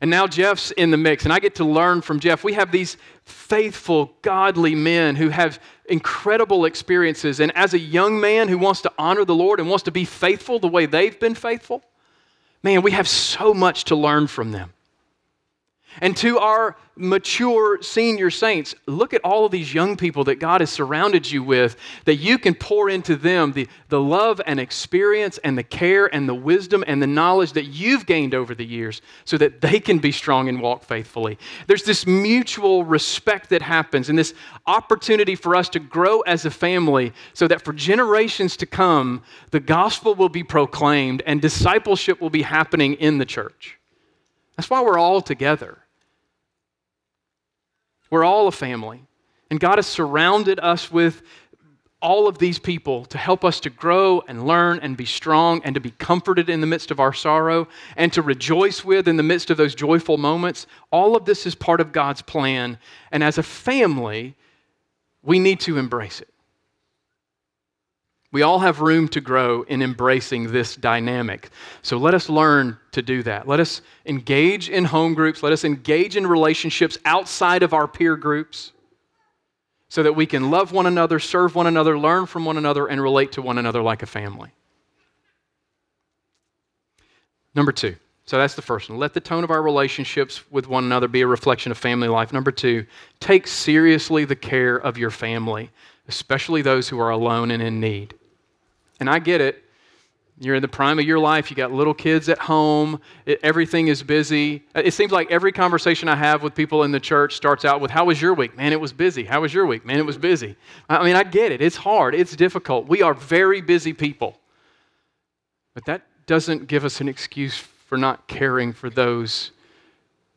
And 0.00 0.10
now 0.10 0.26
Jeff's 0.26 0.70
in 0.72 0.90
the 0.90 0.96
mix, 0.96 1.24
and 1.24 1.32
I 1.32 1.38
get 1.38 1.54
to 1.56 1.64
learn 1.64 2.02
from 2.02 2.18
Jeff. 2.18 2.44
We 2.44 2.54
have 2.54 2.72
these 2.72 2.96
faithful, 3.24 4.12
godly 4.22 4.74
men 4.74 5.16
who 5.16 5.28
have 5.28 5.60
incredible 5.88 6.64
experiences. 6.64 7.40
And 7.40 7.56
as 7.56 7.72
a 7.72 7.78
young 7.78 8.20
man 8.20 8.48
who 8.48 8.58
wants 8.58 8.82
to 8.82 8.92
honor 8.98 9.24
the 9.24 9.34
Lord 9.34 9.60
and 9.60 9.68
wants 9.68 9.84
to 9.84 9.90
be 9.90 10.04
faithful 10.04 10.58
the 10.58 10.68
way 10.68 10.84
they've 10.86 11.18
been 11.18 11.34
faithful, 11.34 11.82
man, 12.62 12.82
we 12.82 12.90
have 12.90 13.08
so 13.08 13.54
much 13.54 13.84
to 13.84 13.96
learn 13.96 14.26
from 14.26 14.52
them. 14.52 14.73
And 16.00 16.16
to 16.18 16.38
our 16.38 16.76
mature 16.96 17.82
senior 17.82 18.30
saints, 18.30 18.74
look 18.86 19.14
at 19.14 19.20
all 19.24 19.44
of 19.44 19.52
these 19.52 19.74
young 19.74 19.96
people 19.96 20.24
that 20.24 20.36
God 20.36 20.60
has 20.60 20.70
surrounded 20.70 21.30
you 21.30 21.42
with, 21.42 21.76
that 22.04 22.16
you 22.16 22.38
can 22.38 22.54
pour 22.54 22.88
into 22.88 23.16
them 23.16 23.52
the, 23.52 23.68
the 23.88 24.00
love 24.00 24.40
and 24.46 24.60
experience 24.60 25.38
and 25.38 25.58
the 25.58 25.62
care 25.62 26.12
and 26.14 26.28
the 26.28 26.34
wisdom 26.34 26.84
and 26.86 27.02
the 27.02 27.06
knowledge 27.06 27.52
that 27.54 27.64
you've 27.64 28.06
gained 28.06 28.34
over 28.34 28.54
the 28.54 28.64
years 28.64 29.02
so 29.24 29.36
that 29.38 29.60
they 29.60 29.80
can 29.80 29.98
be 29.98 30.12
strong 30.12 30.48
and 30.48 30.60
walk 30.60 30.84
faithfully. 30.84 31.38
There's 31.66 31.82
this 31.82 32.06
mutual 32.06 32.84
respect 32.84 33.50
that 33.50 33.62
happens 33.62 34.08
and 34.08 34.18
this 34.18 34.34
opportunity 34.66 35.34
for 35.34 35.56
us 35.56 35.68
to 35.70 35.80
grow 35.80 36.20
as 36.20 36.44
a 36.44 36.50
family 36.50 37.12
so 37.32 37.48
that 37.48 37.62
for 37.62 37.72
generations 37.72 38.56
to 38.58 38.66
come, 38.66 39.22
the 39.50 39.60
gospel 39.60 40.14
will 40.14 40.28
be 40.28 40.44
proclaimed 40.44 41.22
and 41.26 41.42
discipleship 41.42 42.20
will 42.20 42.30
be 42.30 42.42
happening 42.42 42.94
in 42.94 43.18
the 43.18 43.24
church. 43.24 43.78
That's 44.56 44.70
why 44.70 44.82
we're 44.82 44.98
all 44.98 45.20
together. 45.20 45.83
We're 48.14 48.22
all 48.22 48.46
a 48.46 48.52
family. 48.52 49.02
And 49.50 49.58
God 49.58 49.78
has 49.78 49.88
surrounded 49.88 50.60
us 50.60 50.88
with 50.88 51.20
all 52.00 52.28
of 52.28 52.38
these 52.38 52.60
people 52.60 53.06
to 53.06 53.18
help 53.18 53.44
us 53.44 53.58
to 53.58 53.70
grow 53.70 54.22
and 54.28 54.46
learn 54.46 54.78
and 54.78 54.96
be 54.96 55.04
strong 55.04 55.60
and 55.64 55.74
to 55.74 55.80
be 55.80 55.90
comforted 55.90 56.48
in 56.48 56.60
the 56.60 56.66
midst 56.68 56.92
of 56.92 57.00
our 57.00 57.12
sorrow 57.12 57.66
and 57.96 58.12
to 58.12 58.22
rejoice 58.22 58.84
with 58.84 59.08
in 59.08 59.16
the 59.16 59.24
midst 59.24 59.50
of 59.50 59.56
those 59.56 59.74
joyful 59.74 60.16
moments. 60.16 60.68
All 60.92 61.16
of 61.16 61.24
this 61.24 61.44
is 61.44 61.56
part 61.56 61.80
of 61.80 61.90
God's 61.90 62.22
plan. 62.22 62.78
And 63.10 63.24
as 63.24 63.36
a 63.36 63.42
family, 63.42 64.36
we 65.24 65.40
need 65.40 65.58
to 65.62 65.76
embrace 65.76 66.20
it. 66.20 66.32
We 68.34 68.42
all 68.42 68.58
have 68.58 68.80
room 68.80 69.06
to 69.10 69.20
grow 69.20 69.62
in 69.62 69.80
embracing 69.80 70.50
this 70.50 70.74
dynamic. 70.74 71.50
So 71.82 71.98
let 71.98 72.14
us 72.14 72.28
learn 72.28 72.76
to 72.90 73.00
do 73.00 73.22
that. 73.22 73.46
Let 73.46 73.60
us 73.60 73.80
engage 74.06 74.68
in 74.68 74.86
home 74.86 75.14
groups. 75.14 75.40
Let 75.40 75.52
us 75.52 75.64
engage 75.64 76.16
in 76.16 76.26
relationships 76.26 76.98
outside 77.04 77.62
of 77.62 77.72
our 77.72 77.86
peer 77.86 78.16
groups 78.16 78.72
so 79.88 80.02
that 80.02 80.14
we 80.14 80.26
can 80.26 80.50
love 80.50 80.72
one 80.72 80.86
another, 80.86 81.20
serve 81.20 81.54
one 81.54 81.68
another, 81.68 81.96
learn 81.96 82.26
from 82.26 82.44
one 82.44 82.56
another, 82.56 82.88
and 82.88 83.00
relate 83.00 83.30
to 83.30 83.40
one 83.40 83.56
another 83.56 83.80
like 83.80 84.02
a 84.02 84.06
family. 84.06 84.50
Number 87.54 87.70
two. 87.70 87.94
So 88.26 88.36
that's 88.36 88.56
the 88.56 88.62
first 88.62 88.90
one. 88.90 88.98
Let 88.98 89.14
the 89.14 89.20
tone 89.20 89.44
of 89.44 89.52
our 89.52 89.62
relationships 89.62 90.42
with 90.50 90.66
one 90.66 90.82
another 90.82 91.06
be 91.06 91.20
a 91.20 91.26
reflection 91.28 91.70
of 91.70 91.78
family 91.78 92.08
life. 92.08 92.32
Number 92.32 92.50
two, 92.50 92.84
take 93.20 93.46
seriously 93.46 94.24
the 94.24 94.34
care 94.34 94.74
of 94.74 94.98
your 94.98 95.10
family, 95.10 95.70
especially 96.08 96.62
those 96.62 96.88
who 96.88 96.98
are 96.98 97.10
alone 97.10 97.52
and 97.52 97.62
in 97.62 97.78
need. 97.78 98.14
And 99.00 99.10
I 99.10 99.18
get 99.18 99.40
it. 99.40 99.64
You're 100.40 100.56
in 100.56 100.62
the 100.62 100.68
prime 100.68 100.98
of 100.98 101.04
your 101.04 101.20
life. 101.20 101.48
You 101.48 101.56
got 101.56 101.70
little 101.70 101.94
kids 101.94 102.28
at 102.28 102.38
home. 102.38 103.00
It, 103.24 103.38
everything 103.44 103.86
is 103.86 104.02
busy. 104.02 104.64
Uh, 104.74 104.82
it 104.84 104.92
seems 104.92 105.12
like 105.12 105.30
every 105.30 105.52
conversation 105.52 106.08
I 106.08 106.16
have 106.16 106.42
with 106.42 106.54
people 106.56 106.82
in 106.82 106.90
the 106.90 106.98
church 106.98 107.36
starts 107.36 107.64
out 107.64 107.80
with, 107.80 107.92
How 107.92 108.04
was 108.06 108.20
your 108.20 108.34
week? 108.34 108.56
Man, 108.56 108.72
it 108.72 108.80
was 108.80 108.92
busy. 108.92 109.24
How 109.24 109.42
was 109.42 109.54
your 109.54 109.64
week? 109.66 109.84
Man, 109.84 109.98
it 109.98 110.06
was 110.06 110.18
busy. 110.18 110.56
I 110.88 111.04
mean, 111.04 111.14
I 111.14 111.22
get 111.22 111.52
it. 111.52 111.62
It's 111.62 111.76
hard. 111.76 112.16
It's 112.16 112.34
difficult. 112.34 112.88
We 112.88 113.00
are 113.00 113.14
very 113.14 113.60
busy 113.60 113.92
people. 113.92 114.38
But 115.74 115.84
that 115.86 116.02
doesn't 116.26 116.66
give 116.66 116.84
us 116.84 117.00
an 117.00 117.08
excuse 117.08 117.56
for 117.56 117.96
not 117.96 118.26
caring 118.26 118.72
for 118.72 118.90
those 118.90 119.52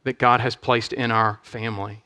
that 0.03 0.19
God 0.19 0.41
has 0.41 0.55
placed 0.55 0.93
in 0.93 1.09
our 1.11 1.39
family. 1.41 2.03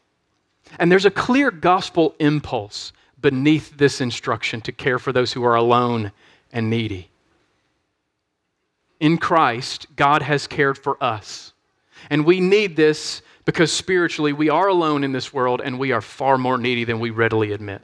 And 0.80 0.92
there's 0.92 1.06
a 1.06 1.12
clear 1.12 1.52
gospel 1.52 2.16
impulse 2.20 2.94
beneath 3.22 3.78
this 3.78 4.02
instruction 4.02 4.62
to 4.62 4.72
care 4.72 4.98
for 4.98 5.12
those 5.12 5.34
who 5.34 5.44
are 5.44 5.56
alone 5.56 6.12
and 6.52 6.70
needy. 6.70 7.10
In 9.00 9.18
Christ, 9.18 9.88
God 9.96 10.22
has 10.22 10.48
cared 10.48 10.78
for 10.78 11.02
us. 11.04 11.54
And 12.10 12.26
we 12.26 12.40
need 12.40 12.76
this 12.76 13.22
because 13.46 13.72
spiritually 13.72 14.34
we 14.34 14.50
are 14.50 14.68
alone 14.68 15.04
in 15.04 15.12
this 15.12 15.34
world 15.34 15.62
and 15.64 15.80
we 15.80 15.92
are 15.92 16.02
far 16.02 16.38
more 16.38 16.58
needy 16.58 16.84
than 16.84 17.00
we 17.00 17.10
readily 17.10 17.52
admit. 17.52 17.82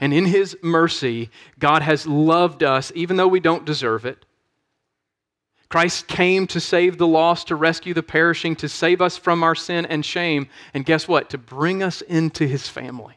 And 0.00 0.12
in 0.12 0.26
His 0.26 0.56
mercy, 0.62 1.30
God 1.58 1.82
has 1.82 2.06
loved 2.06 2.62
us 2.62 2.90
even 2.94 3.16
though 3.16 3.28
we 3.28 3.40
don't 3.40 3.64
deserve 3.64 4.04
it. 4.04 4.24
Christ 5.68 6.06
came 6.06 6.46
to 6.48 6.60
save 6.60 6.98
the 6.98 7.06
lost, 7.06 7.48
to 7.48 7.56
rescue 7.56 7.94
the 7.94 8.02
perishing, 8.02 8.56
to 8.56 8.68
save 8.68 9.00
us 9.00 9.16
from 9.16 9.42
our 9.42 9.54
sin 9.54 9.86
and 9.86 10.04
shame. 10.04 10.48
And 10.74 10.84
guess 10.84 11.08
what? 11.08 11.30
To 11.30 11.38
bring 11.38 11.82
us 11.82 12.02
into 12.02 12.46
His 12.46 12.68
family. 12.68 13.14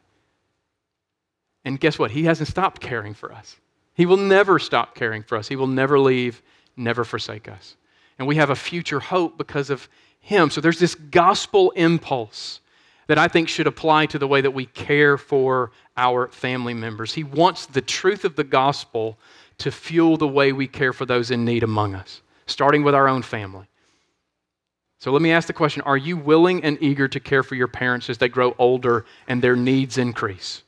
And 1.66 1.80
guess 1.80 1.99
what? 1.99 2.11
He 2.11 2.24
hasn't 2.24 2.47
stopped 2.47 2.82
caring 2.82 3.13
for 3.13 3.34
us. 3.34 3.57
He 3.95 4.05
will 4.05 4.18
never 4.18 4.59
stop 4.59 4.93
caring 4.93 5.24
for 5.24 5.38
us. 5.38 5.47
He 5.47 5.55
will 5.55 5.68
never 5.68 5.99
leave, 5.99 6.41
never 6.78 7.03
forsake 7.03 7.49
us. 7.49 7.76
And 8.20 8.28
we 8.28 8.36
have 8.36 8.51
a 8.51 8.55
future 8.55 8.99
hope 8.99 9.38
because 9.38 9.70
of 9.70 9.89
Him. 10.20 10.49
So 10.49 10.61
there's 10.61 10.80
this 10.80 10.95
gospel 10.95 11.72
impulse 11.72 12.59
that 13.07 13.18
I 13.18 13.28
think 13.28 13.49
should 13.49 13.68
apply 13.68 14.05
to 14.07 14.20
the 14.20 14.28
way 14.28 14.41
that 14.41 14.51
we 14.51 14.66
care 14.68 15.18
for 15.18 15.72
our 15.97 16.28
family 16.30 16.74
members. 16.74 17.13
He 17.13 17.24
wants 17.24 17.66
the 17.66 17.82
truth 17.82 18.26
of 18.26 18.36
the 18.36 18.43
gospel 18.43 19.18
to 19.59 19.72
fuel 19.72 20.18
the 20.18 20.28
way 20.28 20.51
we 20.51 20.68
care 20.68 20.93
for 20.93 21.05
those 21.05 21.32
in 21.32 21.45
need 21.45 21.63
among 21.63 21.95
us, 21.95 22.22
starting 22.45 22.84
with 22.84 22.95
our 22.95 23.07
own 23.07 23.22
family. 23.22 23.68
So 24.99 25.11
let 25.11 25.22
me 25.22 25.32
ask 25.32 25.47
the 25.47 25.53
question 25.53 25.82
Are 25.84 25.97
you 25.97 26.18
willing 26.18 26.63
and 26.63 26.78
eager 26.82 27.07
to 27.07 27.20
care 27.20 27.43
for 27.43 27.55
your 27.55 27.68
parents 27.68 28.09
as 28.09 28.18
they 28.18 28.30
grow 28.30 28.55
older 28.57 29.05
and 29.28 29.41
their 29.41 29.55
needs 29.55 29.97
increase? 29.97 30.63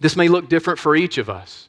This 0.00 0.16
may 0.16 0.28
look 0.28 0.48
different 0.48 0.78
for 0.78 0.96
each 0.96 1.18
of 1.18 1.30
us, 1.30 1.68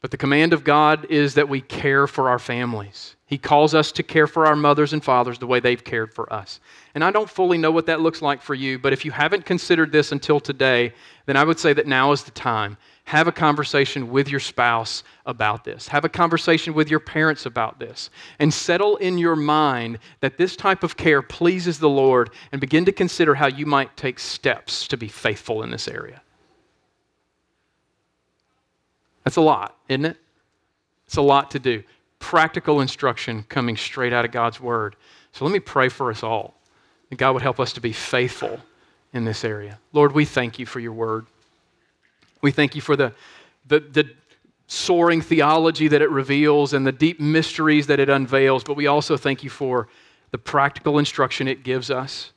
but 0.00 0.10
the 0.10 0.16
command 0.16 0.52
of 0.52 0.62
God 0.62 1.06
is 1.06 1.34
that 1.34 1.48
we 1.48 1.60
care 1.60 2.06
for 2.06 2.28
our 2.28 2.38
families. 2.38 3.16
He 3.26 3.38
calls 3.38 3.74
us 3.74 3.90
to 3.92 4.04
care 4.04 4.28
for 4.28 4.46
our 4.46 4.54
mothers 4.54 4.92
and 4.92 5.02
fathers 5.02 5.40
the 5.40 5.48
way 5.48 5.58
they've 5.58 5.82
cared 5.82 6.14
for 6.14 6.32
us. 6.32 6.60
And 6.94 7.02
I 7.02 7.10
don't 7.10 7.28
fully 7.28 7.58
know 7.58 7.72
what 7.72 7.86
that 7.86 8.00
looks 8.00 8.22
like 8.22 8.40
for 8.40 8.54
you, 8.54 8.78
but 8.78 8.92
if 8.92 9.04
you 9.04 9.10
haven't 9.10 9.44
considered 9.44 9.90
this 9.90 10.12
until 10.12 10.38
today, 10.38 10.92
then 11.26 11.36
I 11.36 11.42
would 11.42 11.58
say 11.58 11.72
that 11.72 11.88
now 11.88 12.12
is 12.12 12.22
the 12.22 12.30
time. 12.30 12.76
Have 13.06 13.26
a 13.26 13.32
conversation 13.32 14.10
with 14.10 14.28
your 14.28 14.38
spouse 14.38 15.02
about 15.26 15.64
this. 15.64 15.88
Have 15.88 16.04
a 16.04 16.08
conversation 16.08 16.72
with 16.72 16.88
your 16.88 17.00
parents 17.00 17.44
about 17.46 17.80
this. 17.80 18.10
And 18.38 18.54
settle 18.54 18.96
in 18.98 19.18
your 19.18 19.36
mind 19.36 19.98
that 20.20 20.38
this 20.38 20.54
type 20.54 20.84
of 20.84 20.96
care 20.96 21.22
pleases 21.22 21.80
the 21.80 21.88
Lord 21.88 22.30
and 22.52 22.60
begin 22.60 22.84
to 22.84 22.92
consider 22.92 23.34
how 23.34 23.48
you 23.48 23.66
might 23.66 23.96
take 23.96 24.20
steps 24.20 24.86
to 24.88 24.96
be 24.96 25.08
faithful 25.08 25.64
in 25.64 25.70
this 25.70 25.88
area. 25.88 26.22
That's 29.26 29.36
a 29.36 29.40
lot, 29.40 29.76
isn't 29.88 30.04
it? 30.04 30.16
It's 31.06 31.16
a 31.16 31.22
lot 31.22 31.50
to 31.50 31.58
do. 31.58 31.82
Practical 32.20 32.80
instruction 32.80 33.42
coming 33.48 33.76
straight 33.76 34.12
out 34.12 34.24
of 34.24 34.30
God's 34.30 34.60
word. 34.60 34.94
So 35.32 35.44
let 35.44 35.50
me 35.50 35.58
pray 35.58 35.88
for 35.88 36.12
us 36.12 36.22
all 36.22 36.54
that 37.10 37.16
God 37.16 37.32
would 37.32 37.42
help 37.42 37.58
us 37.58 37.72
to 37.72 37.80
be 37.80 37.90
faithful 37.90 38.60
in 39.12 39.24
this 39.24 39.44
area. 39.44 39.80
Lord, 39.92 40.12
we 40.12 40.24
thank 40.24 40.60
you 40.60 40.64
for 40.64 40.78
your 40.78 40.92
word. 40.92 41.26
We 42.40 42.52
thank 42.52 42.76
you 42.76 42.80
for 42.80 42.94
the, 42.94 43.12
the, 43.66 43.80
the 43.80 44.08
soaring 44.68 45.20
theology 45.20 45.88
that 45.88 46.02
it 46.02 46.10
reveals 46.10 46.72
and 46.72 46.86
the 46.86 46.92
deep 46.92 47.18
mysteries 47.18 47.88
that 47.88 47.98
it 47.98 48.08
unveils, 48.08 48.62
but 48.62 48.74
we 48.74 48.86
also 48.86 49.16
thank 49.16 49.42
you 49.42 49.50
for 49.50 49.88
the 50.30 50.38
practical 50.38 51.00
instruction 51.00 51.48
it 51.48 51.64
gives 51.64 51.90
us. 51.90 52.30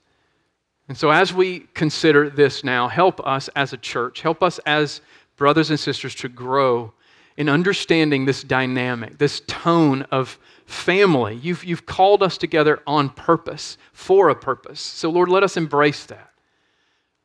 And 0.88 0.98
so, 0.98 1.12
as 1.12 1.32
we 1.32 1.68
consider 1.76 2.32
this 2.32 2.64
now, 2.64 2.88
help 2.88 3.20
us 3.28 3.48
as 3.50 3.74
a 3.74 3.78
church, 3.78 4.22
help 4.22 4.42
us 4.42 4.58
as 4.66 5.02
brothers 5.40 5.72
and 5.72 5.80
sisters, 5.80 6.14
to 6.14 6.30
grow 6.30 6.94
in 7.36 7.50
understanding 7.50 8.26
this 8.26 8.44
dynamic, 8.44 9.18
this 9.18 9.42
tone 9.48 10.04
of 10.12 10.38
family. 10.66 11.36
You've, 11.36 11.64
you've 11.64 11.86
called 11.86 12.22
us 12.22 12.38
together 12.38 12.84
on 12.86 13.10
purpose, 13.10 13.78
for 13.94 14.30
a 14.30 14.36
purpose. 14.36 14.82
So, 14.82 15.10
Lord, 15.10 15.30
let 15.30 15.42
us 15.42 15.58
embrace 15.58 16.06
that. 16.06 16.30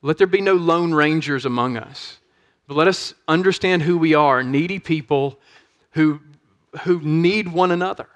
Let 0.00 0.16
there 0.18 0.26
be 0.26 0.40
no 0.40 0.54
lone 0.54 0.94
rangers 0.94 1.44
among 1.44 1.76
us, 1.76 2.18
but 2.66 2.76
let 2.76 2.88
us 2.88 3.12
understand 3.26 3.82
who 3.82 3.98
we 3.98 4.14
are 4.14 4.42
needy 4.42 4.78
people 4.78 5.38
who, 5.90 6.20
who 6.82 7.00
need 7.00 7.52
one 7.52 7.70
another. 7.70 8.08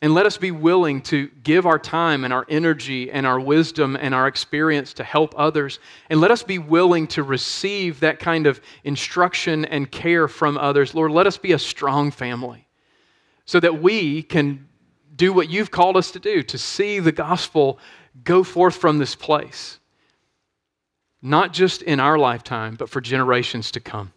And 0.00 0.14
let 0.14 0.26
us 0.26 0.36
be 0.36 0.52
willing 0.52 1.00
to 1.02 1.28
give 1.42 1.66
our 1.66 1.78
time 1.78 2.24
and 2.24 2.32
our 2.32 2.46
energy 2.48 3.10
and 3.10 3.26
our 3.26 3.40
wisdom 3.40 3.96
and 4.00 4.14
our 4.14 4.28
experience 4.28 4.92
to 4.94 5.04
help 5.04 5.34
others. 5.36 5.80
And 6.08 6.20
let 6.20 6.30
us 6.30 6.44
be 6.44 6.58
willing 6.58 7.08
to 7.08 7.24
receive 7.24 7.98
that 8.00 8.20
kind 8.20 8.46
of 8.46 8.60
instruction 8.84 9.64
and 9.64 9.90
care 9.90 10.28
from 10.28 10.56
others. 10.56 10.94
Lord, 10.94 11.10
let 11.10 11.26
us 11.26 11.36
be 11.36 11.52
a 11.52 11.58
strong 11.58 12.12
family 12.12 12.68
so 13.44 13.58
that 13.58 13.82
we 13.82 14.22
can 14.22 14.68
do 15.16 15.32
what 15.32 15.50
you've 15.50 15.72
called 15.72 15.96
us 15.96 16.12
to 16.12 16.20
do 16.20 16.44
to 16.44 16.58
see 16.58 17.00
the 17.00 17.10
gospel 17.10 17.80
go 18.22 18.44
forth 18.44 18.76
from 18.76 18.98
this 18.98 19.16
place, 19.16 19.80
not 21.22 21.52
just 21.52 21.82
in 21.82 21.98
our 21.98 22.18
lifetime, 22.18 22.76
but 22.76 22.88
for 22.88 23.00
generations 23.00 23.72
to 23.72 23.80
come. 23.80 24.12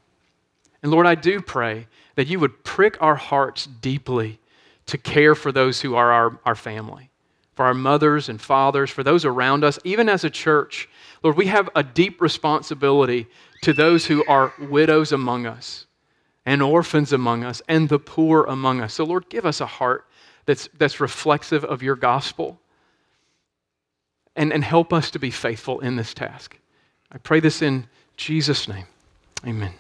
And 0.84 0.92
Lord, 0.92 1.08
I 1.08 1.16
do 1.16 1.42
pray 1.42 1.88
that 2.16 2.28
you 2.28 2.40
would 2.40 2.64
prick 2.64 3.02
our 3.02 3.16
hearts 3.16 3.66
deeply 3.66 4.40
to 4.88 4.98
care 4.98 5.36
for 5.36 5.52
those 5.52 5.82
who 5.82 5.96
are 5.96 6.12
our, 6.12 6.40
our 6.46 6.56
family, 6.56 7.10
for 7.54 7.66
our 7.66 7.74
mothers 7.74 8.30
and 8.30 8.42
fathers, 8.42 8.90
for 8.90 9.04
those 9.04 9.26
around 9.26 9.64
us, 9.64 9.80
even 9.84 10.10
as 10.10 10.24
a 10.24 10.30
church. 10.30 10.90
Lord, 11.24 11.38
we 11.38 11.48
have 11.48 11.70
a 11.76 11.84
deep 11.84 12.22
responsibility 12.22 13.28
to 13.62 13.74
those 13.74 14.06
who 14.06 14.26
are 14.26 14.54
widows 14.60 15.12
among 15.12 15.46
us 15.46 15.86
and 16.46 16.62
orphans 16.62 17.14
among 17.14 17.44
us 17.44 17.62
and 17.68 17.90
the 17.90 18.00
poor 18.00 18.44
among 18.46 18.82
us. 18.82 18.96
So, 18.96 19.04
Lord, 19.04 19.30
give 19.30 19.46
us 19.46 19.62
a 19.62 19.66
heart 19.66 20.08
that's, 20.46 20.68
that's 20.78 21.00
reflexive 21.00 21.64
of 21.64 21.84
your 21.84 21.96
gospel 21.96 22.60
and, 24.36 24.52
and 24.52 24.64
help 24.64 24.94
us 24.94 25.12
to 25.12 25.20
be 25.20 25.32
faithful 25.32 25.80
in 25.82 25.96
this 25.96 26.14
task. 26.14 26.58
I 27.12 27.18
pray 27.18 27.40
this 27.40 27.62
in 27.62 27.88
Jesus' 28.18 28.68
name. 28.68 28.86
Amen. 29.46 29.74